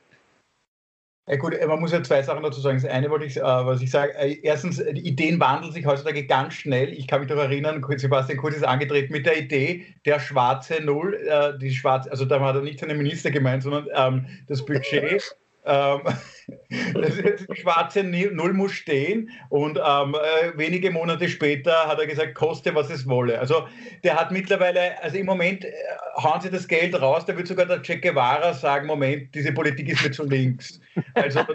Ja 1.29 1.35
gut, 1.35 1.53
man 1.67 1.81
muss 1.81 1.91
ja 1.91 2.01
zwei 2.01 2.23
Sachen 2.23 2.41
dazu 2.41 2.61
sagen. 2.61 2.79
Das 2.81 2.89
eine 2.89 3.09
wollte 3.09 3.25
ich, 3.25 3.35
äh, 3.35 3.41
was 3.41 3.81
ich 3.81 3.91
sage, 3.91 4.15
äh, 4.15 4.39
erstens, 4.43 4.77
die 4.77 5.05
Ideen 5.05 5.37
wandeln 5.41 5.73
sich 5.73 5.85
heutzutage 5.85 6.25
ganz 6.25 6.53
schnell. 6.53 6.93
Ich 6.93 7.05
kann 7.05 7.19
mich 7.19 7.29
doch 7.29 7.37
erinnern, 7.37 7.85
Sebastian 7.97 8.37
Kurz 8.37 8.55
ist 8.55 8.63
angetreten 8.63 9.11
mit 9.11 9.25
der 9.25 9.37
Idee, 9.37 9.85
der 10.05 10.21
schwarze 10.21 10.81
Null, 10.81 11.15
äh, 11.15 11.57
die 11.59 11.71
schwarze, 11.71 12.09
also 12.11 12.23
da 12.23 12.39
war 12.39 12.55
er 12.55 12.61
nicht 12.61 12.79
seine 12.79 12.95
Minister 12.95 13.29
gemeint, 13.29 13.63
sondern 13.63 13.87
ähm, 13.93 14.25
das 14.47 14.63
Budget 14.63 15.35
ähm, 15.67 16.01
die 16.69 17.55
schwarze 17.55 18.03
Null 18.03 18.53
muss 18.53 18.71
stehen 18.71 19.29
und 19.49 19.77
ähm, 19.77 20.15
äh, 20.15 20.57
wenige 20.57 20.91
Monate 20.91 21.27
später 21.27 21.87
hat 21.87 21.99
er 21.99 22.07
gesagt, 22.07 22.35
koste 22.35 22.73
was 22.73 22.89
es 22.89 23.07
wolle. 23.07 23.37
Also 23.39 23.67
der 24.03 24.15
hat 24.15 24.31
mittlerweile, 24.31 25.01
also 25.03 25.17
im 25.17 25.25
Moment 25.25 25.65
äh, 25.65 25.71
hauen 26.15 26.41
sie 26.41 26.49
das 26.49 26.67
Geld 26.67 26.99
raus, 26.99 27.25
da 27.25 27.35
wird 27.35 27.47
sogar 27.47 27.65
der 27.65 27.81
Che 27.81 27.97
Guevara 27.99 28.53
sagen, 28.53 28.87
Moment, 28.87 29.35
diese 29.35 29.51
Politik 29.51 29.89
ist 29.89 30.03
mir 30.03 30.11
zu 30.11 30.23
links. 30.23 30.79
Also 31.13 31.41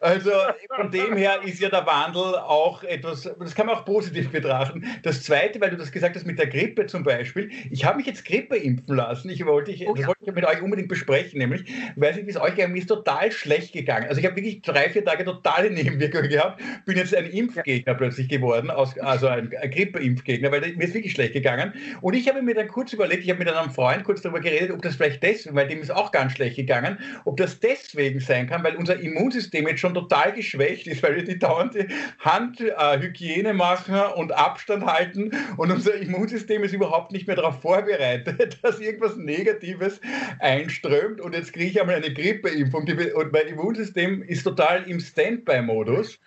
also 0.00 0.30
von 0.74 0.90
dem 0.90 1.16
her 1.16 1.40
ist 1.44 1.60
ja 1.60 1.68
der 1.68 1.86
Wandel 1.86 2.36
auch 2.36 2.82
etwas, 2.82 3.22
das 3.22 3.54
kann 3.54 3.66
man 3.66 3.76
auch 3.76 3.84
positiv 3.84 4.30
betrachten. 4.30 4.84
Das 5.02 5.22
Zweite, 5.22 5.60
weil 5.60 5.70
du 5.70 5.76
das 5.76 5.92
gesagt 5.92 6.16
hast 6.16 6.26
mit 6.26 6.38
der 6.38 6.46
Grippe 6.46 6.86
zum 6.86 7.02
Beispiel, 7.02 7.50
ich 7.70 7.84
habe 7.84 7.98
mich 7.98 8.06
jetzt 8.06 8.24
Grippe 8.24 8.56
impfen 8.56 8.96
lassen. 8.96 9.30
Ich 9.30 9.44
wollte, 9.44 9.72
ich, 9.72 9.86
oh, 9.86 9.92
das 9.92 10.02
ja. 10.02 10.06
wollte 10.08 10.24
ich 10.24 10.32
mit 10.32 10.44
euch 10.44 10.62
unbedingt 10.62 10.88
besprechen, 10.88 11.38
nämlich, 11.38 11.64
weiß 11.96 12.16
nicht, 12.16 12.26
wie 12.26 12.30
es 12.30 12.40
euch 12.40 12.54
gegangen 12.54 12.76
ist, 12.76 12.86
total 12.86 13.30
schlecht 13.32 13.72
gegangen. 13.72 14.08
Also 14.08 14.20
ich 14.20 14.26
habe 14.26 14.36
wirklich 14.36 14.62
drei, 14.62 14.90
vier 14.90 15.04
Tage 15.04 15.24
totale 15.24 15.70
Nebenwirkungen 15.70 16.28
gehabt, 16.28 16.60
bin 16.84 16.96
jetzt 16.96 17.14
ein 17.14 17.26
Impfgegner 17.26 17.92
ja. 17.92 17.98
plötzlich 17.98 18.28
geworden, 18.28 18.70
aus, 18.70 18.98
also 18.98 19.28
ein, 19.28 19.52
ein 19.60 19.70
Grippe-Impfgegner, 19.70 20.50
weil 20.50 20.60
mir 20.74 20.84
ist 20.84 20.94
wirklich 20.94 21.12
schlecht 21.12 21.32
gegangen. 21.32 21.72
Und 22.00 22.14
ich 22.14 22.28
habe 22.28 22.42
mir 22.42 22.54
dann 22.54 22.68
kurz 22.68 22.92
überlegt, 22.92 23.24
ich 23.24 23.30
habe 23.30 23.38
mit 23.38 23.48
einem 23.48 23.70
Freund 23.70 24.04
kurz 24.04 24.22
darüber 24.22 24.40
geredet, 24.40 24.70
ob 24.70 24.82
das 24.82 24.96
vielleicht 24.96 25.22
deswegen, 25.22 25.56
weil 25.56 25.68
dem 25.68 25.80
ist 25.80 25.90
auch 25.90 26.12
ganz 26.12 26.32
schlecht 26.32 26.56
gegangen, 26.56 26.98
ob 27.24 27.36
das 27.36 27.60
deswegen 27.60 28.20
sein 28.20 28.46
kann, 28.46 28.62
weil 28.64 28.76
unser 28.76 28.98
Immunsystem 29.18 29.66
jetzt 29.66 29.80
schon 29.80 29.94
total 29.94 30.32
geschwächt 30.32 30.86
ist, 30.86 31.02
weil 31.02 31.16
wir 31.16 31.24
die 31.24 31.38
dauernde 31.38 31.88
Handhygiene 32.20 33.50
äh, 33.50 33.52
machen 33.52 34.00
und 34.16 34.32
Abstand 34.32 34.84
halten 34.86 35.30
und 35.56 35.70
unser 35.70 35.94
Immunsystem 35.94 36.62
ist 36.64 36.72
überhaupt 36.72 37.12
nicht 37.12 37.26
mehr 37.26 37.36
darauf 37.36 37.60
vorbereitet, 37.60 38.58
dass 38.62 38.80
irgendwas 38.80 39.16
Negatives 39.16 40.00
einströmt. 40.38 41.20
Und 41.20 41.34
jetzt 41.34 41.52
kriege 41.52 41.66
ich 41.66 41.80
einmal 41.80 41.96
eine 41.96 42.12
Grippeimpfung. 42.12 42.86
Und 43.14 43.32
mein 43.32 43.46
Immunsystem 43.48 44.22
ist 44.22 44.44
total 44.44 44.84
im 44.88 45.00
Standby-Modus. 45.00 46.18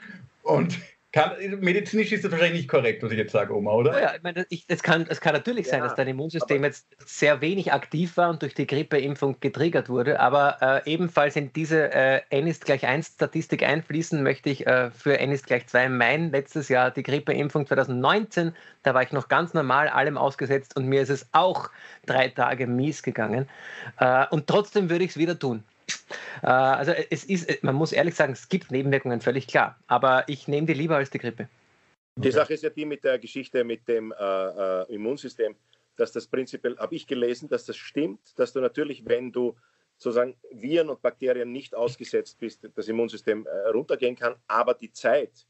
Und 0.43 0.80
kann, 1.12 1.34
medizinisch 1.60 2.12
ist 2.12 2.24
das 2.24 2.32
wahrscheinlich 2.32 2.62
nicht 2.62 2.69
korrekt, 2.69 3.04
was 3.04 3.12
ich 3.12 3.17
jetzt 3.17 3.34
sage, 3.34 3.54
Oma, 3.54 3.71
oder? 3.71 3.91
Oh 3.93 4.00
ja, 4.00 4.15
ich 4.15 4.24
meine, 4.24 4.45
es, 4.67 4.82
kann, 4.82 5.06
es 5.10 5.19
kann 5.19 5.34
natürlich 5.34 5.65
ja, 5.65 5.74
sein, 5.74 5.82
dass 5.82 5.95
dein 5.95 6.08
Immunsystem 6.08 6.63
jetzt 6.63 6.88
sehr 7.06 7.41
wenig 7.41 7.74
aktiv 7.74 8.15
war 8.15 8.30
und 8.30 8.41
durch 8.41 8.54
die 8.54 8.65
Grippeimpfung 8.65 9.36
getriggert 9.41 9.89
wurde, 9.89 10.19
aber 10.19 10.84
äh, 10.86 10.91
ebenfalls 10.91 11.36
in 11.36 11.52
diese 11.52 11.93
äh, 11.93 12.21
N 12.30 12.47
ist 12.47 12.65
gleich 12.65 12.86
1 12.86 13.08
Statistik 13.08 13.63
einfließen 13.63 14.24
möchte 14.24 14.50
ich 14.50 14.65
äh, 14.65 14.89
für 14.91 15.19
N 15.19 15.32
ist 15.32 15.47
gleich 15.47 15.67
2 15.67 15.89
mein 15.89 16.32
letztes 16.32 16.69
Jahr 16.69 16.91
die 16.91 17.04
Grippeimpfung 17.04 17.67
2019, 17.67 18.54
da 18.84 18.93
war 18.93 19.04
ich 19.04 19.12
noch 19.12 19.28
ganz 19.28 19.54
normal 19.54 19.89
allem 19.89 20.17
ausgesetzt 20.17 20.78
und 20.78 20.88
mir 20.88 21.02
ist 21.02 21.10
es 21.10 21.28
auch 21.34 21.69
drei 22.06 22.30
Tage 22.30 22.67
mies 22.67 23.04
gegangen 23.04 23.50
äh, 24.00 24.26
und 24.30 24.47
trotzdem 24.47 24.89
würde 24.89 25.04
ich 25.04 25.12
es 25.12 25.17
wieder 25.17 25.38
tun. 25.38 25.63
Äh, 26.43 26.47
also 26.47 26.91
es 27.10 27.23
ist, 27.23 27.63
man 27.63 27.75
muss 27.75 27.91
ehrlich 27.91 28.15
sagen, 28.15 28.34
es 28.34 28.49
gibt 28.49 28.71
Nebenwirkungen, 28.71 29.21
völlig 29.21 29.47
klar. 29.47 29.80
Aber 29.88 30.27
ich 30.27 30.47
nehme 30.47 30.67
die 30.67 30.73
lieber 30.73 30.95
als 30.95 31.10
die 31.10 31.19
Grippe. 31.19 31.47
Die 32.15 32.32
Sache 32.32 32.54
ist 32.54 32.63
ja 32.63 32.69
die 32.69 32.86
mit 32.86 33.04
der 33.04 33.19
Geschichte 33.19 33.63
mit 33.63 33.88
dem 33.88 34.12
äh, 34.12 34.15
äh, 34.17 34.93
Immunsystem, 34.93 35.56
dass 35.95 36.12
das 36.12 36.27
prinzipiell, 36.27 36.77
habe 36.77 36.95
ich 36.95 37.08
gelesen, 37.08 37.47
dass 37.47 37.65
das 37.65 37.77
stimmt, 37.77 38.38
dass 38.38 38.54
du 38.54 38.60
natürlich, 38.60 39.06
wenn 39.06 39.32
du 39.32 39.56
sozusagen 39.97 40.36
Viren 40.51 40.89
und 40.89 41.01
Bakterien 41.01 41.51
nicht 41.51 41.75
ausgesetzt 41.75 42.39
bist, 42.39 42.67
das 42.75 42.88
Immunsystem 42.88 43.45
äh, 43.45 43.69
runtergehen 43.69 44.15
kann, 44.15 44.36
aber 44.47 44.73
die 44.73 44.91
Zeit, 44.91 45.45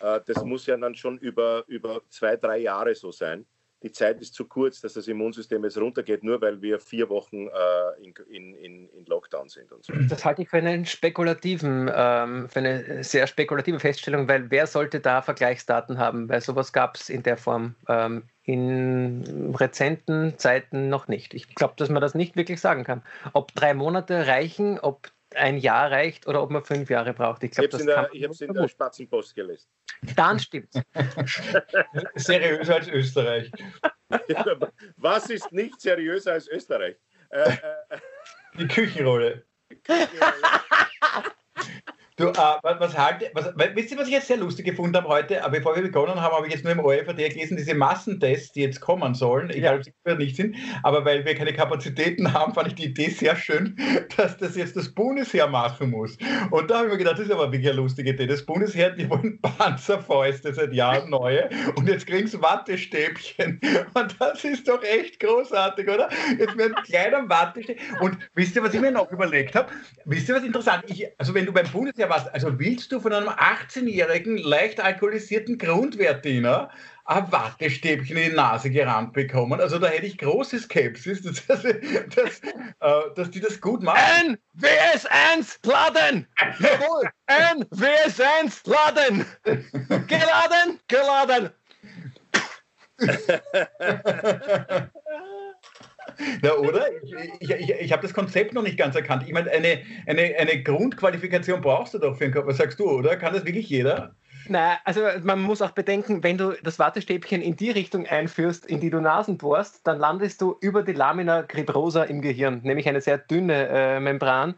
äh, 0.00 0.20
das 0.26 0.44
muss 0.44 0.66
ja 0.66 0.76
dann 0.76 0.94
schon 0.94 1.18
über, 1.18 1.64
über 1.68 2.02
zwei, 2.08 2.36
drei 2.36 2.58
Jahre 2.58 2.94
so 2.94 3.10
sein 3.12 3.46
die 3.82 3.92
Zeit 3.92 4.20
ist 4.20 4.34
zu 4.34 4.46
kurz, 4.46 4.80
dass 4.80 4.94
das 4.94 5.08
Immunsystem 5.08 5.64
jetzt 5.64 5.78
runtergeht, 5.78 6.22
nur 6.22 6.40
weil 6.40 6.62
wir 6.62 6.78
vier 6.78 7.08
Wochen 7.08 7.48
äh, 7.48 8.04
in, 8.30 8.54
in, 8.54 8.88
in, 8.88 9.06
Lockdown 9.06 9.48
sind 9.48 9.68
so. 9.68 9.92
Das 10.08 10.24
halte 10.24 10.42
ich 10.42 10.48
für 10.48 10.58
einen 10.58 10.86
spekulativen, 10.86 11.90
ähm, 11.94 12.48
für 12.48 12.60
eine 12.60 13.04
sehr 13.04 13.26
spekulative 13.26 13.80
Feststellung, 13.80 14.28
weil 14.28 14.50
wer 14.50 14.66
sollte 14.66 15.00
da 15.00 15.22
Vergleichsdaten 15.22 15.98
haben? 15.98 16.28
Weil 16.28 16.40
sowas 16.40 16.72
gab 16.72 16.96
es 16.96 17.10
in 17.10 17.22
der 17.22 17.36
Form 17.36 17.74
ähm, 17.88 18.22
in 18.44 19.54
rezenten 19.56 20.38
Zeiten 20.38 20.88
noch 20.88 21.08
nicht. 21.08 21.34
Ich 21.34 21.54
glaube, 21.54 21.74
dass 21.76 21.88
man 21.88 22.00
das 22.02 22.14
nicht 22.14 22.36
wirklich 22.36 22.60
sagen 22.60 22.84
kann. 22.84 23.02
Ob 23.32 23.54
drei 23.54 23.74
Monate 23.74 24.26
reichen, 24.26 24.78
ob 24.78 25.10
ein 25.36 25.58
Jahr 25.58 25.90
reicht 25.90 26.26
oder 26.26 26.42
ob 26.42 26.50
man 26.50 26.62
fünf 26.64 26.90
Jahre 26.90 27.12
braucht. 27.12 27.42
Ich, 27.42 27.52
ich 27.52 27.58
habe 27.58 27.76
es 28.30 28.40
in 28.40 28.52
der 28.52 28.68
Spatzenpost 28.68 29.34
gelesen. 29.34 29.68
Dann 30.16 30.38
stimmt's. 30.38 30.80
seriöser 32.16 32.74
als 32.76 32.88
Österreich. 32.88 33.50
Was 34.96 35.30
ist 35.30 35.52
nicht 35.52 35.80
seriöser 35.80 36.32
als 36.32 36.48
Österreich? 36.48 36.96
Äh, 37.30 37.50
äh, 37.50 37.98
Die 38.58 38.68
Küchenrolle. 38.68 39.44
Küchenrolle. 39.84 40.32
Du, 42.22 42.28
äh, 42.28 42.34
was, 42.62 42.78
was, 42.78 42.96
halt, 42.96 43.28
was, 43.34 43.52
wisst 43.74 43.90
ihr, 43.90 43.98
was 43.98 44.06
ich 44.06 44.12
jetzt 44.12 44.28
sehr 44.28 44.36
lustig 44.36 44.64
gefunden 44.64 44.96
habe 44.96 45.08
heute? 45.08 45.42
Bevor 45.50 45.74
wir 45.74 45.82
begonnen 45.82 46.20
haben, 46.20 46.32
habe 46.32 46.46
ich 46.46 46.52
jetzt 46.52 46.62
nur 46.62 46.72
im 46.72 46.78
ORFD 46.78 47.30
gelesen, 47.30 47.56
diese 47.56 47.74
Massentests, 47.74 48.52
die 48.52 48.60
jetzt 48.60 48.80
kommen 48.80 49.12
sollen, 49.16 49.50
egal 49.50 49.78
ob 49.78 49.84
sie 49.84 49.92
nicht 50.16 50.36
sind, 50.36 50.54
aber 50.84 51.04
weil 51.04 51.24
wir 51.24 51.34
keine 51.34 51.52
Kapazitäten 51.52 52.32
haben, 52.32 52.54
fand 52.54 52.68
ich 52.68 52.74
die 52.76 52.84
Idee 52.84 53.08
sehr 53.08 53.34
schön, 53.34 53.76
dass 54.16 54.36
das 54.36 54.54
jetzt 54.54 54.76
das 54.76 54.94
Bundesheer 54.94 55.48
machen 55.48 55.90
muss. 55.90 56.16
Und 56.52 56.70
da 56.70 56.76
habe 56.76 56.86
ich 56.86 56.92
mir 56.92 56.98
gedacht, 56.98 57.18
das 57.18 57.26
ist 57.26 57.32
aber 57.32 57.50
wirklich 57.50 57.70
eine 57.70 57.78
lustige 57.78 58.10
Idee. 58.10 58.28
Das 58.28 58.46
Bundesheer, 58.46 58.90
die 58.90 59.10
wollen 59.10 59.40
Panzerfäuste 59.58 60.54
seit 60.54 60.72
Jahren 60.72 61.10
neue 61.10 61.50
und 61.74 61.88
jetzt 61.88 62.06
kriegen 62.06 62.28
sie 62.28 62.40
Wattestäbchen. 62.40 63.60
Und 63.94 64.16
das 64.20 64.44
ist 64.44 64.68
doch 64.68 64.82
echt 64.82 65.18
großartig, 65.18 65.88
oder? 65.88 66.08
Jetzt 66.38 66.54
mit 66.54 66.66
einem 66.66 66.84
kleinen 66.84 67.28
Wattestäbchen. 67.28 67.98
Und 68.00 68.16
wisst 68.34 68.54
ihr, 68.54 68.62
was 68.62 68.72
ich 68.74 68.80
mir 68.80 68.92
noch 68.92 69.10
überlegt 69.10 69.56
habe? 69.56 69.72
Wisst 70.04 70.28
ihr, 70.28 70.36
was 70.36 70.44
interessant? 70.44 70.84
Ich, 70.86 71.06
also 71.18 71.34
wenn 71.34 71.46
du 71.46 71.52
beim 71.52 71.66
Bundesheer 71.66 72.11
was. 72.12 72.28
Also 72.28 72.58
willst 72.58 72.92
du 72.92 73.00
von 73.00 73.12
einem 73.12 73.28
18-jährigen, 73.28 74.38
leicht 74.38 74.80
alkoholisierten 74.80 75.58
Grundwehrdiener 75.58 76.70
ein 77.04 77.30
Wattestäbchen 77.32 78.16
in 78.16 78.30
die 78.30 78.36
Nase 78.36 78.70
gerannt 78.70 79.12
bekommen? 79.12 79.60
Also 79.60 79.78
da 79.78 79.88
hätte 79.88 80.06
ich 80.06 80.16
große 80.18 80.60
Skepsis, 80.60 81.22
dass, 81.22 81.46
dass, 81.46 81.62
dass, 81.62 82.40
äh, 82.42 83.14
dass 83.16 83.30
die 83.30 83.40
das 83.40 83.60
gut 83.60 83.82
machen. 83.82 84.38
NWS1 84.58 85.66
laden! 85.66 86.26
Jawohl! 86.60 87.10
NWS1 87.28 88.68
laden! 88.68 89.26
Geladen! 90.06 90.78
Geladen! 90.88 91.50
Na, 96.42 96.54
oder? 96.54 96.86
Ich, 97.40 97.50
ich, 97.50 97.70
ich, 97.70 97.92
habe 97.92 98.02
das 98.02 98.14
Konzept 98.14 98.54
noch 98.54 98.62
nicht 98.62 98.78
ganz 98.78 98.94
erkannt. 98.94 99.24
Ich 99.26 99.32
meine, 99.32 99.50
eine, 99.50 99.80
eine, 100.06 100.34
eine 100.38 100.62
Grundqualifikation 100.62 101.60
brauchst 101.60 101.94
du 101.94 101.98
doch 101.98 102.16
für 102.16 102.24
den 102.24 102.32
Körper, 102.32 102.52
sagst 102.52 102.80
du, 102.80 102.90
oder? 102.90 103.16
Kann 103.16 103.32
das 103.34 103.44
wirklich 103.44 103.68
jeder? 103.68 104.14
Nein, 104.48 104.76
also 104.84 105.02
man 105.22 105.40
muss 105.40 105.62
auch 105.62 105.70
bedenken, 105.70 106.22
wenn 106.22 106.36
du 106.36 106.56
das 106.62 106.78
Wattestäbchen 106.78 107.42
in 107.42 107.56
die 107.56 107.70
Richtung 107.70 108.06
einführst, 108.06 108.66
in 108.66 108.80
die 108.80 108.90
du 108.90 109.00
Nasen 109.00 109.38
bohrst, 109.38 109.86
dann 109.86 109.98
landest 109.98 110.40
du 110.40 110.56
über 110.60 110.82
die 110.82 110.92
Lamina 110.92 111.42
cribrosa 111.42 112.04
im 112.04 112.20
Gehirn, 112.20 112.60
nämlich 112.62 112.88
eine 112.88 113.00
sehr 113.00 113.18
dünne 113.18 113.68
äh, 113.68 114.00
Membran, 114.00 114.54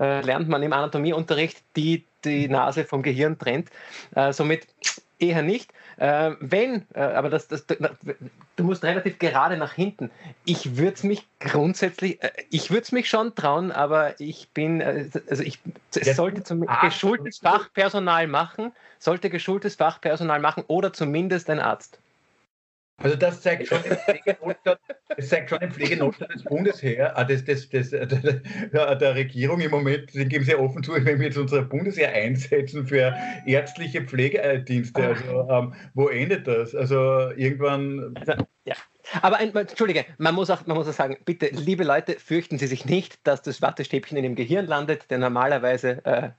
äh, 0.00 0.22
lernt 0.22 0.48
man 0.48 0.62
im 0.62 0.72
Anatomieunterricht, 0.72 1.62
die 1.76 2.04
die 2.24 2.48
Nase 2.48 2.84
vom 2.84 3.02
Gehirn 3.02 3.38
trennt. 3.38 3.68
Äh, 4.14 4.32
somit 4.32 4.66
eher 5.18 5.42
nicht. 5.42 5.72
Äh, 5.98 6.32
wenn, 6.40 6.86
äh, 6.94 7.00
aber 7.00 7.30
das, 7.30 7.48
das, 7.48 7.64
du 7.66 8.64
musst 8.64 8.84
relativ 8.84 9.18
gerade 9.18 9.56
nach 9.56 9.72
hinten. 9.72 10.10
Ich 10.44 10.76
würde 10.76 10.92
es 10.92 11.02
mich 11.02 11.26
grundsätzlich, 11.40 12.22
äh, 12.22 12.30
ich 12.50 12.70
würde 12.70 12.82
es 12.82 12.92
mich 12.92 13.08
schon 13.08 13.34
trauen, 13.34 13.72
aber 13.72 14.20
ich 14.20 14.50
bin, 14.50 14.82
äh, 14.82 15.08
also 15.30 15.42
ich, 15.42 15.58
es 15.94 16.16
sollte 16.16 16.42
zum 16.42 16.66
geschultes 16.82 17.38
Fachpersonal 17.38 18.26
machen, 18.26 18.72
sollte 18.98 19.30
geschultes 19.30 19.76
Fachpersonal 19.76 20.40
machen 20.40 20.64
oder 20.68 20.92
zumindest 20.92 21.48
ein 21.48 21.60
Arzt. 21.60 21.98
Also 22.98 23.14
das 23.14 23.42
zeigt 23.42 23.68
schon 23.68 23.82
den 23.82 23.96
Pflegenotstand, 23.96 24.78
das 25.14 25.28
zeigt 25.28 25.50
schon 25.50 25.58
den 25.58 25.70
Pflegenotstand 25.70 26.32
des 26.34 26.44
Bundesheer, 26.44 27.14
äh, 27.16 27.26
des, 27.26 27.44
des, 27.44 27.68
des, 27.68 27.90
der, 27.90 28.94
der, 28.94 29.14
Regierung 29.14 29.60
im 29.60 29.70
Moment, 29.70 30.10
sie 30.10 30.24
geben 30.24 30.44
sehr 30.44 30.58
offen 30.58 30.82
zu, 30.82 30.92
wenn 30.92 31.18
wir 31.18 31.26
jetzt 31.26 31.36
unser 31.36 31.62
Bundesheer 31.62 32.12
einsetzen 32.12 32.86
für 32.86 33.14
ärztliche 33.44 34.02
Pflegedienste. 34.02 35.08
Also 35.08 35.48
ähm, 35.50 35.74
wo 35.92 36.08
endet 36.08 36.46
das? 36.46 36.74
Also 36.74 37.30
irgendwann. 37.36 38.14
Also, 38.18 38.32
ja. 38.64 38.74
Aber 39.20 39.36
ein, 39.36 39.54
Entschuldige, 39.54 40.06
man 40.16 40.34
muss, 40.34 40.48
auch, 40.48 40.66
man 40.66 40.76
muss 40.76 40.88
auch 40.88 40.92
sagen, 40.92 41.18
bitte, 41.24 41.48
liebe 41.48 41.84
Leute, 41.84 42.18
fürchten 42.18 42.58
Sie 42.58 42.66
sich 42.66 42.86
nicht, 42.86 43.26
dass 43.26 43.42
das 43.42 43.60
Wattestäbchen 43.60 44.16
in 44.16 44.24
Ihrem 44.24 44.36
Gehirn 44.36 44.66
landet, 44.66 45.10
denn 45.10 45.20
normalerweise 45.20 46.04
äh, 46.04 46.30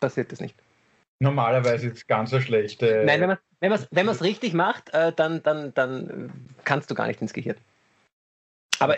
passiert 0.00 0.32
das 0.32 0.40
nicht. 0.40 0.56
Normalerweise 1.20 1.88
ist 1.88 1.96
es 1.98 2.06
ganz 2.06 2.30
so 2.30 2.40
schlecht. 2.40 2.82
Äh, 2.82 3.04
Nein, 3.04 3.20
wenn 3.20 3.28
man 3.28 3.38
wenn 3.60 3.70
man 3.70 3.78
es 3.78 3.88
wenn 3.90 4.08
richtig 4.26 4.54
macht, 4.54 4.92
äh, 4.94 5.12
dann, 5.12 5.42
dann, 5.42 5.72
dann 5.74 6.32
kannst 6.64 6.90
du 6.90 6.94
gar 6.94 7.06
nicht 7.06 7.20
ins 7.20 7.34
Gehirn. 7.34 7.56
Aber 8.78 8.96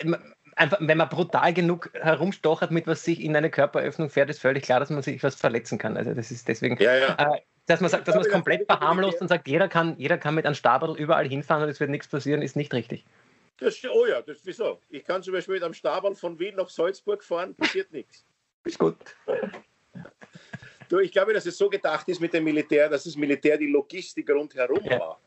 einfach, 0.55 0.77
wenn 0.79 0.97
man 0.97 1.09
brutal 1.09 1.53
genug 1.53 1.89
herumstochert, 1.93 2.71
mit 2.71 2.87
was 2.87 3.03
sich 3.03 3.21
in 3.21 3.35
eine 3.35 3.49
Körperöffnung 3.49 4.09
fährt, 4.09 4.29
ist 4.29 4.39
völlig 4.39 4.63
klar, 4.63 4.79
dass 4.79 4.89
man 4.89 5.01
sich 5.01 5.21
was 5.21 5.35
verletzen 5.35 5.77
kann. 5.77 5.97
Also 5.97 6.13
das 6.13 6.31
ist 6.31 6.47
deswegen, 6.47 6.77
ja, 6.81 6.95
ja. 6.95 7.15
Äh, 7.15 7.41
dass 7.65 7.81
man 7.81 7.89
sagt, 7.89 8.07
dass 8.07 8.15
man 8.15 8.23
es 8.23 8.31
komplett 8.31 8.65
verharmlost 8.65 9.21
und 9.21 9.27
sagt, 9.27 9.47
jeder 9.47 9.67
kann, 9.67 9.95
jeder 9.97 10.17
kann 10.17 10.35
mit 10.35 10.45
einem 10.45 10.55
Stabel 10.55 10.97
überall 10.97 11.27
hinfahren 11.27 11.63
und 11.63 11.69
es 11.69 11.79
wird 11.81 11.89
nichts 11.89 12.07
passieren, 12.07 12.41
ist 12.41 12.55
nicht 12.55 12.73
richtig. 12.73 13.05
Das, 13.57 13.81
oh 13.85 14.05
ja, 14.05 14.21
das, 14.21 14.37
wieso? 14.43 14.79
Ich 14.89 15.03
kann 15.03 15.23
zum 15.23 15.33
Beispiel 15.33 15.55
mit 15.55 15.63
einem 15.63 15.73
Stabel 15.73 16.15
von 16.15 16.39
Wien 16.39 16.55
nach 16.55 16.69
Salzburg 16.69 17.23
fahren, 17.23 17.53
passiert 17.55 17.91
nichts. 17.91 18.25
Ist 18.63 18.79
gut. 18.79 18.97
Du, 20.93 20.99
ich 20.99 21.11
glaube, 21.11 21.33
dass 21.33 21.47
es 21.47 21.57
so 21.57 21.71
gedacht 21.71 22.07
ist 22.07 22.21
mit 22.21 22.33
dem 22.33 22.43
Militär, 22.43 22.87
dass 22.87 23.05
das 23.05 23.15
Militär 23.15 23.57
die 23.57 23.65
Logistik 23.65 24.29
rundherum 24.29 24.83
ja. 24.83 24.99
war. 24.99 25.19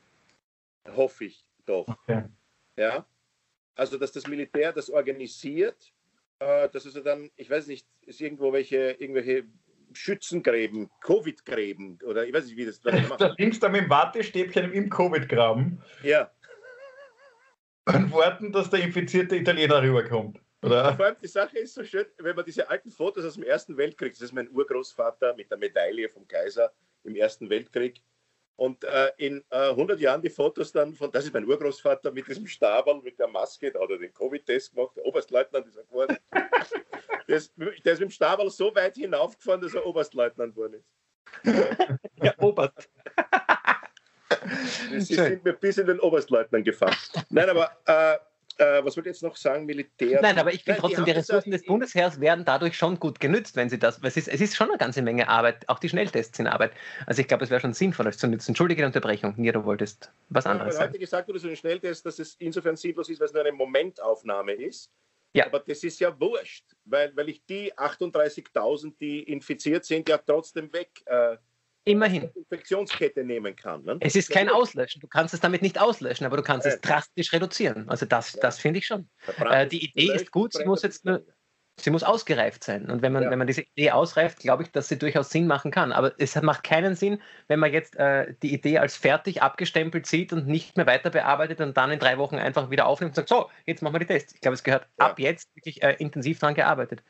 Hoffe 0.95 1.25
ich 1.25 1.45
doch. 1.65 1.89
Okay. 1.89 2.23
Ja. 2.77 3.05
Also, 3.75 3.99
dass 3.99 4.13
das 4.13 4.29
Militär 4.29 4.73
das 4.73 4.89
organisiert, 4.89 5.93
äh, 6.39 6.69
dass 6.69 6.87
also 6.87 7.01
dann, 7.01 7.33
ich 7.35 7.51
weiß 7.51 7.67
nicht, 7.67 7.85
ist 8.03 8.21
irgendwo 8.21 8.53
welche, 8.53 8.93
irgendwelche 8.93 9.43
Schützengräben, 9.93 10.89
Covid-Gräben 11.01 11.99
oder 12.07 12.25
ich 12.25 12.33
weiß 12.33 12.47
nicht, 12.47 12.57
wie 12.57 12.67
das 12.67 12.81
da 12.81 12.93
macht. 13.01 13.21
Da 13.21 13.35
links 13.39 13.59
da 13.59 13.69
mit 13.69 13.81
dem 13.81 13.91
Wattestäbchen 13.91 14.73
im 14.73 14.89
Covid-Graben. 14.89 15.83
Ja. 16.05 16.31
Und 17.87 18.13
warten, 18.13 18.53
dass 18.53 18.71
der 18.71 18.85
infizierte 18.85 19.35
Italiener 19.35 19.83
rüberkommt. 19.83 20.39
Oder? 20.67 20.95
Vor 20.95 21.07
allem 21.07 21.17
die 21.23 21.29
Sache 21.29 21.59
ist 21.59 21.75
so 21.75 21.85
schön, 21.85 22.07
wenn 22.19 22.35
man 22.35 22.45
diese 22.45 22.69
alten 22.69 22.91
Fotos 22.91 23.25
aus 23.25 23.35
dem 23.35 23.45
Ersten 23.45 23.77
Weltkrieg, 23.77 24.13
das 24.13 24.23
ist 24.23 24.33
mein 24.33 24.51
Urgroßvater 24.51 25.35
mit 25.35 25.51
der 25.51 25.59
Medaille 25.59 26.09
vom 26.09 26.27
Kaiser 26.27 26.73
im 27.05 27.15
Ersten 27.15 27.49
Weltkrieg, 27.49 28.03
und 28.57 28.85
äh, 28.85 29.13
in 29.19 29.45
äh, 29.51 29.69
100 29.69 30.01
Jahren 30.01 30.23
die 30.23 30.31
Fotos 30.31 30.73
dann 30.73 30.95
von, 30.95 31.13
das 31.13 31.27
ist 31.27 31.35
mein 31.35 31.45
Urgroßvater 31.45 32.11
mit 32.11 32.27
diesem 32.27 32.47
Stabel, 32.47 33.01
mit 33.03 33.19
der 33.19 33.29
Maske, 33.29 33.71
da 33.71 33.81
hat 33.81 33.91
er 33.91 33.99
den 33.99 34.13
Covid-Test 34.15 34.75
gemacht, 34.75 34.97
der 34.97 35.05
Oberstleutnant 35.05 35.67
ist 35.67 35.77
er 35.77 35.85
geworden. 35.85 36.17
der, 37.29 37.37
ist, 37.37 37.53
der 37.57 37.93
ist 37.93 38.01
mit 38.01 38.09
dem 38.09 38.11
Stabel 38.11 38.51
so 38.51 38.75
weit 38.75 38.97
hinaufgefahren, 38.97 39.61
dass 39.61 39.75
er 39.75 39.85
Oberstleutnant 39.85 40.55
geworden 40.55 40.75
ist. 40.75 40.89
ja, 42.23 42.33
Oberst. 42.39 42.89
Sie 44.91 45.15
sind 45.15 45.45
mir 45.45 45.53
bis 45.53 45.77
in 45.77 45.87
den 45.87 46.01
Oberstleutnant 46.01 46.65
gefahren. 46.65 46.97
Nein, 47.29 47.51
aber 47.51 47.71
äh, 47.85 48.17
äh, 48.59 48.85
was 48.85 48.97
wollte 48.97 49.11
ich 49.11 49.17
jetzt 49.17 49.23
noch 49.23 49.37
sagen? 49.37 49.67
Militär. 49.67 50.21
Nein, 50.23 50.39
aber 50.39 50.53
ich 50.53 50.65
finde 50.65 50.81
trotzdem, 50.81 51.05
die, 51.05 51.13
die 51.13 51.19
Ressourcen 51.19 51.51
des 51.51 51.65
Bundesheers 51.65 52.21
werden 52.21 52.45
dadurch 52.45 52.77
schon 52.77 52.99
gut 52.99 53.21
genützt, 53.21 53.57
wenn 53.57 53.69
sie 53.69 53.79
das. 53.79 54.01
Es 54.03 54.17
ist, 54.17 54.29
es 54.29 54.41
ist 54.41 54.57
schon 54.57 54.69
eine 54.69 54.79
ganze 54.79 55.03
Menge 55.03 55.29
Arbeit, 55.29 55.69
auch 55.69 55.79
die 55.79 55.89
Schnelltests 55.89 56.37
sind 56.37 56.47
Arbeit. 56.47 56.73
Also 57.07 57.21
ich 57.21 57.29
glaube, 57.29 57.45
es 57.45 57.51
wäre 57.51 57.61
schon 57.61 57.75
sinnvoll, 57.75 58.07
das 58.07 58.19
zu 58.19 58.27
nutzen. 58.27 58.51
Entschuldige 58.51 58.83
die 58.83 58.87
Unterbrechung, 58.87 59.35
Nier, 59.37 59.53
du 59.53 59.65
wolltest 59.65 60.11
was 60.31 60.47
anderes 60.47 60.75
ja, 60.75 60.81
sagen. 60.81 60.93
heute 60.93 60.99
gesagt 60.99 61.29
wurde, 61.29 61.39
so 61.39 61.49
ein 61.49 61.57
Schnelltest, 61.57 62.07
dass 62.07 62.19
es 62.19 62.35
insofern 62.39 62.77
sinnlos 62.77 63.09
ist, 63.09 63.21
weil 63.21 63.27
es 63.27 63.33
nur 63.33 63.43
eine 63.43 63.53
Momentaufnahme 63.53 64.53
ist. 64.53 64.91
Ja. 65.35 65.47
Aber 65.47 65.61
das 65.61 65.85
ist 65.85 66.01
ja 66.01 66.19
wurscht, 66.19 66.65
weil, 66.87 67.15
weil 67.15 67.29
ich 67.29 67.45
die 67.45 67.73
38.000, 67.75 68.95
die 68.99 69.23
infiziert 69.25 69.85
sind, 69.85 70.09
ja 70.09 70.17
trotzdem 70.17 70.73
weg. 70.73 71.03
Äh, 71.05 71.37
Immerhin. 71.87 72.29
Infektionskette 72.35 73.23
nehmen 73.23 73.55
kann. 73.55 73.85
Ne? 73.85 73.97
Es 74.01 74.17
ist 74.17 74.29
kein 74.29 74.49
Auslöschen. 74.49 75.01
Du 75.01 75.07
kannst 75.07 75.33
es 75.35 75.41
damit 75.41 75.63
nicht 75.63 75.81
auslöschen, 75.81 76.27
aber 76.27 76.37
du 76.37 76.43
kannst 76.43 76.67
ja. 76.67 76.73
es 76.73 76.81
drastisch 76.81 77.33
reduzieren. 77.33 77.89
Also 77.89 78.07
das, 78.07 78.33
ja. 78.33 78.41
das 78.41 78.59
finde 78.59 78.81
ich 78.81 78.87
schon. 78.87 79.09
Äh, 79.39 79.69
die 79.69 79.85
Idee 79.85 80.13
ist 80.13 80.33
gut, 80.33 80.53
sie 80.53 80.65
muss 80.65 80.83
jetzt 80.83 81.05
nur, 81.05 81.25
sie 81.79 81.91
muss 81.91 82.03
ausgereift 82.03 82.65
sein. 82.65 82.91
Und 82.91 83.03
wenn 83.03 83.13
man, 83.13 83.23
ja. 83.23 83.31
wenn 83.31 83.39
man 83.39 83.47
diese 83.47 83.63
Idee 83.63 83.93
ausreift, 83.93 84.41
glaube 84.41 84.65
ich, 84.65 84.73
dass 84.73 84.89
sie 84.89 84.99
durchaus 84.99 85.31
Sinn 85.31 85.47
machen 85.47 85.71
kann. 85.71 85.93
Aber 85.93 86.13
es 86.19 86.35
macht 86.43 86.65
keinen 86.65 86.97
Sinn, 86.97 87.23
wenn 87.47 87.61
man 87.61 87.73
jetzt 87.73 87.95
äh, 87.95 88.35
die 88.43 88.53
Idee 88.53 88.79
als 88.79 88.97
fertig 88.97 89.43
abgestempelt 89.43 90.07
sieht 90.07 90.33
und 90.33 90.49
nicht 90.49 90.77
mehr 90.77 90.87
weiter 90.87 91.11
bearbeitet 91.11 91.61
und 91.61 91.77
dann 91.77 91.93
in 91.93 92.01
drei 92.01 92.19
Wochen 92.19 92.35
einfach 92.35 92.69
wieder 92.69 92.87
aufnimmt 92.87 93.11
und 93.11 93.15
sagt, 93.15 93.29
so, 93.29 93.49
jetzt 93.65 93.81
machen 93.83 93.95
wir 93.95 94.01
die 94.01 94.07
Tests. 94.07 94.35
Ich 94.35 94.41
glaube, 94.41 94.55
es 94.55 94.65
gehört 94.65 94.89
ab 94.97 95.21
jetzt 95.21 95.55
wirklich 95.55 95.85
äh, 95.85 95.95
intensiv 96.01 96.41
daran 96.41 96.57
gearbeitet. 96.57 97.05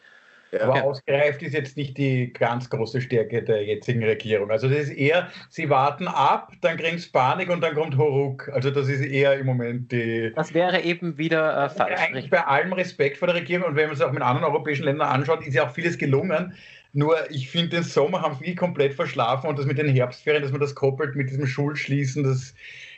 Ja. 0.52 0.60
Aber 0.62 0.84
ausgereift 0.84 1.42
ist 1.42 1.54
jetzt 1.54 1.76
nicht 1.76 1.98
die 1.98 2.32
ganz 2.32 2.70
große 2.70 3.00
Stärke 3.00 3.42
der 3.42 3.64
jetzigen 3.64 4.02
Regierung. 4.04 4.50
Also 4.50 4.68
das 4.68 4.78
ist 4.78 4.90
eher, 4.90 5.28
sie 5.50 5.68
warten 5.68 6.06
ab, 6.08 6.52
dann 6.60 6.76
kriegen 6.76 6.98
sie 6.98 7.10
Panik 7.10 7.50
und 7.50 7.60
dann 7.60 7.74
kommt 7.74 7.96
Horuk. 7.96 8.48
Also 8.52 8.70
das 8.70 8.88
ist 8.88 9.04
eher 9.04 9.36
im 9.38 9.46
Moment 9.46 9.90
die... 9.90 10.32
Das 10.34 10.54
wäre 10.54 10.80
eben 10.82 11.18
wieder 11.18 11.64
äh, 11.64 11.68
falsch. 11.68 12.00
Eigentlich 12.00 12.30
bei 12.30 12.44
allem 12.46 12.72
Respekt 12.72 13.16
vor 13.18 13.26
der 13.26 13.36
Regierung 13.36 13.68
und 13.68 13.76
wenn 13.76 13.86
man 13.86 13.94
es 13.96 14.02
auch 14.02 14.12
mit 14.12 14.22
anderen 14.22 14.44
europäischen 14.44 14.84
Ländern 14.84 15.08
anschaut, 15.08 15.46
ist 15.46 15.54
ja 15.54 15.66
auch 15.66 15.72
vieles 15.72 15.98
gelungen. 15.98 16.54
Nur 16.92 17.30
ich 17.30 17.50
finde, 17.50 17.76
den 17.76 17.82
Sommer 17.82 18.22
haben 18.22 18.38
viele 18.38 18.54
komplett 18.54 18.94
verschlafen 18.94 19.50
und 19.50 19.58
das 19.58 19.66
mit 19.66 19.78
den 19.78 19.88
Herbstferien, 19.88 20.42
dass 20.42 20.52
man 20.52 20.60
das 20.60 20.74
koppelt 20.74 21.14
mit 21.14 21.28
diesem 21.28 21.46
Schulschließen, 21.46 22.24
das 22.24 22.54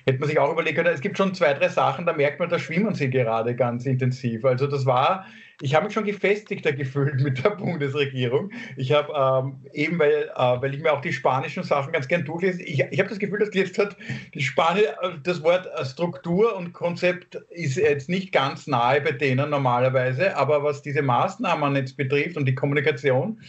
hätte 0.09 0.21
man 0.21 0.29
sich 0.29 0.39
auch 0.39 0.53
überlegen 0.53 0.77
können. 0.77 0.95
Es 0.95 1.01
gibt 1.01 1.17
schon 1.17 1.35
zwei, 1.35 1.55
drei 1.55 1.69
Sachen, 1.69 2.07
da 2.07 2.13
merkt 2.13 2.41
man, 2.41 2.49
da 2.49 2.59
schwimmen 2.59 2.95
sie 2.95 3.11
gerade 3.11 3.55
ganz 3.55 3.87
intensiv. 3.87 4.45
Also 4.45 4.67
das 4.67 4.87
war 4.87 5.27
ich 5.61 5.75
habe 5.75 5.87
mich 5.87 5.95
schon 5.95 6.05
gefestigter 6.05 6.73
gefühlt 6.75 7.21
mit 7.21 7.45
der 7.45 7.51
Bundesregierung. 7.51 8.51
Ich 8.77 8.93
habe 8.93 9.13
ähm, 9.13 9.57
eben, 9.73 9.99
weil, 9.99 10.31
äh, 10.35 10.63
weil 10.63 10.75
ich 10.75 10.83
mir 10.83 10.93
auch 10.93 11.01
die 11.01 11.13
spanischen 11.13 11.65
Sachen 11.65 11.93
ganz 11.93 12.07
gern 12.09 12.25
durchlese, 12.25 12.63
ich, 12.63 12.81
ich 12.91 12.99
habe 12.99 13.09
das 13.09 13.19
Gefühl, 13.19 13.41
dass 13.41 13.55
jetzt 13.55 13.79
hat 13.79 13.97
die 14.35 14.41
Spanier, 14.43 14.97
äh, 15.03 15.11
das 15.23 15.43
Wort 15.43 15.67
äh, 15.67 15.85
Struktur 15.85 16.57
und 16.57 16.73
Konzept 16.73 17.35
ist 17.51 17.77
jetzt 17.77 18.09
nicht 18.09 18.33
ganz 18.33 18.67
nahe 18.67 19.01
bei 19.01 19.13
denen 19.13 19.51
normalerweise, 19.51 20.37
aber 20.37 20.63
was 20.63 20.83
diese 20.83 21.03
Maßnahmen 21.03 21.75
jetzt 21.77 21.97
betrifft 21.97 22.37
und 22.37 22.47
die 22.47 22.55
Kommunikation, 22.55 23.41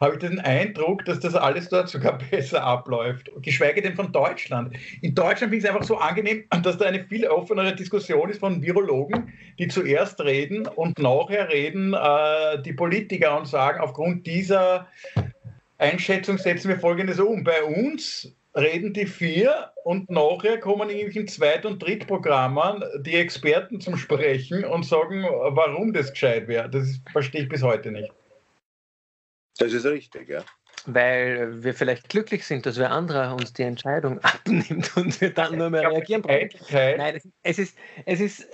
habe 0.00 0.14
ich 0.14 0.20
den 0.20 0.38
Eindruck, 0.40 1.04
dass 1.04 1.20
das 1.20 1.34
alles 1.34 1.68
dort 1.68 1.88
sogar 1.88 2.18
besser 2.30 2.64
abläuft, 2.64 3.30
geschweige 3.42 3.82
denn 3.82 3.94
von 3.94 4.12
Deutschland. 4.12 4.74
In 5.02 5.14
Deutschland 5.14 5.50
finde 5.50 5.56
ich 5.56 5.64
es 5.64 5.70
einfach 5.70 5.84
so 5.84 5.98
angenehm, 5.98 6.44
dass 6.62 6.78
da 6.78 6.86
eine 6.86 7.04
viel 7.04 7.26
offenere 7.26 7.74
Diskussion 7.74 8.30
ist 8.30 8.40
von 8.40 8.62
Virologen, 8.62 9.32
die 9.58 9.68
zuerst 9.68 10.20
reden 10.22 10.66
und 10.66 10.98
nachher 10.98 11.48
reden 11.50 11.94
äh, 11.94 12.62
die 12.62 12.72
Politiker 12.72 13.38
und 13.38 13.46
sagen, 13.46 13.80
aufgrund 13.80 14.26
dieser 14.26 14.86
Einschätzung 15.76 16.38
setzen 16.38 16.68
wir 16.68 16.80
Folgendes 16.80 17.20
um. 17.20 17.44
Bei 17.44 17.62
uns 17.62 18.34
reden 18.56 18.92
die 18.92 19.06
vier 19.06 19.70
und 19.84 20.10
nachher 20.10 20.58
kommen 20.58 20.90
in 20.90 21.28
Zweit- 21.28 21.66
und 21.66 21.78
Drittprogrammen 21.82 22.82
die 23.02 23.14
Experten 23.14 23.80
zum 23.80 23.96
Sprechen 23.96 24.64
und 24.64 24.84
sagen, 24.84 25.22
warum 25.22 25.92
das 25.92 26.10
gescheit 26.10 26.48
wäre. 26.48 26.68
Das 26.68 27.00
verstehe 27.12 27.42
ich 27.42 27.48
bis 27.48 27.62
heute 27.62 27.92
nicht. 27.92 28.10
Das 29.58 29.72
ist 29.72 29.84
richtig, 29.84 30.28
ja. 30.28 30.42
Weil 30.86 31.62
wir 31.62 31.74
vielleicht 31.74 32.08
glücklich 32.08 32.46
sind, 32.46 32.64
dass 32.64 32.78
wer 32.78 32.90
anderer 32.90 33.34
uns 33.34 33.52
die 33.52 33.62
Entscheidung 33.62 34.18
abnimmt 34.22 34.96
und 34.96 35.20
wir 35.20 35.32
dann 35.32 35.58
nur 35.58 35.70
mehr 35.70 35.90
reagieren 35.90 36.22
brauchen. 36.22 36.48
Nein, 36.72 37.20
es 37.42 37.58
ist, 37.58 37.76
es, 38.06 38.20
ist, 38.20 38.48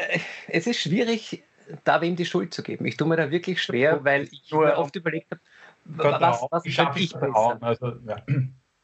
es 0.49 0.67
ist 0.67 0.81
schwierig, 0.81 1.45
da 1.85 2.01
wem 2.01 2.17
die 2.17 2.27
Schuld 2.27 2.53
zu 2.53 2.63
geben. 2.63 2.87
Ich 2.87 2.97
tue 2.97 3.07
mir 3.07 3.17
da 3.17 3.31
wirklich 3.31 3.63
schwer, 3.63 4.05
weil 4.05 4.25
ich 4.25 4.51
mir 4.53 4.77
oft 4.77 4.97
überlegt 4.97 5.31
habe, 5.31 5.41
was, 5.85 6.45
was 6.51 6.65
könnte 6.65 6.99
ich 6.99 7.13
besser? 7.13 7.59
Also, 7.61 7.93
ja. 8.07 8.17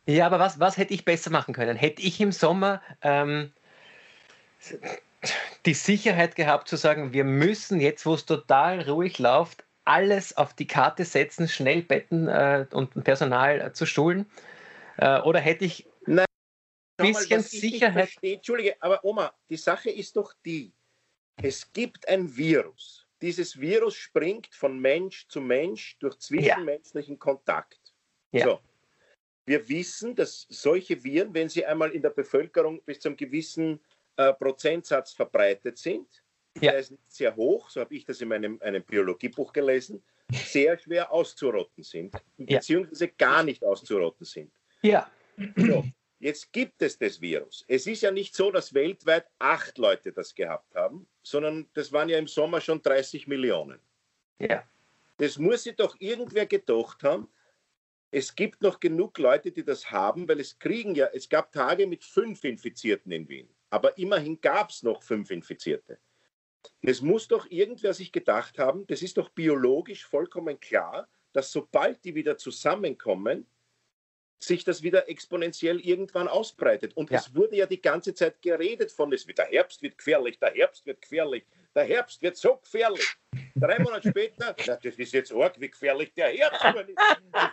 ja. 0.07 0.27
aber 0.27 0.39
was, 0.39 0.61
was 0.61 0.77
hätte 0.77 0.95
ich 0.95 1.05
besser 1.05 1.31
machen 1.31 1.55
können? 1.55 1.77
Hätte 1.77 2.03
ich 2.03 2.21
im 2.21 2.31
Sommer 2.31 2.81
ähm, 3.03 3.53
die 5.67 5.75
Sicherheit 5.75 6.37
gehabt 6.37 6.69
zu 6.69 6.77
sagen, 6.77 7.13
wir 7.13 7.25
müssen 7.25 7.81
jetzt, 7.81 8.07
wo 8.07 8.15
es 8.15 8.25
total 8.25 8.83
ruhig 8.89 9.19
läuft, 9.19 9.65
alles 9.85 10.37
auf 10.37 10.55
die 10.55 10.67
Karte 10.67 11.05
setzen, 11.05 11.49
schnell 11.49 11.83
Betten 11.83 12.29
äh, 12.29 12.67
und 12.73 13.05
Personal 13.05 13.61
äh, 13.61 13.73
zu 13.73 13.87
schulen? 13.87 14.31
Äh, 14.99 15.21
oder 15.21 15.41
hätte 15.41 15.65
ich 15.65 15.89
Nein, 16.07 16.27
ein 16.99 17.13
bisschen 17.13 17.39
mal, 17.39 17.43
Sicherheit? 17.43 18.11
Entschuldige, 18.23 18.77
aber 18.81 19.05
Oma, 19.05 19.33
die 19.49 19.57
Sache 19.57 19.91
ist 19.91 20.17
doch 20.17 20.33
die, 20.45 20.73
es 21.43 21.73
gibt 21.73 22.07
ein 22.09 22.37
Virus. 22.37 23.07
Dieses 23.21 23.59
Virus 23.59 23.95
springt 23.95 24.53
von 24.53 24.79
Mensch 24.79 25.29
zu 25.29 25.41
Mensch 25.41 25.97
durch 26.01 26.19
zwischenmenschlichen 26.19 27.15
ja. 27.15 27.19
Kontakt. 27.19 27.95
Ja. 28.33 28.45
So. 28.45 28.61
Wir 29.45 29.69
wissen, 29.69 30.15
dass 30.15 30.47
solche 30.49 31.03
Viren, 31.03 31.35
wenn 31.35 31.49
sie 31.49 31.65
einmal 31.65 31.91
in 31.91 32.03
der 32.03 32.11
Bevölkerung 32.11 32.81
bis 32.83 33.01
zu 33.01 33.09
einem 33.09 33.17
gewissen 33.17 33.81
äh, 34.17 34.33
Prozentsatz 34.35 35.13
verbreitet 35.13 35.79
sind, 35.79 36.23
ja. 36.61 36.73
der 36.73 36.81
ist 36.81 36.91
nicht 36.91 37.13
sehr 37.13 37.35
hoch, 37.37 37.71
so 37.71 37.81
habe 37.81 37.95
ich 37.95 38.05
das 38.05 38.21
in 38.21 38.29
meinem 38.29 38.59
einem 38.61 38.83
Biologiebuch 38.83 39.53
gelesen, 39.53 40.03
sehr 40.31 40.79
schwer 40.79 41.13
auszurotten 41.13 41.85
sind, 41.85 42.15
beziehungsweise 42.37 43.07
ja. 43.07 43.13
gar 43.19 43.43
nicht 43.43 43.65
auszurotten 43.65 44.27
sind. 44.27 44.53
Ja. 44.83 45.11
So, 45.57 45.85
jetzt 46.19 46.53
gibt 46.53 46.83
es 46.83 46.99
das 46.99 47.21
Virus. 47.21 47.65
Es 47.69 47.87
ist 47.87 48.03
ja 48.03 48.11
nicht 48.11 48.35
so, 48.35 48.51
dass 48.51 48.75
weltweit 48.75 49.27
acht 49.39 49.79
Leute 49.79 50.13
das 50.13 50.35
gehabt 50.35 50.75
haben, 50.75 51.07
sondern 51.23 51.69
das 51.75 51.93
waren 51.93 52.09
ja 52.09 52.19
im 52.19 52.29
Sommer 52.29 52.61
schon 52.61 52.83
30 52.83 53.27
Millionen. 53.27 53.79
Ja. 54.39 54.65
Das 55.19 55.39
muss 55.39 55.65
sich 55.65 55.77
doch 55.77 55.97
irgendwer 56.01 56.47
gedacht 56.47 57.03
haben. 57.03 57.29
Es 58.11 58.35
gibt 58.35 58.61
noch 58.61 58.79
genug 58.79 59.17
Leute, 59.19 59.53
die 59.53 59.65
das 59.65 59.91
haben, 59.91 60.29
weil 60.29 60.41
es 60.41 60.59
kriegen 60.59 60.95
ja, 60.95 61.07
es 61.15 61.29
gab 61.29 61.51
Tage 61.53 61.87
mit 61.87 62.05
fünf 62.05 62.45
Infizierten 62.45 63.11
in 63.13 63.29
Wien. 63.29 63.49
Aber 63.71 63.97
immerhin 63.97 64.39
gab 64.41 64.71
es 64.71 64.83
noch 64.83 65.03
fünf 65.03 65.31
Infizierte. 65.31 65.99
Es 66.83 67.01
muss 67.01 67.29
doch 67.29 67.51
irgendwer 67.51 67.95
sich 67.95 68.13
gedacht 68.13 68.59
haben, 68.59 68.87
das 68.87 69.03
ist 69.03 69.17
doch 69.17 69.29
biologisch 69.31 70.05
vollkommen 70.05 70.59
klar, 70.61 71.09
dass 71.33 71.53
sobald 71.53 72.05
die 72.05 72.15
wieder 72.15 72.37
zusammenkommen, 72.37 73.47
sich 74.45 74.65
das 74.65 74.83
wieder 74.83 75.09
exponentiell 75.09 75.81
irgendwann 75.81 76.29
ausbreitet. 76.29 76.97
Und 76.97 77.11
ja. 77.11 77.19
es 77.19 77.35
wurde 77.35 77.57
ja 77.57 77.67
die 77.67 77.81
ganze 77.81 78.13
Zeit 78.15 78.43
geredet 78.43 78.91
von, 78.91 79.13
es 79.13 79.27
wird, 79.27 79.39
der 79.39 79.47
Herbst 79.47 79.83
wird 79.83 79.97
gefährlich, 79.97 80.39
der 80.39 80.53
Herbst 80.53 80.85
wird 80.85 81.01
gefährlich, 81.01 81.45
der 81.75 81.85
Herbst 81.85 82.21
wird 82.23 82.37
so 82.37 82.57
gefährlich. 82.57 83.17
Drei 83.55 83.79
Monate 83.79 84.09
später, 84.09 84.55
na, 84.67 84.79
das 84.83 84.97
ist 84.97 85.13
jetzt 85.13 85.33
arg, 85.33 85.61
wie 85.61 85.71
gefährlich 85.71 86.13
der 86.15 86.29
Herbst 86.29 86.63
wird. 86.75 86.91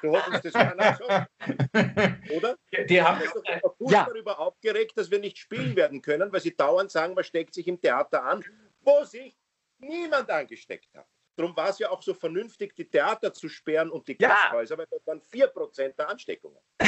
Du 0.02 0.18
hast 0.18 0.28
uns 0.30 0.42
das 0.42 0.54
keiner 0.54 0.98
gesagt. 0.98 1.32
Oder? 2.32 2.58
Die, 2.76 2.86
die 2.88 3.02
haben 3.02 3.22
sich 3.22 3.32
doch 3.32 3.92
ja. 3.92 4.06
darüber 4.06 4.40
aufgeregt, 4.40 4.94
dass 4.98 5.12
wir 5.12 5.20
nicht 5.20 5.38
spielen 5.38 5.76
werden 5.76 6.02
können, 6.02 6.32
weil 6.32 6.42
sie 6.42 6.56
dauernd 6.56 6.92
sagen, 6.92 7.14
man 7.14 7.24
steckt 7.24 7.54
sich 7.54 7.68
im 7.68 7.80
Theater 7.80 8.24
an 8.24 8.44
wo 8.82 9.04
sich 9.04 9.38
niemand 9.78 10.30
angesteckt 10.30 10.94
hat. 10.96 11.08
Darum 11.36 11.56
war 11.56 11.70
es 11.70 11.80
ja 11.80 11.90
auch 11.90 12.02
so 12.02 12.14
vernünftig, 12.14 12.76
die 12.76 12.90
Theater 12.90 13.34
zu 13.34 13.48
sperren 13.48 13.90
und 13.90 14.08
die 14.08 14.18
Gasthäuser, 14.18 14.76
ja. 14.76 14.80
weil 14.80 14.88
das 14.92 15.08
waren 15.08 15.22
4% 15.22 15.96
der 15.96 16.10
Ansteckungen. 16.10 16.60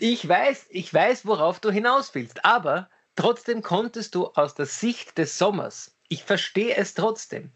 Ich 0.00 0.26
weiß, 0.26 0.68
ich 0.70 0.94
weiß, 0.94 1.26
worauf 1.26 1.60
du 1.60 1.70
hinaus 1.70 2.14
willst, 2.14 2.42
aber 2.42 2.88
trotzdem 3.16 3.60
konntest 3.60 4.14
du 4.14 4.28
aus 4.28 4.54
der 4.54 4.64
Sicht 4.64 5.18
des 5.18 5.36
Sommers, 5.36 5.94
ich 6.08 6.24
verstehe 6.24 6.74
es 6.76 6.94
trotzdem, 6.94 7.52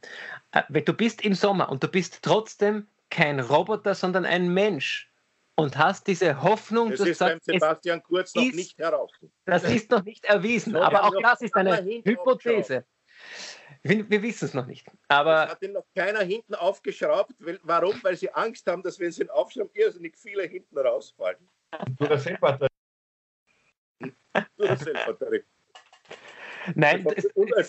äh, 0.53 0.83
du 0.83 0.93
bist 0.93 1.23
im 1.23 1.35
Sommer 1.35 1.71
und 1.71 1.83
du 1.83 1.89
bist 1.89 2.19
trotzdem 2.23 2.87
kein 3.09 3.41
Roboter, 3.41 3.95
sondern 3.95 4.27
ein 4.27 4.53
Mensch 4.53 5.11
und 5.59 5.77
hast 5.77 6.07
diese 6.07 6.41
Hoffnung, 6.41 6.91
das 6.91 7.01
ist 7.01 7.19
beim 7.19 7.41
Sebastian 7.43 8.01
Kurz 8.01 8.33
noch 8.35 8.45
ist, 8.45 8.55
nicht 8.55 8.79
heraus. 8.79 9.11
Das 9.45 9.65
ist 9.65 9.91
noch 9.91 10.05
nicht 10.05 10.25
erwiesen, 10.25 10.73
so, 10.73 10.81
aber 10.81 11.03
auch 11.03 11.21
das 11.21 11.43
ist 11.43 11.55
eine 11.57 11.85
Hypothese. 12.05 12.85
Wir, 13.83 14.09
wir 14.09 14.23
wissen 14.23 14.45
es 14.45 14.55
noch 14.55 14.67
nicht. 14.67 14.87
Aber 15.09 15.35
das 15.35 15.51
hat 15.51 15.63
ihn 15.63 15.73
noch 15.73 15.87
keiner 15.97 16.21
hinten 16.21 16.55
aufgeschraubt. 16.55 17.33
Warum? 17.63 18.01
Weil 18.03 18.17
sie 18.17 18.33
Angst 18.33 18.69
haben, 18.69 18.85
dass 18.85 19.01
wenn 19.01 19.11
sie 19.11 19.23
ihn 19.23 19.31
aufschrauben, 19.31 19.71
irrsinnig 19.75 20.17
viele 20.17 20.45
hinten 20.45 20.79
rausfallen. 20.79 21.49
Oder 21.99 22.19
Selbstbatterie. 22.19 22.69
Oder 24.59 24.77
Selbstbatterie. 24.77 25.43
Nein, 26.75 27.05
es, 27.17 27.25
es, 27.25 27.69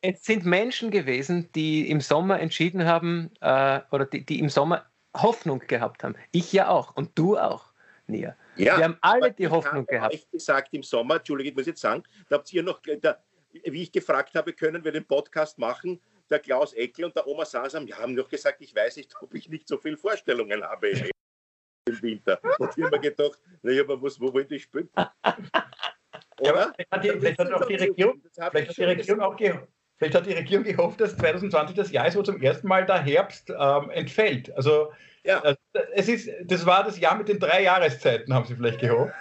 es, 0.00 0.24
sind 0.24 0.46
Menschen 0.46 0.90
gewesen, 0.90 1.52
die 1.54 1.90
im 1.90 2.00
Sommer 2.00 2.40
entschieden 2.40 2.86
haben, 2.86 3.30
äh, 3.40 3.80
oder 3.90 4.06
die, 4.06 4.24
die, 4.24 4.38
im 4.40 4.48
Sommer 4.48 4.86
Hoffnung 5.22 5.60
gehabt 5.66 6.04
haben. 6.04 6.16
Ich 6.32 6.52
ja 6.52 6.68
auch 6.68 6.94
und 6.96 7.10
du 7.14 7.36
auch, 7.36 7.72
Nia. 8.06 8.36
Ja, 8.56 8.78
Wir 8.78 8.84
haben 8.84 8.98
alle 9.00 9.32
die 9.32 9.48
Hoffnung 9.48 9.86
gehabt. 9.86 10.14
Ich 10.14 10.30
gesagt 10.30 10.72
im 10.72 10.82
Sommer, 10.82 11.16
Entschuldige, 11.16 11.50
ich 11.50 11.56
muss 11.56 11.66
jetzt 11.66 11.80
sagen, 11.80 12.02
da 12.28 12.36
habt 12.36 12.52
ihr 12.52 12.62
noch, 12.62 12.80
da, 13.00 13.22
wie 13.52 13.82
ich 13.82 13.92
gefragt 13.92 14.34
habe, 14.34 14.52
können 14.52 14.84
wir 14.84 14.92
den 14.92 15.06
Podcast 15.06 15.58
machen? 15.58 16.00
Der 16.30 16.38
Klaus 16.40 16.74
Eckel 16.74 17.06
und 17.06 17.16
der 17.16 17.26
Oma 17.26 17.44
Sasam 17.44 17.86
die 17.86 17.94
haben 17.94 18.14
noch 18.14 18.28
gesagt, 18.28 18.60
ich 18.60 18.74
weiß 18.74 18.96
nicht, 18.96 19.14
ob 19.22 19.34
ich 19.34 19.48
nicht 19.48 19.68
so 19.68 19.78
viele 19.78 19.96
Vorstellungen 19.96 20.62
habe 20.62 20.90
im 21.88 22.02
Winter. 22.02 22.40
Und 22.58 22.76
ich 22.76 22.84
habe 22.84 22.96
mir 22.96 23.00
gedacht, 23.00 23.40
naja, 23.62 23.82
aber 23.82 24.02
was, 24.02 24.20
wo 24.20 24.32
wollte 24.32 24.54
ich 24.54 24.64
spielen? 24.64 24.88
Oder? 26.40 26.72
vielleicht 26.74 26.92
hat 26.92 27.04
die, 27.04 27.10
vielleicht 27.10 27.38
hat 27.38 27.52
auch 27.52 27.66
die 27.66 27.74
Regierung, 27.74 28.22
vielleicht 28.32 28.68
hat 28.68 28.76
die 28.76 28.84
Regierung 28.84 29.20
auch 29.20 29.36
gehofft. 29.36 29.68
Vielleicht 29.96 30.14
hat 30.14 30.26
die 30.26 30.32
Regierung 30.32 30.64
gehofft, 30.64 31.00
dass 31.00 31.16
2020 31.16 31.74
das 31.74 31.90
Jahr 31.90 32.06
ist, 32.06 32.16
wo 32.16 32.22
zum 32.22 32.40
ersten 32.40 32.68
Mal 32.68 32.86
der 32.86 33.02
Herbst 33.02 33.50
ähm, 33.50 33.90
entfällt. 33.90 34.54
Also, 34.54 34.92
ja. 35.24 35.40
Also, 35.40 35.58
es 35.94 36.08
ist, 36.08 36.30
das 36.44 36.64
war 36.66 36.84
das 36.84 36.98
Jahr 36.98 37.16
mit 37.16 37.28
den 37.28 37.38
drei 37.38 37.62
Jahreszeiten, 37.62 38.32
haben 38.32 38.46
sie 38.46 38.56
vielleicht 38.56 38.80
gehofft. 38.80 39.14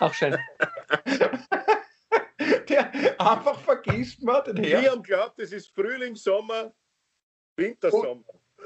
Auch 0.00 0.14
schön. 0.14 0.36
Der 2.68 3.20
einfach 3.20 3.58
vergisst 3.60 4.22
man 4.22 4.42
den 4.44 4.56
Herbst. 4.56 4.82
Wir 4.82 4.90
haben 4.90 5.02
glaubt, 5.02 5.38
es 5.38 5.52
ist 5.52 5.74
Frühling, 5.74 6.16
Sommer, 6.16 6.72
Wintersommer. 7.56 8.24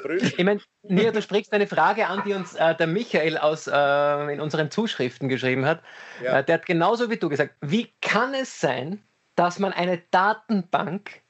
Ich 0.09 0.39
meine, 0.39 0.61
Nia, 0.83 1.11
du 1.11 1.23
sprichst 1.23 1.53
eine 1.53 1.67
Frage 1.67 2.07
an, 2.07 2.23
die 2.27 2.35
uns 2.35 2.55
äh, 2.55 2.75
der 2.75 2.87
Michael 2.87 3.39
aus, 3.39 3.67
äh, 3.67 4.33
in 4.33 4.41
unseren 4.41 4.71
Zuschriften 4.71 5.29
geschrieben 5.29 5.65
hat. 5.65 5.83
Ja. 6.23 6.39
Äh, 6.39 6.45
der 6.45 6.57
hat 6.57 6.67
genauso 6.67 7.11
wie 7.11 7.17
du 7.17 7.29
gesagt, 7.29 7.55
wie 7.61 7.93
kann 8.01 8.35
es 8.35 8.61
sein, 8.61 9.03
dass 9.35 9.59
man 9.59 9.73
eine 9.73 10.03
Datenbank 10.11 11.23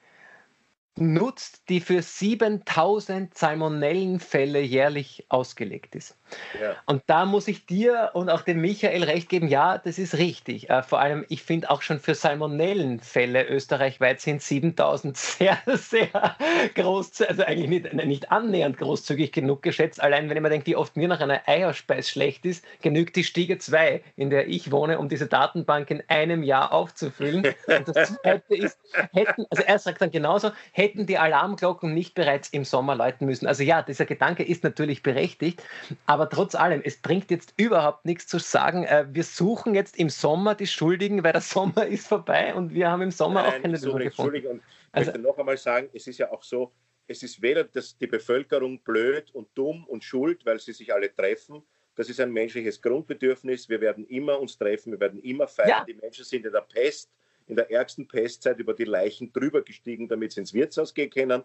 nutzt, 0.99 1.69
die 1.69 1.81
für 1.81 2.03
7000 2.03 3.37
Salmonellenfälle 3.37 4.61
jährlich 4.61 5.27
ausgelegt 5.29 5.95
ist. 5.95 6.17
Ja. 6.61 6.75
Und 6.87 7.03
da 7.07 7.25
muss 7.25 7.49
ich 7.49 7.67
dir 7.67 8.11
und 8.15 8.31
auch 8.31 8.43
dem 8.43 8.61
Michael 8.61 9.05
recht 9.05 9.29
geben, 9.29 9.49
ja, 9.49 9.79
das 9.79 9.99
ist 9.99 10.19
richtig. 10.19 10.71
Äh, 10.71 10.83
vor 10.83 11.01
allem, 11.01 11.25
ich 11.29 11.43
finde 11.43 11.71
auch 11.71 11.83
schon 11.83 12.01
für 12.01 12.15
Salmonellenfälle 12.15 13.47
österreichweit 13.47 14.21
sind 14.21 14.43
7000 14.43 15.17
sehr, 15.17 15.59
sehr 15.67 16.37
groß, 16.75 17.23
also 17.23 17.45
eigentlich 17.45 17.69
nicht, 17.69 17.93
nicht 17.93 18.33
annähernd 18.33 18.79
großzügig 18.79 19.33
genug 19.33 19.63
geschätzt. 19.63 20.01
Allein 20.03 20.29
wenn 20.29 20.37
ich 20.37 20.43
mir 20.43 20.51
denke, 20.51 20.67
wie 20.67 20.77
oft 20.77 20.97
mir 20.97 21.09
nach 21.09 21.21
einer 21.21 21.43
Eierspeis 21.47 22.09
schlecht 22.11 22.45
ist, 22.45 22.65
genügt 22.83 23.17
die 23.17 23.25
Stiege 23.25 23.59
2, 23.59 24.03
in 24.17 24.31
der 24.31 24.49
ich 24.49 24.73
wohne, 24.73 24.99
um 24.99 25.09
diese 25.09 25.27
Datenbank 25.27 25.91
in 25.91 26.03
einem 26.09 26.43
Jahr 26.43 26.73
aufzufüllen. 26.73 27.55
Und 27.67 27.89
das 27.89 28.17
zweite 28.23 28.55
ist, 28.55 28.79
hätten, 29.13 29.47
also 29.51 29.63
er 29.63 29.79
sagt 29.79 30.01
dann 30.01 30.11
genauso, 30.11 30.51
hätten 30.73 30.86
die 30.95 31.19
Alarmglocken 31.19 31.93
nicht 31.93 32.15
bereits 32.15 32.49
im 32.51 32.65
Sommer 32.65 32.95
läuten 32.95 33.27
müssen. 33.27 33.47
Also 33.47 33.63
ja, 33.63 33.83
dieser 33.83 34.05
Gedanke 34.05 34.43
ist 34.43 34.63
natürlich 34.63 35.03
berechtigt, 35.03 35.63
aber 36.07 36.29
trotz 36.29 36.55
allem, 36.55 36.83
es 36.85 36.99
bringt 36.99 37.31
jetzt 37.31 37.55
überhaupt 37.57 38.05
nichts 38.05 38.27
zu 38.27 38.39
sagen, 38.39 38.85
äh, 38.85 39.07
wir 39.11 39.25
suchen 39.25 39.75
jetzt 39.75 39.99
im 39.99 40.09
Sommer 40.09 40.55
die 40.55 40.67
Schuldigen, 40.67 41.25
weil 41.25 41.33
der 41.33 41.41
Sommer 41.41 41.87
ist 41.87 42.07
vorbei 42.07 42.55
und 42.55 42.73
wir 42.73 42.91
haben 42.91 43.03
im 43.03 43.11
Sommer 43.11 43.43
Nein, 43.43 43.53
auch 43.53 43.63
keine 43.63 43.73
Lösung 43.75 43.99
gefunden. 43.99 44.47
Und 44.47 44.57
ich 44.57 44.63
also, 44.93 45.11
möchte 45.11 45.23
noch 45.23 45.39
einmal 45.39 45.57
sagen, 45.57 45.89
es 45.93 46.07
ist 46.07 46.19
ja 46.19 46.31
auch 46.31 46.43
so, 46.43 46.73
es 47.09 47.23
ist 47.23 47.43
weder 47.43 47.65
das, 47.65 47.97
die 47.99 48.07
Bevölkerung 48.07 48.81
blöd 48.81 49.31
und 49.35 49.49
dumm 49.55 49.85
und 49.85 50.05
schuld, 50.05 50.45
weil 50.47 50.59
sie 50.59 50.73
sich 50.73 50.93
alle 50.93 51.15
treffen. 51.15 51.63
Das 51.95 52.09
ist 52.09 52.21
ein 52.21 52.33
menschliches 52.33 52.81
Grundbedürfnis. 52.83 53.69
Wir 53.69 53.81
werden 53.81 54.07
immer 54.07 54.39
uns 54.39 54.59
treffen, 54.59 54.93
wir 54.93 55.01
werden 55.01 55.21
immer 55.21 55.49
feiern. 55.49 55.69
Ja. 55.69 55.85
Die 55.85 55.95
Menschen 55.95 56.25
sind 56.25 56.45
in 56.45 56.53
der 56.53 56.61
Pest 56.61 57.11
in 57.47 57.57
der 57.57 57.71
ärgsten 57.71 58.09
Pestzeit 58.09 58.59
über 58.59 58.75
die 58.75 58.85
Leichen 58.85 59.33
drüber 59.33 59.63
gestiegen, 59.63 60.09
damit 60.09 60.33
sie 60.33 60.41
ins 60.41 60.55
Wirtshaus 60.55 60.95
gehen 60.95 61.11
können. 61.11 61.45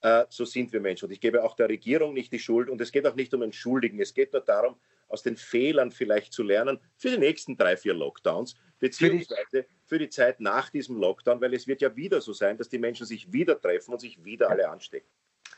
Äh, 0.00 0.24
so 0.28 0.44
sind 0.44 0.72
wir 0.72 0.80
Menschen. 0.80 1.06
Und 1.06 1.12
ich 1.12 1.20
gebe 1.20 1.42
auch 1.42 1.56
der 1.56 1.68
Regierung 1.68 2.14
nicht 2.14 2.32
die 2.32 2.38
Schuld. 2.38 2.68
Und 2.68 2.80
es 2.80 2.92
geht 2.92 3.06
auch 3.06 3.14
nicht 3.14 3.34
um 3.34 3.42
Entschuldigen. 3.42 4.00
Es 4.00 4.14
geht 4.14 4.32
nur 4.32 4.42
darum, 4.42 4.76
aus 5.08 5.22
den 5.22 5.36
Fehlern 5.36 5.90
vielleicht 5.90 6.32
zu 6.32 6.42
lernen 6.42 6.78
für 6.96 7.10
die 7.10 7.18
nächsten 7.18 7.56
drei, 7.56 7.76
vier 7.76 7.94
Lockdowns, 7.94 8.56
beziehungsweise 8.78 9.66
für 9.84 9.98
die 9.98 10.08
Zeit 10.08 10.40
nach 10.40 10.68
diesem 10.70 10.98
Lockdown, 10.98 11.40
weil 11.40 11.54
es 11.54 11.66
wird 11.66 11.80
ja 11.80 11.94
wieder 11.96 12.20
so 12.20 12.32
sein, 12.32 12.58
dass 12.58 12.68
die 12.68 12.78
Menschen 12.78 13.06
sich 13.06 13.32
wieder 13.32 13.60
treffen 13.60 13.92
und 13.92 14.00
sich 14.00 14.22
wieder 14.24 14.50
alle 14.50 14.68
anstecken. 14.68 15.08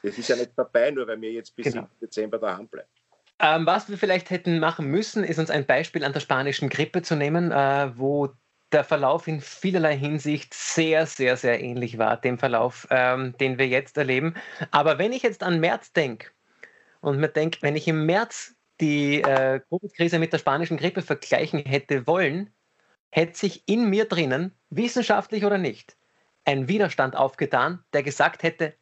Das 0.03 0.16
ist 0.16 0.28
ja 0.28 0.36
nicht 0.36 0.53
dabei, 0.57 0.91
nur 0.91 1.07
weil 1.07 1.20
wir 1.20 1.32
jetzt 1.32 1.55
bis 1.55 1.72
genau. 1.72 1.88
Dezember 2.01 2.38
daheim 2.38 2.68
bleiben. 2.68 2.88
Ähm, 3.41 3.66
was 3.66 3.88
wir 3.88 3.99
vielleicht 3.99 4.30
hätten 4.30 4.59
machen 4.59 4.86
müssen, 4.86 5.24
ist 5.24 5.38
uns 5.38 5.51
ein 5.51 5.66
Beispiel 5.66 6.05
an 6.05 6.12
der 6.12 6.20
spanischen 6.20 6.68
Grippe 6.68 7.03
zu 7.03 7.16
nehmen, 7.16 7.51
äh, 7.51 7.91
wo 7.97 8.28
der 8.73 8.85
Verlauf 8.85 9.27
in 9.27 9.41
vielerlei 9.41 9.97
Hinsicht 9.97 10.55
sehr, 10.55 11.07
sehr, 11.07 11.37
sehr 11.37 11.61
ähnlich 11.61 11.99
war, 11.99 12.16
dem 12.16 12.39
Verlauf, 12.39 12.87
ähm, 12.91 13.37
den 13.39 13.59
wir 13.59 13.66
jetzt 13.68 13.97
erleben. 13.97 14.35
Aber 14.71 14.99
wenn 14.99 15.12
ich 15.12 15.23
jetzt 15.23 15.43
an 15.43 15.61
März 15.61 15.93
denke 15.93 16.29
und 17.01 17.18
mir 17.18 17.29
denke, 17.29 17.59
wenn 17.62 17.77
ich 17.77 17.89
im 17.89 18.07
März 18.07 18.55
die 18.81 19.23
äh, 19.23 19.61
Covid-Krise 19.68 20.18
mit 20.18 20.33
der 20.33 20.39
spanischen 20.39 20.77
Grippe 20.77 21.03
vergleichen 21.03 21.61
hätte 21.61 22.07
wollen, 22.07 22.51
hätte 23.11 23.37
sich 23.37 23.62
in 23.66 23.91
mir 23.91 24.07
drinnen, 24.07 24.53
wissenschaftlich 24.71 25.45
oder 25.45 25.59
nicht, 25.59 25.97
ein 26.45 26.68
Widerstand 26.68 27.16
aufgetan, 27.16 27.83
der 27.93 28.03
gesagt 28.03 28.43
hätte, 28.43 28.75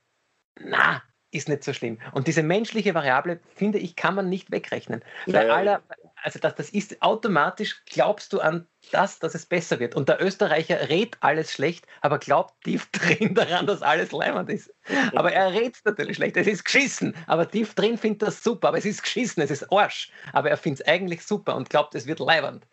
na, 0.60 1.02
ist 1.30 1.48
nicht 1.48 1.64
so 1.64 1.72
schlimm. 1.72 1.98
Und 2.12 2.26
diese 2.26 2.42
menschliche 2.42 2.94
Variable, 2.94 3.40
finde 3.54 3.78
ich, 3.78 3.96
kann 3.96 4.14
man 4.14 4.28
nicht 4.28 4.50
wegrechnen. 4.50 5.02
Bei 5.26 5.46
ja. 5.46 5.54
aller, 5.54 5.82
also 6.22 6.38
das, 6.38 6.54
das 6.54 6.70
ist 6.70 7.02
automatisch, 7.02 7.82
glaubst 7.86 8.32
du 8.32 8.40
an 8.40 8.66
das, 8.92 9.18
dass 9.18 9.34
es 9.34 9.46
besser 9.46 9.80
wird. 9.80 9.94
Und 9.94 10.08
der 10.08 10.22
Österreicher 10.22 10.88
redet 10.88 11.16
alles 11.20 11.52
schlecht, 11.52 11.86
aber 12.00 12.18
glaubt 12.18 12.54
tief 12.64 12.90
drin 12.92 13.34
daran, 13.34 13.66
dass 13.66 13.82
alles 13.82 14.12
leimend 14.12 14.48
ist. 14.50 14.72
Aber 15.14 15.32
er 15.32 15.52
redet 15.52 15.76
natürlich 15.84 16.16
schlecht. 16.16 16.36
Es 16.36 16.46
ist 16.46 16.64
geschissen, 16.64 17.14
aber 17.26 17.50
tief 17.50 17.74
drin 17.74 17.98
findet 17.98 18.22
er 18.22 18.28
es 18.28 18.42
super. 18.42 18.68
Aber 18.68 18.78
es 18.78 18.84
ist 18.84 19.02
geschissen, 19.02 19.42
es 19.42 19.50
ist 19.50 19.72
Arsch. 19.72 20.10
Aber 20.32 20.50
er 20.50 20.56
findet 20.56 20.82
es 20.82 20.88
eigentlich 20.88 21.24
super 21.24 21.56
und 21.56 21.70
glaubt, 21.70 21.94
es 21.94 22.06
wird 22.06 22.20
leibend. 22.20 22.66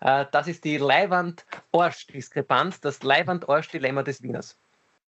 Äh, 0.00 0.26
das 0.32 0.48
ist 0.48 0.64
die 0.64 0.78
Leiwand-Orsch-Diskrepanz, 0.78 2.80
das 2.80 3.02
Leiwand-Orsch-Dilemma 3.02 4.02
des 4.02 4.22
Wieners. 4.22 4.58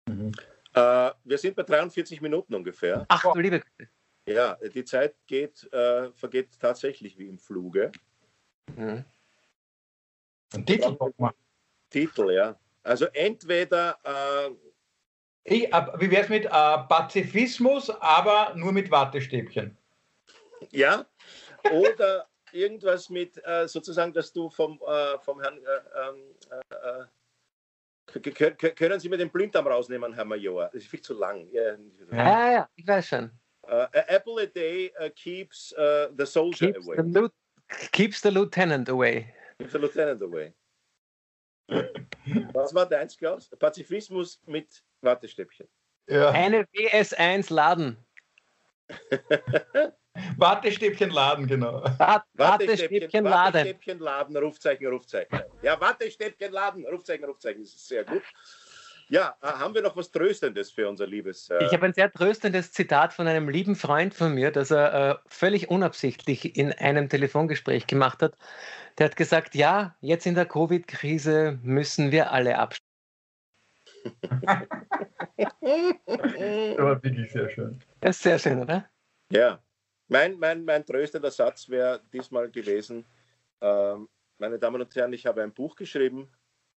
Mhm. 0.08 0.32
Äh, 0.74 1.12
wir 1.24 1.38
sind 1.38 1.56
bei 1.56 1.64
43 1.64 2.22
Minuten 2.22 2.54
ungefähr. 2.54 3.06
Ach 3.08 3.24
du 3.34 3.40
liebe 3.40 3.62
Güte. 3.62 3.90
Ja, 4.28 4.56
die 4.56 4.84
Zeit 4.84 5.16
geht, 5.28 5.72
äh, 5.72 6.12
vergeht 6.14 6.60
tatsächlich 6.60 7.18
wie 7.20 7.28
im 7.28 7.38
Fluge. 7.38 7.92
Mhm. 8.76 9.06
Ein 10.54 10.66
Titel 10.66 10.98
nochmal. 11.00 11.34
Titel, 11.90 12.32
ja. 12.32 12.60
Also 12.84 13.06
entweder. 13.14 13.98
Äh, 14.04 14.56
ich, 15.48 15.64
wie 15.66 16.10
wäre 16.10 16.24
es 16.24 16.30
mit 16.30 16.46
äh, 16.46 16.50
Pazifismus, 16.50 17.92
aber 18.02 18.56
nur 18.56 18.72
mit 18.72 18.90
Wattestäbchen? 18.90 19.78
Ja, 20.72 21.06
oder 21.72 22.28
irgendwas 22.52 23.10
mit 23.10 23.40
äh, 23.46 23.68
sozusagen, 23.68 24.12
dass 24.12 24.34
du 24.34 24.50
vom, 24.50 24.82
äh, 24.88 25.20
vom 25.20 25.40
Herrn 25.42 25.60
äh, 25.60 26.10
ähm, 26.10 26.24
äh, 26.70 27.06
können 28.72 29.00
Sie 29.00 29.10
mir 29.10 29.18
den 29.18 29.30
Blinddarm 29.30 29.68
rausnehmen, 29.68 30.14
Herr 30.14 30.26
Major? 30.26 30.66
Das 30.66 30.76
ist 30.76 30.88
viel 30.88 31.02
zu 31.02 31.14
lang. 31.14 31.48
Ja, 31.52 31.76
ja, 32.12 32.52
ja 32.52 32.70
ich 32.76 32.88
weiß 32.88 33.08
schon. 33.08 33.32
Uh, 33.70 33.88
apple 34.10 34.40
a 34.40 34.46
day 34.46 34.92
uh, 35.02 35.10
keeps 35.16 35.74
uh, 35.74 36.08
the 36.16 36.26
soldier 36.26 36.72
keeps 36.72 36.86
away. 36.86 36.96
The 36.98 37.30
keeps 37.92 38.22
the 38.22 38.32
lieutenant 38.32 38.90
away. 38.90 39.34
Keeps 39.60 39.74
the 39.74 39.80
lieutenant 39.80 40.22
away. 40.22 40.54
Was 42.54 42.74
war 42.74 42.86
deins, 42.86 43.18
Klaus? 43.18 43.50
Pazifismus 43.60 44.40
mit 44.46 44.84
Wattestäbchen. 45.02 45.68
Ja. 46.08 46.30
Eine 46.30 46.66
WS1 46.76 47.52
laden. 47.52 47.98
Wattestäbchen 50.38 51.10
laden, 51.10 51.48
genau. 51.48 51.84
Wattestäbchen 52.34 53.26
laden. 53.26 53.66
Wattestäbchen 53.66 54.00
laden, 54.00 54.38
Rufzeichen, 54.38 54.88
Rufzeichen. 54.88 55.42
Ja, 55.62 55.80
Wattestäbchen 55.82 56.52
laden, 56.52 56.86
Rufzeichen, 56.86 57.26
Rufzeichen. 57.26 57.64
Das 57.64 57.74
ist 57.74 57.88
sehr 57.88 58.04
gut. 58.04 58.24
Ja, 59.10 59.36
äh, 59.42 59.48
haben 59.48 59.74
wir 59.76 59.82
noch 59.82 59.96
was 59.96 60.12
Tröstendes 60.12 60.72
für 60.72 60.90
unser 60.90 61.06
liebes. 61.06 61.50
Äh 61.50 61.64
ich 61.66 61.74
habe 61.74 61.86
ein 61.86 61.94
sehr 61.94 62.12
tröstendes 62.12 62.72
Zitat 62.72 63.14
von 63.14 63.28
einem 63.28 63.50
lieben 63.50 63.76
Freund 63.76 64.14
von 64.14 64.34
mir, 64.34 64.52
das 64.52 64.72
er 64.72 64.94
äh, 64.94 65.16
völlig 65.28 65.70
unabsichtlich 65.70 66.58
in 66.58 66.72
einem 66.74 67.10
Telefongespräch 67.10 67.88
gemacht 67.88 68.22
hat. 68.22 68.38
Der 68.98 69.06
hat 69.08 69.16
gesagt: 69.16 69.56
Ja, 69.56 69.96
jetzt 70.02 70.26
in 70.26 70.36
der 70.36 70.46
Covid-Krise 70.46 71.60
müssen 71.62 72.12
wir 72.12 72.32
alle 72.32 72.58
abstimmen. 72.58 72.86
das 74.22 75.42
war 76.78 77.04
wirklich 77.04 77.32
sehr 77.32 77.50
schön. 77.50 77.80
Das 78.02 78.18
ist 78.18 78.24
sehr 78.24 78.40
schön, 78.40 78.60
oder? 78.60 78.90
Ja. 79.32 79.60
Mein, 80.08 80.38
mein, 80.38 80.64
mein 80.64 80.86
tröstender 80.86 81.32
Satz 81.32 81.68
wäre 81.68 82.00
diesmal 82.14 82.52
gewesen, 82.52 83.06
ähm, 83.62 84.08
meine 84.38 84.60
Damen 84.60 84.82
und 84.82 84.96
Herren, 84.96 85.14
ich 85.14 85.26
habe 85.26 85.42
ein 85.42 85.52
Buch 85.52 85.76
geschrieben. 85.76 86.30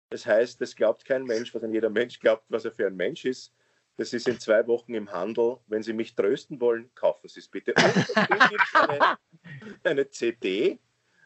Das 0.10 0.26
heißt, 0.26 0.62
es 0.62 0.76
glaubt 0.76 1.06
kein 1.06 1.24
Mensch, 1.24 1.54
was 1.54 1.64
ein 1.64 1.74
jeder 1.74 1.90
Mensch 1.90 2.20
glaubt, 2.20 2.46
was 2.50 2.66
er 2.66 2.72
für 2.72 2.88
ein 2.88 2.96
Mensch 2.96 3.26
ist. 3.26 3.54
Das 3.98 4.14
ist 4.14 4.28
in 4.28 4.40
zwei 4.40 4.68
Wochen 4.68 4.94
im 4.94 5.12
Handel. 5.12 5.58
Wenn 5.68 5.82
Sie 5.82 5.94
mich 5.94 6.16
trösten 6.16 6.60
wollen, 6.60 6.94
kaufen 6.96 7.28
Sie 7.28 7.40
es 7.40 7.48
bitte. 7.48 7.74
Und 7.76 8.90
eine, 8.90 9.18
eine 9.84 10.10
CD, 10.10 10.80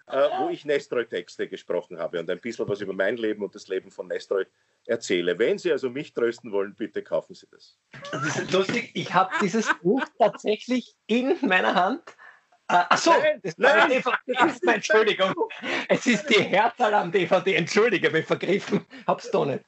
äh, 0.07 0.29
wo 0.39 0.49
ich 0.49 0.65
Nestroy-Texte 0.65 1.47
gesprochen 1.47 1.97
habe 1.97 2.19
und 2.19 2.29
ein 2.29 2.39
bisschen 2.39 2.67
was 2.67 2.81
über 2.81 2.93
mein 2.93 3.17
Leben 3.17 3.43
und 3.43 3.55
das 3.55 3.67
Leben 3.67 3.91
von 3.91 4.07
Nestroy 4.07 4.45
erzähle. 4.85 5.37
Wenn 5.37 5.57
Sie 5.57 5.71
also 5.71 5.89
mich 5.89 6.13
trösten 6.13 6.51
wollen, 6.51 6.75
bitte 6.75 7.03
kaufen 7.03 7.33
Sie 7.33 7.47
das. 7.51 7.77
Das 8.11 8.37
ist 8.37 8.51
lustig. 8.51 8.91
Ich 8.93 9.13
habe 9.13 9.31
dieses 9.41 9.67
Buch 9.81 10.03
tatsächlich 10.17 10.95
in 11.07 11.37
meiner 11.41 11.75
Hand. 11.75 12.03
Äh, 12.69 12.83
achso, 12.89 13.13
das 13.41 13.57
nein, 13.57 13.89
DVD. 13.89 14.15
Das 14.27 14.61
Entschuldigung. 14.61 15.33
Es 15.87 16.05
ist 16.05 16.27
die 16.27 16.43
Herzalarm-DVD. 16.43 17.55
Entschuldige, 17.55 18.11
mich 18.11 18.27
vergriffen. 18.27 18.85
Hab's 19.07 19.31
doch 19.31 19.45
nicht. 19.45 19.65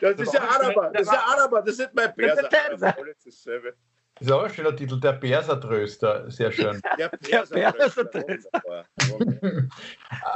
Das 0.00 0.18
ist 0.18 0.34
ja 0.34 0.40
Araber. 0.42 0.90
Das 0.92 1.02
ist 1.02 1.12
ja 1.12 1.20
Araber. 1.20 1.62
Das 1.62 1.78
ist 1.78 1.94
mein 1.94 2.12
Perser. 2.14 2.48
Das 2.48 3.24
ist 3.24 3.46
dasselbe. 3.46 3.76
Das 4.18 4.28
ist 4.28 4.32
auch 4.32 4.44
ein 4.44 4.50
schöner 4.50 4.74
Titel, 4.74 4.98
der 4.98 5.12
Bersertröster. 5.12 6.30
Sehr 6.30 6.50
schön. 6.50 6.80
Der 6.98 7.10
Bersertröster. 7.10 8.62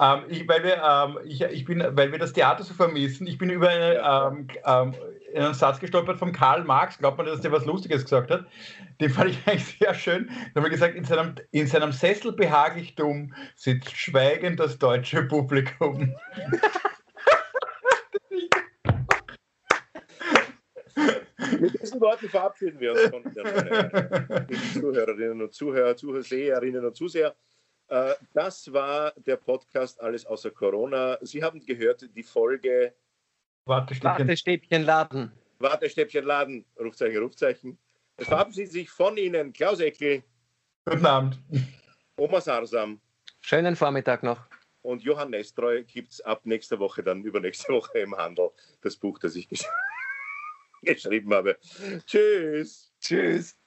ähm, 0.01 0.23
ich, 0.29 0.47
weil, 0.47 0.63
wir, 0.63 0.83
ähm, 0.83 1.19
ich, 1.25 1.41
ich 1.41 1.65
bin, 1.65 1.83
weil 1.93 2.13
wir 2.13 2.19
das 2.19 2.35
Theater 2.35 2.63
so 2.63 2.75
vermissen, 2.75 3.27
ich 3.27 3.39
bin 3.39 3.49
über 3.49 3.71
eine, 3.71 3.95
ähm, 3.95 4.49
ähm, 4.67 4.95
einen 5.35 5.55
Satz 5.55 5.81
gestolpert 5.81 6.19
von 6.19 6.33
Karl 6.33 6.65
Marx, 6.65 6.99
glaubt 6.99 7.17
man, 7.17 7.27
dass 7.27 7.41
der 7.41 7.53
was 7.53 7.65
Lustiges 7.65 8.03
gesagt 8.03 8.31
hat. 8.31 8.45
Den 9.01 9.09
fand 9.09 9.31
ich 9.31 9.39
eigentlich 9.47 9.79
sehr 9.79 9.95
schön. 9.95 10.29
Da 10.29 10.61
haben 10.61 10.65
wir 10.65 10.71
gesagt, 10.71 10.95
in 10.95 11.05
seinem, 11.05 11.37
in 11.51 11.67
seinem 11.67 11.93
Sessel 11.93 12.33
behaglich 12.33 12.95
sitzt 13.57 13.97
schweigend 13.97 14.61
das 14.61 14.79
deutsche 14.79 15.23
Publikum. 15.23 16.15
Mit 21.59 21.81
diesen 21.83 22.01
Worten 22.01 22.29
verabschieden 22.29 22.79
wir 22.81 22.93
uns 22.93 23.03
von 23.03 23.23
den 23.23 24.73
Zuhörerinnen 24.73 25.43
und 25.43 25.53
Zuhörer, 25.53 25.97
Zuhörerinnen 25.97 26.85
und 26.85 26.97
Zuseher. 26.97 27.35
Äh, 27.89 28.15
das 28.33 28.73
war 28.73 29.13
der 29.17 29.37
Podcast 29.37 30.01
Alles 30.01 30.25
außer 30.27 30.51
Corona. 30.51 31.19
Sie 31.23 31.43
haben 31.43 31.65
gehört 31.65 32.09
die 32.15 32.23
Folge 32.23 32.95
Wartestäbchen, 33.67 34.29
Wartestäbchen 34.29 34.83
laden. 34.85 35.33
Wartestäbchen 35.59 36.25
laden, 36.25 36.65
Rufzeichen, 36.79 37.23
Rufzeichen. 37.23 37.79
Es 38.17 38.29
verabschiedet 38.29 38.73
sich 38.73 38.91
von 38.91 39.17
Ihnen 39.17 39.53
Klaus 39.53 39.81
Eckel. 39.81 40.23
Guten 40.85 41.07
Abend. 41.07 41.39
Oma 42.17 42.41
Sarsam. 42.41 43.01
Schönen 43.41 43.77
Vormittag 43.77 44.23
noch. 44.23 44.41
Und 44.83 45.03
Johann 45.03 45.31
Nestreu 45.31 45.83
gibt 45.85 46.13
es 46.13 46.21
ab 46.21 46.43
nächster 46.45 46.79
Woche, 46.79 47.03
dann 47.03 47.23
übernächste 47.23 47.73
Woche 47.73 47.99
im 47.99 48.17
Handel, 48.17 48.51
das 48.81 48.97
Buch, 48.97 49.19
das 49.19 49.37
ich 49.37 49.49
geschrieben 49.49 49.73
habe 49.73 49.90
geschrieben 50.83 51.33
habe. 51.35 51.59
Tschüss. 52.07 52.93
Tschüss. 53.01 53.60